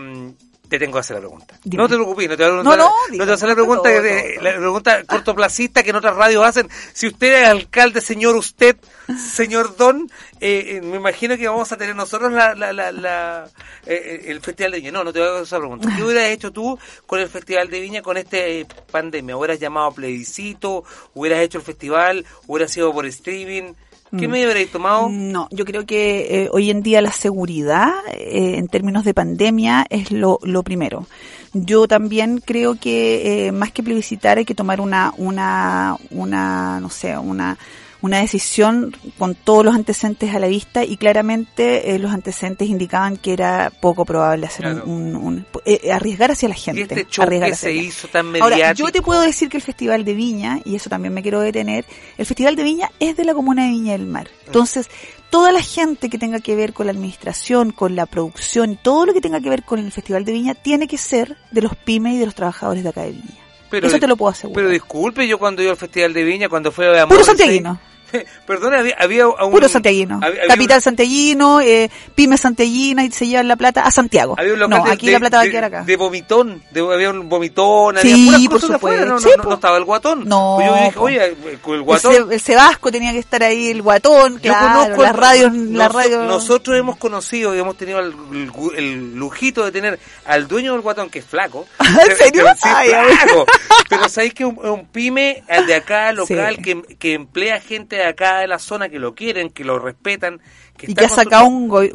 te 0.71 0.79
tengo 0.79 0.95
que 0.95 1.01
hacer 1.01 1.17
la 1.17 1.21
pregunta. 1.21 1.59
Dime. 1.65 1.83
No 1.83 1.89
te 1.89 1.97
preocupes, 1.97 2.29
no 2.31 2.37
te 2.37 2.43
voy 2.49 2.61
a, 2.61 2.63
No, 2.63 2.77
no, 2.77 2.77
no 2.77 2.93
te 3.11 3.19
voy 3.19 3.29
a 3.29 3.35
hacer 3.35 3.49
la 3.49 3.55
pregunta, 3.55 3.83
todo, 3.91 4.03
de- 4.03 4.33
todo. 4.37 4.43
la 4.45 4.51
pregunta 4.57 5.05
cortoplacista 5.05 5.83
que 5.83 5.91
en 5.91 5.97
otras 5.97 6.17
radios 6.17 6.45
hacen. 6.45 6.69
Si 6.95 7.09
usted 7.09 7.43
es 7.43 7.49
alcalde, 7.49 8.01
señor 8.01 8.37
usted, 8.37 8.77
señor 9.19 9.77
Don, 9.77 10.11
eh, 10.41 10.77
eh, 10.77 10.81
me 10.81 10.97
imagino 10.97 11.37
que 11.37 11.47
vamos 11.49 11.71
a 11.73 11.77
tener 11.77 11.95
nosotros 11.97 12.33
la, 12.33 12.55
la, 12.55 12.73
la, 12.73 12.93
la- 12.93 13.49
eh, 13.87 14.23
el 14.29 14.41
Festival 14.41 14.73
de 14.73 14.79
Viña. 14.79 14.93
No, 14.93 15.05
no 15.05 15.13
te 15.13 15.19
voy 15.19 15.29
a 15.29 15.33
hacer 15.33 15.43
esa 15.43 15.59
pregunta. 15.59 15.89
¿Qué 15.97 16.03
hubieras 16.03 16.25
hecho 16.31 16.51
tú 16.53 16.79
con 17.07 17.21
el 17.21 17.29
Festival 17.29 17.69
de 17.69 17.81
Viña 17.81 18.01
con 18.03 18.17
este 18.17 18.61
eh, 18.61 18.67
pandemia? 18.91 19.37
¿Hubieras 19.37 19.59
llamado 19.59 19.87
a 19.89 19.93
plebiscito? 19.95 20.85
¿Hubieras 21.15 21.41
hecho 21.41 21.59
el 21.59 21.65
festival? 21.65 22.25
¿Hubieras 22.47 22.71
sido 22.73 22.93
por 22.93 23.05
streaming? 23.07 23.75
¿Qué 24.19 24.27
Mm. 24.27 24.31
medio 24.31 24.45
hubierais 24.47 24.71
tomado? 24.71 25.09
No, 25.09 25.49
yo 25.51 25.65
creo 25.65 25.87
que 25.87 26.43
eh, 26.45 26.49
hoy 26.53 26.71
en 26.71 26.83
día 26.83 27.01
la 27.01 27.13
seguridad 27.13 27.91
eh, 28.13 28.57
en 28.57 28.67
términos 28.69 29.05
de 29.05 29.15
pandemia 29.15 29.87
es 29.89 30.11
lo, 30.11 30.39
lo 30.43 30.63
primero. 30.63 31.07
Yo 31.53 31.87
también 31.89 32.43
creo 32.45 32.77
que 32.79 33.47
eh, 33.47 33.53
más 33.53 33.73
que 33.73 33.83
plebiscitar 33.83 34.39
hay 34.39 34.45
que 34.45 34.55
tomar 34.55 34.81
una, 34.81 35.13
una, 35.17 35.97
una, 36.11 36.81
no 36.81 36.91
sé, 36.91 37.17
una, 37.19 37.57
una 38.03 38.19
decisión 38.21 38.97
con 39.19 39.35
todos 39.35 39.65
los 39.65 39.75
antecedentes 39.75 40.35
a 40.35 40.39
la 40.39 40.47
vista 40.47 40.85
y 40.85 40.97
claramente 40.97 41.95
eh, 41.95 41.99
los 41.99 42.13
antecedentes 42.13 42.69
indicaban 42.69 43.17
que 43.17 43.33
era 43.33 43.71
poco 43.81 44.05
probable 44.05 44.47
hacer 44.47 44.63
Claro. 44.67 44.85
un, 44.87 45.15
un- 45.15 45.17
un- 45.17 45.47
eh, 45.67 45.93
arriesgar 45.93 46.31
hacia 46.31 46.49
la 46.49 46.55
gente. 46.55 46.81
Y 46.81 46.83
este 46.83 47.07
show 47.11 47.29
que 47.29 47.55
se 47.55 47.73
hizo 47.73 48.09
tan 48.09 48.27
mediático. 48.31 48.55
Ahora, 48.55 48.73
yo 48.73 48.91
te 48.91 49.03
puedo 49.03 49.21
decir 49.21 49.49
que 49.49 49.59
el 49.59 49.63
Festival 49.63 50.05
de 50.05 50.15
Viña, 50.15 50.61
y 50.65 50.77
eso 50.77 50.89
también 50.89 51.13
me 51.13 51.23
quiero 51.23 51.41
detener, 51.41 51.85
el 52.17 52.27
Festival 52.27 52.57
de 52.57 52.63
Viña 52.63 52.91
es 53.01 53.17
de 53.17 53.25
la 53.25 53.35
comuna 53.35 53.65
de 53.65 53.71
Viña 53.71 53.93
del 53.93 54.07
Mar. 54.07 54.29
Entonces, 54.47 54.89
toda 55.29 55.53
la 55.53 55.61
gente 55.63 56.09
que 56.09 56.19
tenga 56.19 56.41
que 56.41 56.57
ver 56.57 56.73
con 56.73 56.87
la 56.87 56.93
administración, 56.93 57.71
con 57.71 57.95
la 57.97 58.07
producción, 58.07 58.79
todo 58.83 59.07
lo 59.07 59.13
que 59.13 59.21
tenga 59.21 59.41
que 59.41 59.49
ver 59.51 59.63
con 59.63 59.79
el 59.79 59.93
Festival 59.93 60.25
de 60.25 60.33
Viña, 60.33 60.55
tiene 60.55 60.89
que 60.89 60.99
ser 60.99 61.37
de 61.51 61.61
los 61.63 61.77
pymes 61.77 62.15
y 62.15 62.19
de 62.19 62.25
los 62.27 62.35
trabajadores 62.35 62.83
de 62.83 62.89
acá 62.89 63.03
de 63.03 63.13
Viña. 63.13 63.37
Pero 63.69 63.87
eso 63.87 64.01
te 64.01 64.09
lo 64.09 64.17
puedo 64.17 64.33
asegurar. 64.33 64.57
Pero 64.57 64.69
disculpe, 64.71 65.29
yo 65.29 65.39
cuando 65.39 65.63
iba 65.63 65.71
al 65.71 65.77
Festival 65.77 66.13
de 66.13 66.25
Viña, 66.25 66.49
cuando 66.49 66.73
fue 66.73 66.99
a 66.99 67.07
Puro 67.07 67.23
santiaguino. 67.23 67.79
Perdón, 68.47 68.75
había, 68.75 68.97
había 68.99 69.29
un... 69.29 69.51
Puro 69.51 69.69
santiaguino. 69.69 70.17
había- 70.23 70.43
había 70.43 70.49
Capital 70.55 70.83
santiaguino, 70.83 71.61
eh, 71.61 71.91
pyme 72.15 72.37
santiaguina 72.39 73.05
y 73.05 73.11
se 73.13 73.27
llevan 73.27 73.49
la 73.49 73.57
plata 73.57 73.83
a 73.83 73.91
Santiago. 73.91 74.35
Había 74.39 74.55
un 74.55 74.61
No, 74.71 74.85
de, 74.85 74.91
aquí 74.93 75.07
de- 75.07 75.13
la 75.13 75.21
plata 75.21 75.37
va 75.39 75.43
a 75.45 75.47
quedar 75.49 75.65
acá. 75.65 75.83
de 75.85 75.97
vomitón, 75.97 76.63
de- 76.71 76.81
había 76.81 77.11
un 77.11 77.29
vomitón, 77.29 77.97
Sí, 77.99 78.13
había 78.13 78.25
puras 78.27 78.43
por 78.43 78.51
cosas 78.61 78.71
afuera, 78.77 79.05
no, 79.05 79.21
Sí, 79.21 79.29
no, 79.43 79.55
estaba 79.55 79.77
el 79.77 79.85
guatón. 79.85 80.29
No, 80.29 80.57
Pues 80.59 80.69
yo 80.69 80.75
dije, 80.85 80.99
oye, 80.99 81.25
el 81.25 81.75
El, 81.75 81.83
guatón... 81.83 82.13
Ce- 82.15 82.35
el 82.35 82.41
Cebasco 82.41 82.91
tenía 82.93 83.13
que 83.13 83.19
estar 83.19 83.43
ahí, 83.43 83.69
el 83.69 83.83
guatón, 83.83 84.35
Yo 84.41 84.53
claro, 84.53 84.81
conozco 84.83 85.03
las 85.03 85.17
radios, 85.17 85.53
las 85.55 85.93
radios. 85.93 86.27
Nosotros 86.27 86.79
hemos 86.79 86.97
conocido 86.97 87.55
y 87.55 87.59
hemos 87.59 87.77
tenido 87.77 87.99
el, 88.01 88.15
el 88.33 88.51
el 88.77 89.15
lujito 89.17 89.65
de 89.65 89.73
tener 89.73 89.99
al 90.27 90.47
dueño 90.49 90.73
del 90.73 90.81
guatón, 90.83 91.11
que 91.11 91.21
es 91.21 91.25
flaco. 91.25 91.67
¿En 91.81 92.17
serio? 92.17 92.45
Pero 92.45 92.55
sí, 92.55 92.61
Ay, 92.65 92.89
flaco. 92.91 93.47
Pero 93.89 94.09
sabéis 94.09 94.35
que 94.35 94.45
un, 94.45 94.59
un 94.59 94.87
pyme 94.87 95.43
el 95.49 95.67
de 95.67 95.75
acá, 95.75 96.13
local, 96.13 96.57
Sí. 96.57 96.63
que, 96.63 96.83
que 96.99 97.15
emplea 97.15 97.61
gente 97.61 98.00
de 98.01 98.07
acá 98.09 98.39
de 98.41 98.47
la 98.49 98.59
zona 98.59 98.89
que 98.89 98.99
lo 98.99 99.15
quieren, 99.15 99.51
que 99.51 99.65
lo 99.65 99.79
respetan. 99.79 100.41
Que 100.77 100.87
y 100.87 100.91
está 100.91 101.01
que 101.01 101.07
ha 101.07 101.09
sacado 101.11 101.45
un, 101.47 101.71
un, 101.71 101.93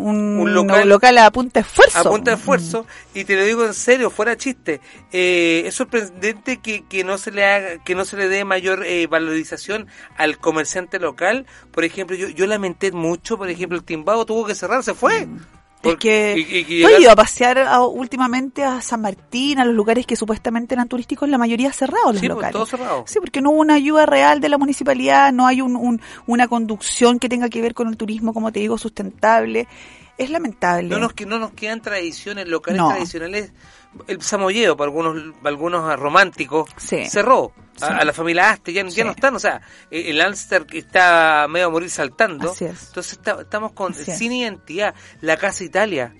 un, 0.00 0.40
Un 0.40 0.54
local, 0.54 0.88
local- 0.88 1.18
a 1.18 1.30
punta 1.32 1.60
de 1.60 1.66
esfuerzo. 1.66 1.98
a 1.98 2.04
punta 2.04 2.30
de 2.30 2.36
esfuerzo 2.36 2.86
y 3.12 3.24
te 3.24 3.34
lo 3.34 3.42
digo 3.44 3.64
en 3.66 3.74
serio 3.74 4.10
fuera 4.10 4.36
chiste 4.36 4.80
eh, 5.10 5.64
es 5.66 5.74
sorprendente 5.74 6.58
que, 6.58 6.84
que 6.86 7.02
no 7.02 7.18
se 7.18 7.32
le 7.32 7.44
haga 7.44 7.82
que 7.82 7.96
no 7.96 8.04
se 8.04 8.16
le 8.16 8.28
dé 8.28 8.44
mayor 8.44 8.84
eh, 8.86 9.08
valorización 9.08 9.88
al 10.16 10.38
comerciante 10.38 11.00
local 11.00 11.46
por 11.72 11.82
ejemplo 11.82 12.14
yo 12.14 12.28
yo 12.28 12.46
lamenté 12.46 12.92
mucho 12.92 13.36
por 13.38 13.50
ejemplo 13.50 13.76
el 13.76 13.82
timbado 13.84 14.24
tuvo 14.24 14.46
que 14.46 14.54
cerrar 14.54 14.84
se 14.84 14.94
fue 14.94 15.26
Es 15.82 15.96
que 15.96 16.34
y- 16.36 16.56
y- 16.56 16.74
y 16.74 16.80
yo 16.80 16.88
he 16.88 17.00
ido 17.00 17.10
a 17.10 17.16
pasear 17.16 17.58
a- 17.58 17.82
últimamente 17.82 18.64
a 18.64 18.80
San 18.80 19.00
Martín, 19.00 19.58
a 19.60 19.64
los 19.64 19.74
lugares 19.74 20.06
que 20.06 20.16
supuestamente 20.16 20.74
eran 20.74 20.88
turísticos, 20.88 21.28
la 21.28 21.38
mayoría 21.38 21.72
cerrados 21.72 22.12
los 22.14 22.20
Sí, 22.20 22.26
pues, 22.26 22.30
locales. 22.36 22.52
todo 22.52 22.66
cerrado. 22.66 23.04
Sí, 23.06 23.20
porque 23.20 23.40
no 23.40 23.50
hubo 23.50 23.60
una 23.60 23.74
ayuda 23.74 24.04
real 24.06 24.40
de 24.40 24.48
la 24.48 24.58
municipalidad, 24.58 25.32
no 25.32 25.46
hay 25.46 25.60
un, 25.60 25.76
un- 25.76 26.00
una 26.26 26.48
conducción 26.48 27.18
que 27.18 27.28
tenga 27.28 27.48
que 27.48 27.62
ver 27.62 27.74
con 27.74 27.88
el 27.88 27.96
turismo, 27.96 28.34
como 28.34 28.50
te 28.52 28.60
digo, 28.60 28.76
sustentable. 28.78 29.68
Es 30.18 30.30
lamentable. 30.30 30.88
no 30.88 30.98
nos 30.98 31.12
no 31.26 31.38
nos 31.38 31.52
quedan 31.52 31.80
tradiciones 31.80 32.48
locales 32.48 32.80
No. 32.80 32.88
tradicionales 32.88 33.52
el 34.06 34.22
samoyeo 34.22 34.76
para 34.76 34.88
algunos 34.88 35.34
para 35.42 35.48
algunos 35.50 35.98
románticos 35.98 36.70
Sí. 36.76 37.06
cerró 37.06 37.52
Sí. 37.76 37.84
a, 37.84 37.98
a 37.98 38.04
la 38.04 38.12
familia 38.12 38.50
Aste 38.50 38.72
ya, 38.72 38.82
ya 38.84 38.90
Sí. 38.90 39.04
no 39.04 39.10
están 39.12 39.34
o 39.36 39.38
sea 39.38 39.60
eh, 39.90 40.04
el 40.10 40.20
Alster 40.20 40.66
que 40.66 40.78
está 40.78 41.46
medio 41.48 41.66
a 41.66 41.70
morir 41.70 41.90
saltando 41.90 42.52
entonces 42.58 43.12
está- 43.12 43.40
estamos 43.42 43.72
con 43.72 43.94
sin 43.94 44.32
identidad 44.32 44.94
la 45.20 45.36
casa 45.36 45.62
Italia 45.64 46.12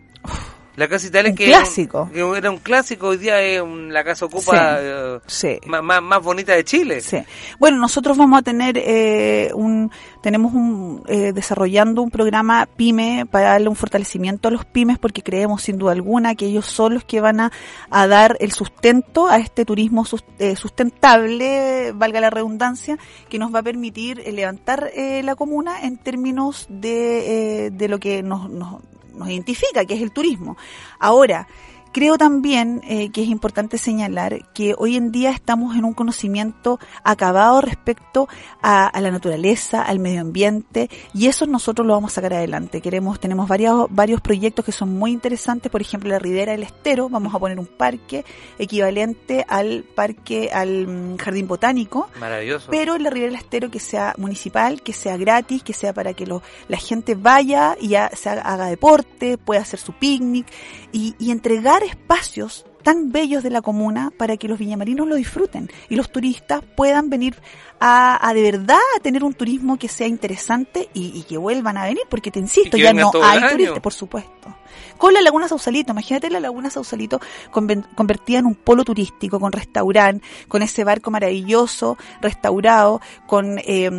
la 0.79 0.89
casa 0.89 1.07
Italia 1.09 1.31
Un 1.31 1.37
que 1.37 1.47
clásico. 1.47 2.09
Era 2.14 2.24
un, 2.26 2.33
que 2.33 2.39
era 2.39 2.51
un 2.51 2.59
clásico 2.59 3.09
hoy 3.09 3.16
día 3.18 3.41
es 3.43 3.61
un- 3.61 3.93
la 3.93 4.05
casa 4.05 4.24
ocupa 4.26 4.53
Sí. 4.53 4.83
eh, 4.83 5.18
Sí. 5.26 5.59
más, 5.66 6.03
más, 6.03 6.22
bonita 6.22 6.55
de 6.55 6.64
Chile 6.64 7.01
Sí. 7.01 7.18
Bueno, 7.59 7.79
nosotros 7.79 8.16
vamos 8.16 8.39
a 8.39 8.43
tener 8.43 8.79
eh, 8.79 9.51
un, 9.55 9.91
tenemos 10.22 10.55
un, 10.55 11.03
eh, 11.09 11.33
desarrollando 11.33 12.01
un 12.03 12.11
programa 12.11 12.66
PYME 12.76 13.26
para 13.31 13.51
darle 13.51 13.68
un 13.68 13.76
fortalecimiento 13.76 14.49
a 14.49 14.51
los 14.51 14.64
pymes 14.64 14.99
porque 14.99 15.22
creemos 15.22 15.62
sin 15.62 15.79
duda 15.79 15.93
alguna 15.93 16.35
que 16.35 16.47
ellos 16.47 16.66
son 16.66 16.95
los 16.95 17.05
que 17.05 17.20
van 17.20 17.41
a, 17.41 17.53
a 17.91 18.07
dar 18.07 18.37
el 18.41 18.53
sustento 18.53 19.26
a 19.29 19.39
este 19.39 19.64
turismo 19.64 20.05
eh, 20.39 20.55
sustentable, 20.57 21.93
valga 21.95 22.20
la 22.20 22.31
redundancia, 22.31 22.99
que 23.29 23.39
nos 23.39 23.55
va 23.55 23.61
a 23.61 23.62
permitir 23.62 24.20
eh, 24.24 24.33
levantar 24.33 24.91
eh, 24.95 25.22
la 25.22 25.35
comuna 25.35 25.83
en 25.83 25.97
términos 25.97 26.66
de, 26.68 27.66
eh, 27.66 27.70
de 27.70 27.89
lo 27.89 27.99
que 27.99 28.22
nos, 28.22 28.49
nos, 28.51 28.83
nos 29.19 29.29
identifica, 29.29 29.85
que 29.85 29.95
es 29.95 30.03
el 30.03 30.12
turismo. 30.12 30.57
Ahora, 30.99 31.47
Creo 31.93 32.18
también 32.18 32.80
eh, 32.86 33.11
que 33.11 33.22
es 33.22 33.28
importante 33.28 33.78
señalar 33.78 34.53
que 34.53 34.74
hoy 34.78 34.97
en 34.97 35.11
día 35.11 35.30
estamos 35.30 35.74
en 35.76 35.84
un 35.84 35.95
conocimiento 35.95 36.78
acabado 37.03 37.61
respecto 37.61 38.28
a, 38.62 38.86
a 38.86 39.01
la 39.01 39.11
naturaleza, 39.11 39.82
al 39.82 39.99
medio 39.99 40.20
ambiente, 40.20 40.91
y 41.14 41.26
eso 41.26 41.47
nosotros 41.47 41.86
lo 41.86 41.95
vamos 41.95 42.12
a 42.12 42.14
sacar 42.16 42.34
adelante. 42.34 42.80
Queremos, 42.80 43.18
tenemos 43.20 43.49
varios, 43.49 43.86
varios 43.91 44.20
proyectos 44.20 44.64
que 44.64 44.72
son 44.72 44.97
muy 44.99 45.12
interesantes, 45.12 45.70
por 45.72 45.80
ejemplo, 45.80 46.11
la 46.11 46.18
Ribera 46.18 46.53
del 46.53 46.62
Estero, 46.62 47.09
vamos 47.09 47.34
a 47.34 47.39
poner 47.39 47.59
un 47.59 47.66
parque 47.66 48.24
equivalente 48.59 49.45
al 49.49 49.84
parque, 49.95 50.51
al 50.53 50.86
mm, 50.86 51.16
jardín 51.16 51.49
botánico, 51.49 52.09
maravilloso. 52.20 52.70
Pero 52.70 52.95
en 52.97 53.03
la 53.03 53.11
Ribera 53.11 53.32
del 53.32 53.41
Estero 53.41 53.70
que 53.70 53.80
sea 53.80 54.14
municipal, 54.18 54.82
que 54.82 54.93
sea 54.93 55.16
gratis, 55.16 55.62
que 55.62 55.72
sea 55.72 55.93
para 55.93 56.12
que 56.14 56.26
lo- 56.26 56.43
la 56.68 56.76
gente 56.76 57.14
vaya 57.14 57.76
y 57.80 57.95
ha- 57.95 58.11
se 58.14 58.28
haga, 58.28 58.43
haga 58.43 58.66
deporte, 58.66 59.39
pueda 59.39 59.61
hacer 59.62 59.78
su 59.80 59.93
picnic 59.95 60.47
y, 60.93 61.14
y 61.18 61.30
entregar 61.30 61.82
espacios 61.82 62.64
tan 62.82 63.12
bellos 63.12 63.43
de 63.43 63.51
la 63.51 63.61
comuna 63.61 64.11
para 64.16 64.36
que 64.36 64.49
los 64.49 64.59
viñamarinos 64.59 65.07
lo 65.07 65.16
disfruten 65.16 65.70
y 65.89 65.97
los 65.97 66.11
turistas 66.11 66.62
puedan 66.76 67.11
venir 67.11 67.36
a, 67.80 68.26
a 68.26 68.32
de 68.32 68.43
verdad 68.43 68.78
a 68.97 69.01
tener 69.01 69.24
un 69.24 69.34
turismo 69.34 69.78
que 69.78 69.89
sea 69.89 70.07
interesante 70.07 70.89
y, 70.95 71.18
y 71.18 71.22
que 71.24 71.36
vuelvan 71.36 71.76
a 71.76 71.84
venir, 71.84 72.03
porque 72.09 72.30
te 72.30 72.39
insisto, 72.39 72.76
ya 72.76 72.93
no 72.93 73.11
hay 73.22 73.41
turistas, 73.51 73.80
por 73.80 73.93
supuesto. 73.93 74.57
Con 74.97 75.14
la 75.14 75.20
Laguna 75.20 75.49
Sausalito, 75.49 75.93
imagínate 75.93 76.30
la 76.30 76.41
Laguna 76.41 76.70
Sausalito 76.70 77.20
convertida 77.51 78.39
en 78.39 78.47
un 78.47 78.55
polo 78.55 78.84
turístico, 78.84 79.39
con 79.39 79.53
restaurante, 79.53 80.26
con 80.49 80.62
ese 80.62 80.82
barco 80.82 81.11
maravilloso, 81.11 81.97
restaurado, 82.20 83.01
con 83.26 83.59
eh, 83.59 83.91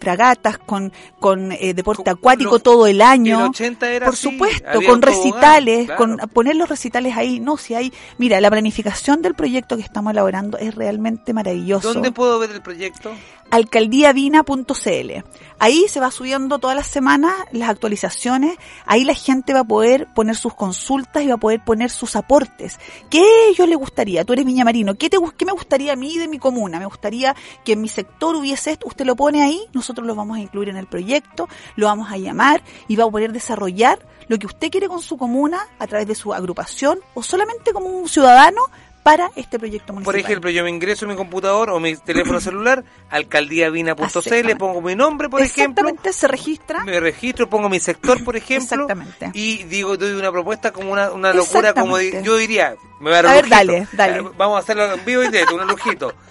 fragatas, 0.00 0.58
con, 0.58 0.92
con 1.20 1.52
eh, 1.52 1.74
deporte 1.74 2.02
Con- 2.04 2.12
acuático 2.14 2.52
lo- 2.52 2.58
todo 2.60 2.86
el 2.86 3.00
año. 3.02 3.40
el 3.40 3.46
80 3.50 3.90
era 3.92 4.06
Por 4.06 4.14
así, 4.14 4.30
supuesto, 4.30 4.80
con 4.86 5.02
recitales, 5.02 5.86
claro. 5.86 5.98
con 5.98 6.16
poner 6.30 6.56
los 6.56 6.68
recitales 6.68 7.16
ahí. 7.16 7.38
No, 7.38 7.56
si 7.56 7.74
hay, 7.74 7.92
mira, 8.18 8.40
la 8.40 8.50
planificación 8.50 9.22
del 9.22 9.34
proyecto 9.34 9.76
que 9.76 9.82
estamos 9.82 10.12
elaborando 10.12 10.58
es 10.58 10.74
realmente 10.74 11.32
maravilloso 11.32 11.92
¿Dónde 11.92 12.10
puedo 12.12 12.38
ver 12.38 12.50
el 12.50 12.62
proyecto? 12.62 13.12
alcaldíavina.cl. 13.50 15.24
Ahí 15.58 15.86
se 15.88 16.00
va 16.00 16.10
subiendo 16.10 16.58
todas 16.58 16.76
las 16.76 16.86
semanas 16.86 17.34
las 17.52 17.68
actualizaciones. 17.68 18.56
Ahí 18.86 19.04
la 19.04 19.14
gente 19.14 19.52
va 19.52 19.60
a 19.60 19.64
poder 19.64 20.08
poner 20.14 20.36
sus 20.36 20.54
consultas 20.54 21.22
y 21.22 21.28
va 21.28 21.34
a 21.34 21.38
poder 21.38 21.62
poner 21.64 21.90
sus 21.90 22.16
aportes. 22.16 22.78
¿Qué 23.10 23.20
a 23.20 23.50
ellos 23.50 23.68
les 23.68 23.76
gustaría? 23.76 24.24
Tú 24.24 24.32
eres 24.32 24.44
Viña 24.44 24.64
Marino. 24.64 24.94
¿Qué, 24.94 25.10
te, 25.10 25.18
¿Qué 25.36 25.44
me 25.44 25.52
gustaría 25.52 25.92
a 25.92 25.96
mí 25.96 26.16
de 26.18 26.28
mi 26.28 26.38
comuna? 26.38 26.78
Me 26.78 26.86
gustaría 26.86 27.36
que 27.64 27.72
en 27.72 27.82
mi 27.82 27.88
sector 27.88 28.34
hubiese 28.36 28.72
esto. 28.72 28.86
Usted 28.86 29.04
lo 29.04 29.16
pone 29.16 29.42
ahí, 29.42 29.60
nosotros 29.72 30.06
lo 30.06 30.14
vamos 30.14 30.38
a 30.38 30.40
incluir 30.40 30.68
en 30.68 30.76
el 30.76 30.86
proyecto, 30.86 31.48
lo 31.76 31.86
vamos 31.86 32.10
a 32.10 32.16
llamar 32.16 32.62
y 32.88 32.96
va 32.96 33.04
a 33.04 33.10
poder 33.10 33.32
desarrollar 33.32 33.98
lo 34.28 34.38
que 34.38 34.46
usted 34.46 34.70
quiere 34.70 34.88
con 34.88 35.02
su 35.02 35.16
comuna 35.16 35.60
a 35.78 35.86
través 35.86 36.06
de 36.06 36.14
su 36.14 36.32
agrupación 36.32 37.00
o 37.14 37.22
solamente 37.22 37.72
como 37.72 37.88
un 37.88 38.08
ciudadano 38.08 38.62
para 39.02 39.30
este 39.36 39.58
proyecto 39.58 39.92
municipal. 39.92 40.12
Por 40.14 40.20
ejemplo, 40.20 40.50
yo 40.50 40.62
me 40.62 40.70
ingreso 40.70 41.06
a 41.06 41.08
mi 41.08 41.16
computador 41.16 41.70
o 41.70 41.80
mi 41.80 41.96
teléfono 41.96 42.40
celular, 42.40 42.84
alcaldíavina.cl, 43.10 44.02
Exactamente. 44.04 44.56
pongo 44.56 44.80
mi 44.82 44.94
nombre, 44.94 45.28
por 45.28 45.40
ejemplo, 45.40 45.82
Exactamente, 45.88 46.12
se 46.12 46.28
registra. 46.28 46.84
me 46.84 47.00
registro, 47.00 47.48
pongo 47.48 47.68
mi 47.68 47.80
sector, 47.80 48.22
por 48.24 48.36
ejemplo, 48.36 48.82
Exactamente. 48.84 49.30
y 49.34 49.64
digo, 49.64 49.96
doy 49.96 50.12
una 50.12 50.30
propuesta 50.30 50.72
como 50.72 50.92
una, 50.92 51.10
una 51.12 51.32
locura, 51.32 51.72
como 51.74 51.98
yo 52.00 52.36
diría, 52.36 52.74
me 53.00 53.10
va 53.10 53.18
a 53.18 53.22
dar 53.22 53.26
A 53.26 53.28
un 53.28 53.34
ver, 53.50 53.66
lujito. 53.66 53.72
dale, 53.72 54.12
dale. 54.22 54.30
Vamos 54.36 54.56
a 54.56 54.58
hacerlo 54.60 54.92
en 54.92 55.04
vivo 55.04 55.22
y 55.22 55.26
directo, 55.28 55.54
un 55.54 55.66
lujito. 55.66 56.12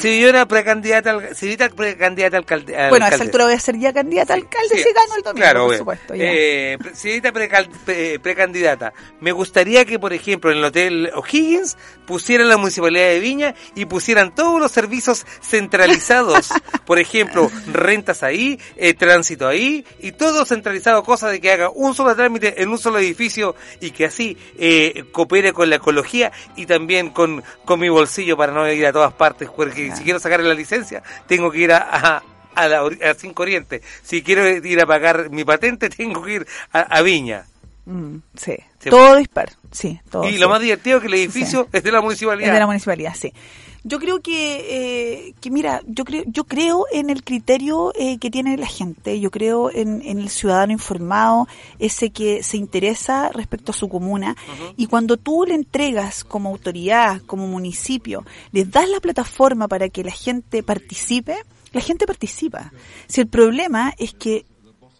Si 0.00 0.20
yo 0.20 0.28
era 0.28 0.46
precandidata, 0.46 1.10
al, 1.10 1.36
si 1.36 1.52
era 1.52 1.68
precandidata 1.68 2.36
al 2.36 2.42
alcalde. 2.42 2.76
al 2.76 2.90
Bueno, 2.90 3.06
a 3.06 3.08
esa 3.10 3.22
altura 3.22 3.44
voy 3.44 3.54
a 3.54 3.60
ser 3.60 3.78
ya 3.78 3.92
candidata 3.92 4.34
alcalde 4.34 4.68
Sí, 4.76 4.82
si 4.82 4.92
gano 4.92 5.16
el 5.16 5.22
domingo, 5.22 5.42
Claro, 5.42 5.66
por 5.66 5.76
supuesto. 5.78 6.14
ya. 6.14 6.24
Eh, 6.26 6.78
señorita 6.92 7.32
pre- 7.32 8.18
precandidata, 8.20 8.92
me 9.20 9.32
gustaría 9.32 9.84
que, 9.84 9.98
por 9.98 10.12
ejemplo, 10.12 10.50
en 10.50 10.58
el 10.58 10.64
Hotel 10.64 11.10
O'Higgins 11.14 11.76
pusieran 12.06 12.48
la 12.48 12.56
Municipalidad 12.56 13.08
de 13.08 13.20
Viña 13.20 13.54
y 13.74 13.84
pusieran 13.84 14.34
todos 14.34 14.60
los 14.60 14.72
servicios 14.72 15.24
centralizados. 15.42 16.48
por 16.84 16.98
ejemplo, 16.98 17.50
rentas 17.72 18.22
ahí, 18.22 18.58
eh, 18.76 18.94
tránsito 18.94 19.46
ahí, 19.46 19.84
y 20.00 20.12
todo 20.12 20.44
centralizado, 20.44 21.04
cosa 21.04 21.28
de 21.28 21.40
que 21.40 21.52
haga 21.52 21.70
un 21.70 21.94
solo 21.94 22.14
trámite 22.16 22.60
en 22.62 22.68
un 22.70 22.78
solo 22.78 22.98
edificio 22.98 23.54
y 23.80 23.92
que 23.92 24.06
así 24.06 24.36
eh, 24.58 25.04
coopere 25.12 25.52
con 25.52 25.70
la 25.70 25.76
ecología 25.76 26.32
y 26.56 26.66
también 26.66 27.10
con, 27.10 27.42
con 27.64 27.78
mi 27.78 27.88
bolsillo 27.88 28.36
para 28.36 28.52
no 28.52 28.70
ir 28.70 28.84
a 28.86 28.92
todas 28.92 29.12
partes, 29.12 29.48
porque 29.60 29.94
si 29.94 30.04
quiero 30.04 30.18
sacar 30.18 30.40
la 30.40 30.54
licencia, 30.54 31.02
tengo 31.26 31.50
que 31.50 31.58
ir 31.58 31.72
a, 31.72 31.86
a, 31.90 32.22
a 32.54 32.68
la, 32.68 32.80
a 32.80 33.14
Cinco 33.14 33.42
Oriente. 33.42 33.82
Si 34.02 34.22
quiero 34.22 34.48
ir 34.48 34.80
a 34.80 34.86
pagar 34.86 35.28
mi 35.28 35.44
patente, 35.44 35.90
tengo 35.96 36.22
que 36.22 36.32
ir 36.32 36.46
a, 36.72 36.80
a 36.80 37.02
Viña. 37.02 37.44
Mm, 37.84 38.16
sí. 38.34 38.56
Sí. 38.78 38.88
Todo 38.88 39.16
dispar. 39.16 39.50
Sí, 39.70 40.00
todo. 40.10 40.26
y 40.26 40.32
sí. 40.32 40.38
lo 40.38 40.48
más 40.48 40.62
divertido 40.62 40.96
es 40.96 41.02
que 41.02 41.08
el 41.08 41.14
edificio 41.14 41.68
es 41.72 41.82
de 41.82 41.92
la 41.92 42.00
municipalidad. 42.00 42.48
Es 42.48 42.54
de 42.54 42.60
la 42.60 42.66
municipalidad, 42.66 43.14
sí. 43.14 43.34
Yo 43.82 43.98
creo 43.98 44.20
que, 44.20 45.28
eh, 45.28 45.34
que 45.40 45.50
mira, 45.50 45.82
yo 45.86 46.04
creo, 46.04 46.22
yo 46.26 46.44
creo 46.44 46.84
en 46.92 47.08
el 47.08 47.24
criterio 47.24 47.92
eh, 47.98 48.18
que 48.18 48.30
tiene 48.30 48.56
la 48.56 48.66
gente. 48.66 49.20
Yo 49.20 49.30
creo 49.30 49.70
en, 49.70 50.02
en 50.02 50.18
el 50.18 50.28
ciudadano 50.28 50.72
informado, 50.72 51.48
ese 51.78 52.10
que 52.10 52.42
se 52.42 52.56
interesa 52.56 53.30
respecto 53.30 53.72
a 53.72 53.74
su 53.74 53.88
comuna. 53.88 54.36
Y 54.76 54.86
cuando 54.86 55.16
tú 55.16 55.44
le 55.46 55.54
entregas 55.54 56.24
como 56.24 56.50
autoridad, 56.50 57.22
como 57.26 57.46
municipio, 57.46 58.24
les 58.52 58.70
das 58.70 58.88
la 58.88 59.00
plataforma 59.00 59.68
para 59.68 59.88
que 59.88 60.04
la 60.04 60.12
gente 60.12 60.62
participe, 60.62 61.36
la 61.72 61.80
gente 61.80 62.06
participa. 62.06 62.72
Si 63.06 63.20
el 63.20 63.28
problema 63.28 63.94
es 63.98 64.12
que 64.12 64.44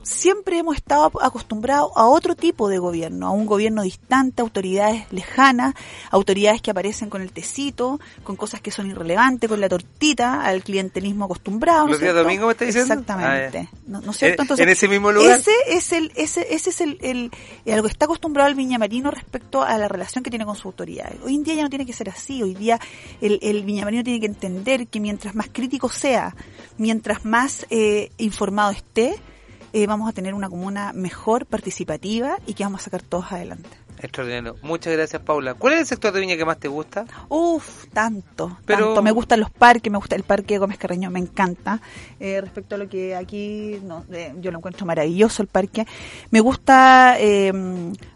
siempre 0.02 0.58
hemos 0.58 0.76
estado 0.76 1.10
acostumbrados 1.20 1.90
a 1.94 2.06
otro 2.06 2.34
tipo 2.34 2.68
de 2.68 2.78
gobierno, 2.78 3.26
a 3.26 3.30
un 3.30 3.46
gobierno 3.46 3.82
distante, 3.82 4.40
autoridades 4.42 5.04
lejanas, 5.12 5.74
autoridades 6.10 6.62
que 6.62 6.70
aparecen 6.70 7.10
con 7.10 7.20
el 7.22 7.32
tecito, 7.32 8.00
con 8.24 8.36
cosas 8.36 8.60
que 8.60 8.70
son 8.70 8.90
irrelevantes, 8.90 9.48
con 9.48 9.60
la 9.60 9.68
tortita, 9.68 10.42
al 10.44 10.62
clientelismo 10.62 11.26
acostumbrado. 11.26 11.84
¿no 11.84 11.92
¿Los 11.92 12.00
días 12.00 12.14
domingos 12.14 12.46
me 12.46 12.52
está 12.52 12.64
diciendo? 12.64 12.92
Exactamente. 12.94 13.68
Ah. 13.72 13.76
¿No, 13.86 14.00
no 14.00 14.10
es 14.12 14.16
cierto? 14.16 14.42
¿En- 14.42 14.44
Entonces, 14.44 14.64
en 14.64 14.68
ese 14.72 14.88
mismo 14.88 15.12
lugar? 15.12 15.38
Ese 15.38 15.50
es 15.68 15.92
el, 15.92 16.12
ese, 16.16 16.46
ese 16.54 16.70
es 16.70 16.80
el, 16.80 16.98
el, 17.02 17.30
el- 17.66 17.72
a 17.74 17.76
lo 17.76 17.82
que 17.82 17.88
está 17.90 18.06
acostumbrado 18.06 18.48
el 18.48 18.54
viñamarino 18.54 19.10
respecto 19.10 19.62
a 19.62 19.76
la 19.76 19.88
relación 19.88 20.24
que 20.24 20.30
tiene 20.30 20.46
con 20.46 20.56
su 20.56 20.68
autoridad. 20.68 21.12
Hoy 21.24 21.34
en 21.34 21.42
día 21.42 21.54
ya 21.54 21.62
no 21.62 21.68
tiene 21.70 21.84
que 21.86 21.92
ser 21.92 22.08
así. 22.08 22.42
Hoy 22.42 22.54
día 22.54 22.80
el, 23.20 23.38
el 23.42 23.64
viñamarino 23.64 24.02
tiene 24.02 24.20
que 24.20 24.26
entender 24.26 24.86
que 24.88 24.98
mientras 25.00 25.34
más 25.34 25.48
crítico 25.52 25.88
sea, 25.88 26.34
mientras 26.78 27.24
más 27.24 27.66
eh, 27.70 28.10
informado 28.18 28.70
esté, 28.70 29.16
eh, 29.72 29.86
vamos 29.86 30.08
a 30.08 30.12
tener 30.12 30.34
una 30.34 30.48
comuna 30.48 30.92
mejor, 30.92 31.46
participativa 31.46 32.38
y 32.46 32.54
que 32.54 32.64
vamos 32.64 32.82
a 32.82 32.84
sacar 32.84 33.02
todos 33.02 33.32
adelante. 33.32 33.68
Extraordinario. 34.02 34.56
Muchas 34.62 34.94
gracias, 34.94 35.20
Paula. 35.20 35.52
¿Cuál 35.52 35.74
es 35.74 35.80
el 35.80 35.86
sector 35.86 36.12
de 36.12 36.20
Viña 36.20 36.36
que 36.38 36.46
más 36.46 36.58
te 36.58 36.68
gusta? 36.68 37.04
Uf, 37.28 37.86
tanto, 37.92 38.56
Pero- 38.64 38.86
tanto. 38.86 39.02
Me 39.02 39.10
gustan 39.10 39.40
los 39.40 39.50
parques, 39.50 39.92
me 39.92 39.98
gusta 39.98 40.16
el 40.16 40.22
parque 40.22 40.54
de 40.54 40.58
Gómez 40.58 40.78
Carreño, 40.78 41.10
me 41.10 41.18
encanta. 41.20 41.82
Eh, 42.18 42.40
respecto 42.40 42.76
a 42.76 42.78
lo 42.78 42.88
que 42.88 43.14
aquí, 43.14 43.78
no, 43.84 44.04
eh, 44.10 44.32
yo 44.40 44.52
lo 44.52 44.58
encuentro 44.58 44.86
maravilloso 44.86 45.42
el 45.42 45.48
parque. 45.48 45.86
Me 46.30 46.40
gusta, 46.40 47.16
eh, 47.18 47.52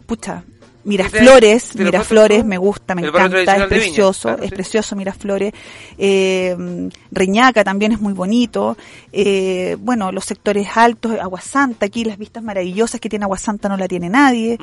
pucha, 0.07 0.43
Miraflores, 0.85 1.69
¿Te 1.69 1.79
lo 1.79 1.85
Miraflores 1.85 2.45
me 2.45 2.57
gusta, 2.59 2.93
me 2.93 3.07
encanta, 3.07 3.41
es 3.41 3.45
Viña, 3.45 3.67
precioso, 3.67 4.29
claro, 4.29 4.43
es 4.43 4.49
sí. 4.49 4.55
precioso 4.55 4.95
Miraflores. 4.95 5.53
Eh, 5.97 6.89
Reñaca 7.11 7.63
también 7.63 7.91
es 7.91 7.99
muy 7.99 8.13
bonito. 8.13 8.77
Eh, 9.11 9.77
bueno, 9.79 10.11
los 10.11 10.25
sectores 10.25 10.67
altos, 10.75 11.19
Aguasanta, 11.19 11.87
aquí 11.87 12.05
las 12.05 12.19
vistas 12.19 12.43
maravillosas 12.43 13.01
que 13.01 13.09
tiene 13.09 13.25
Aguasanta 13.25 13.67
no 13.67 13.77
la 13.77 13.87
tiene 13.87 14.09
nadie. 14.09 14.59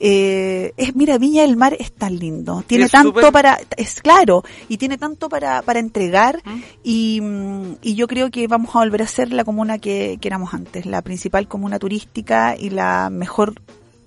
Eh, 0.00 0.72
es, 0.76 0.96
mira, 0.96 1.18
Viña 1.18 1.42
del 1.42 1.56
Mar 1.56 1.76
es 1.78 1.92
tan 1.92 2.18
lindo. 2.18 2.64
Tiene 2.66 2.88
tanto 2.88 3.30
para, 3.30 3.60
es 3.76 4.00
claro, 4.00 4.44
y 4.68 4.78
tiene 4.78 4.96
tanto 4.96 5.28
para, 5.28 5.60
para 5.60 5.80
entregar. 5.80 6.40
Y, 6.82 7.20
mm, 7.20 7.76
y 7.82 7.94
yo 7.94 8.08
creo 8.08 8.30
que 8.30 8.46
vamos 8.46 8.74
a 8.74 8.78
volver 8.78 9.02
a 9.02 9.06
ser 9.06 9.34
la 9.34 9.44
comuna 9.44 9.78
que, 9.78 10.16
que 10.18 10.28
éramos 10.28 10.54
antes, 10.54 10.86
la 10.86 11.02
principal 11.02 11.46
comuna 11.46 11.78
turística 11.78 12.56
y 12.58 12.70
la 12.70 13.10
mejor 13.10 13.54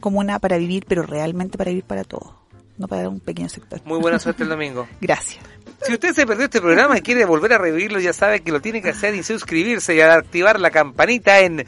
comuna 0.02 0.40
para 0.40 0.58
vivir, 0.58 0.84
pero 0.86 1.04
realmente 1.04 1.58
para 1.58 1.70
vivir 1.70 1.86
para 1.86 2.04
todos, 2.04 2.34
no 2.78 2.90
para 2.90 3.08
un 3.08 3.22
pequeño 3.22 3.48
sector. 3.48 3.80
Muy 3.86 4.00
buena 4.00 4.20
suerte 4.20 4.44
el 4.44 4.50
domingo. 4.50 4.88
Gracias. 5.00 5.42
Si 5.84 5.94
usted 5.94 6.14
se 6.14 6.28
perdió 6.28 6.46
este 6.46 6.62
programa 6.62 6.98
y 6.98 7.02
quiere 7.02 7.24
volver 7.26 7.54
a 7.54 7.58
revivirlo, 7.58 8.00
ya 8.00 8.14
sabe 8.14 8.42
que 8.42 8.52
lo 8.52 8.62
tiene 8.62 8.82
que 8.82 8.90
hacer 8.90 9.16
y 9.16 9.24
suscribirse 9.24 9.96
y 9.96 10.02
activar 10.02 10.60
la 10.60 10.70
campanita 10.70 11.40
en 11.40 11.66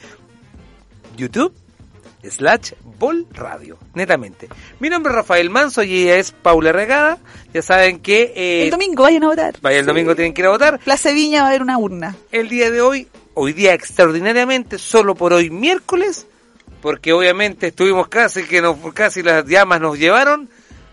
YouTube 1.16 1.54
slash 2.30 2.74
Vol 3.00 3.28
Radio, 3.32 3.78
netamente. 3.94 4.48
Mi 4.80 4.90
nombre 4.90 5.12
es 5.12 5.16
Rafael 5.16 5.50
Manso 5.50 5.84
y 5.84 6.04
ella 6.04 6.18
es 6.18 6.32
Paula 6.32 6.72
Regada. 6.72 7.18
Ya 7.54 7.62
saben 7.62 8.00
que 8.00 8.34
eh, 8.36 8.64
el 8.66 8.70
domingo 8.70 9.04
vayan 9.04 9.24
a 9.24 9.28
votar. 9.28 9.56
vaya 9.62 9.80
el 9.80 9.86
domingo 9.86 10.16
tienen 10.16 10.34
que 10.34 10.42
ir 10.42 10.48
a 10.48 10.52
votar. 10.52 10.80
Plaza 10.80 11.12
Viña 11.12 11.42
va 11.42 11.48
a 11.48 11.50
haber 11.50 11.62
una 11.62 11.78
urna. 11.78 12.16
El 12.32 12.50
día 12.50 12.72
de 12.72 12.82
hoy, 12.82 13.08
hoy 13.34 13.54
día 13.54 13.74
extraordinariamente, 13.74 14.78
solo 14.78 15.16
por 15.16 15.34
hoy 15.34 15.50
miércoles, 15.50 16.28
porque 16.84 17.14
obviamente 17.14 17.68
estuvimos 17.68 18.10
casi 18.10 18.44
que 18.44 18.62
nos, 18.62 18.76
casi 18.94 19.24
las 19.24 19.46
llamas 19.46 19.80
nos 19.80 19.98
llevaron. 19.98 20.50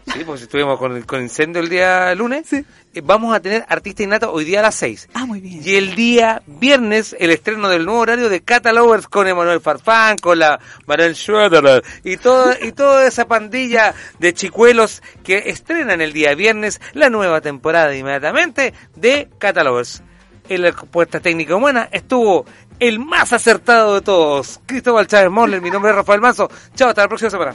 Sí, 0.06 0.20
pues 0.24 0.40
estuvimos 0.40 0.78
con 0.78 0.96
el 0.96 1.04
con 1.04 1.20
incendio 1.20 1.60
el 1.60 1.68
día 1.68 2.14
lunes. 2.14 2.52
Eh, 2.52 2.64
Vamos 3.02 3.34
a 3.34 3.40
tener 3.40 3.64
artista 3.68 4.04
innato 4.04 4.32
hoy 4.32 4.44
día 4.44 4.60
a 4.60 4.62
las 4.62 4.76
6. 4.76 5.08
Ah, 5.14 5.26
muy 5.26 5.40
bien. 5.40 5.60
Y 5.64 5.74
el 5.74 5.96
día 5.96 6.42
viernes, 6.46 7.16
el 7.18 7.32
estreno 7.32 7.68
del 7.68 7.86
nuevo 7.86 8.02
horario 8.02 8.28
de 8.28 8.40
Catalovers 8.40 9.08
con 9.08 9.26
Emanuel 9.26 9.60
Farfán, 9.60 10.16
con 10.18 10.38
la 10.38 10.60
Manuel 10.86 11.16
Schroeder 11.16 11.82
y, 12.04 12.18
todo, 12.18 12.52
y 12.62 12.70
toda 12.70 13.08
esa 13.08 13.26
pandilla 13.26 13.92
de 14.20 14.32
chicuelos 14.32 15.02
que 15.24 15.42
estrenan 15.46 16.00
el 16.00 16.12
día 16.12 16.36
viernes 16.36 16.80
la 16.92 17.10
nueva 17.10 17.40
temporada 17.40 17.96
inmediatamente 17.96 18.74
de 18.94 19.28
Catalovers. 19.38 20.04
En 20.48 20.62
la 20.62 20.72
puesta 20.72 21.18
técnica 21.18 21.56
humana 21.56 21.88
estuvo 21.90 22.44
el 22.80 22.98
más 22.98 23.32
acertado 23.32 23.94
de 23.94 24.00
todos, 24.00 24.60
Cristóbal 24.66 25.06
Chávez 25.06 25.30
Moller. 25.30 25.60
Mi 25.60 25.70
nombre 25.70 25.90
es 25.90 25.96
Rafael 25.96 26.20
Manso. 26.20 26.50
Chao, 26.74 26.88
hasta 26.88 27.02
la 27.02 27.08
próxima 27.08 27.30
semana. 27.30 27.54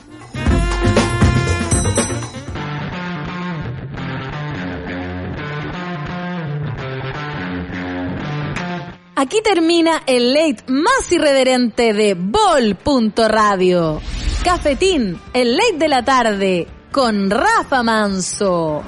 Aquí 9.18 9.42
termina 9.42 10.04
el 10.06 10.34
late 10.34 10.64
más 10.68 11.12
irreverente 11.12 11.94
de 11.94 12.16
Bol.radio. 12.16 14.02
Cafetín, 14.44 15.20
el 15.34 15.56
late 15.56 15.78
de 15.78 15.88
la 15.88 16.04
tarde, 16.04 16.68
con 16.92 17.32
Rafa 17.32 17.82
Manso. 17.82 18.84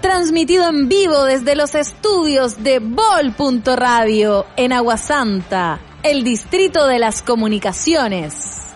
Transmitido 0.00 0.68
en 0.68 0.88
vivo 0.88 1.24
desde 1.24 1.56
los 1.56 1.74
estudios 1.74 2.62
de 2.62 2.78
Bol.radio 2.78 4.46
en 4.56 4.72
Aguasanta, 4.72 5.80
el 6.04 6.22
distrito 6.22 6.86
de 6.86 7.00
las 7.00 7.20
comunicaciones. 7.20 8.74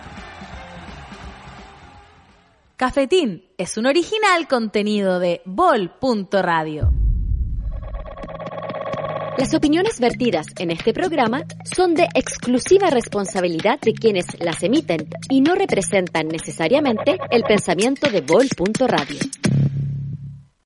Cafetín 2.75 3.45
es 3.57 3.77
un 3.77 3.85
original 3.85 4.49
contenido 4.49 5.19
de 5.19 5.41
Bol.radio. 5.45 6.91
Las 9.37 9.53
opiniones 9.53 10.01
vertidas 10.01 10.47
en 10.59 10.71
este 10.71 10.93
programa 10.93 11.43
son 11.63 11.95
de 11.95 12.07
exclusiva 12.13 12.89
responsabilidad 12.89 13.79
de 13.79 13.93
quienes 13.93 14.25
las 14.39 14.61
emiten 14.61 15.07
y 15.29 15.39
no 15.39 15.55
representan 15.55 16.27
necesariamente 16.27 17.17
el 17.31 17.43
pensamiento 17.43 18.09
de 18.09 18.21
Bol.radio. 18.21 19.19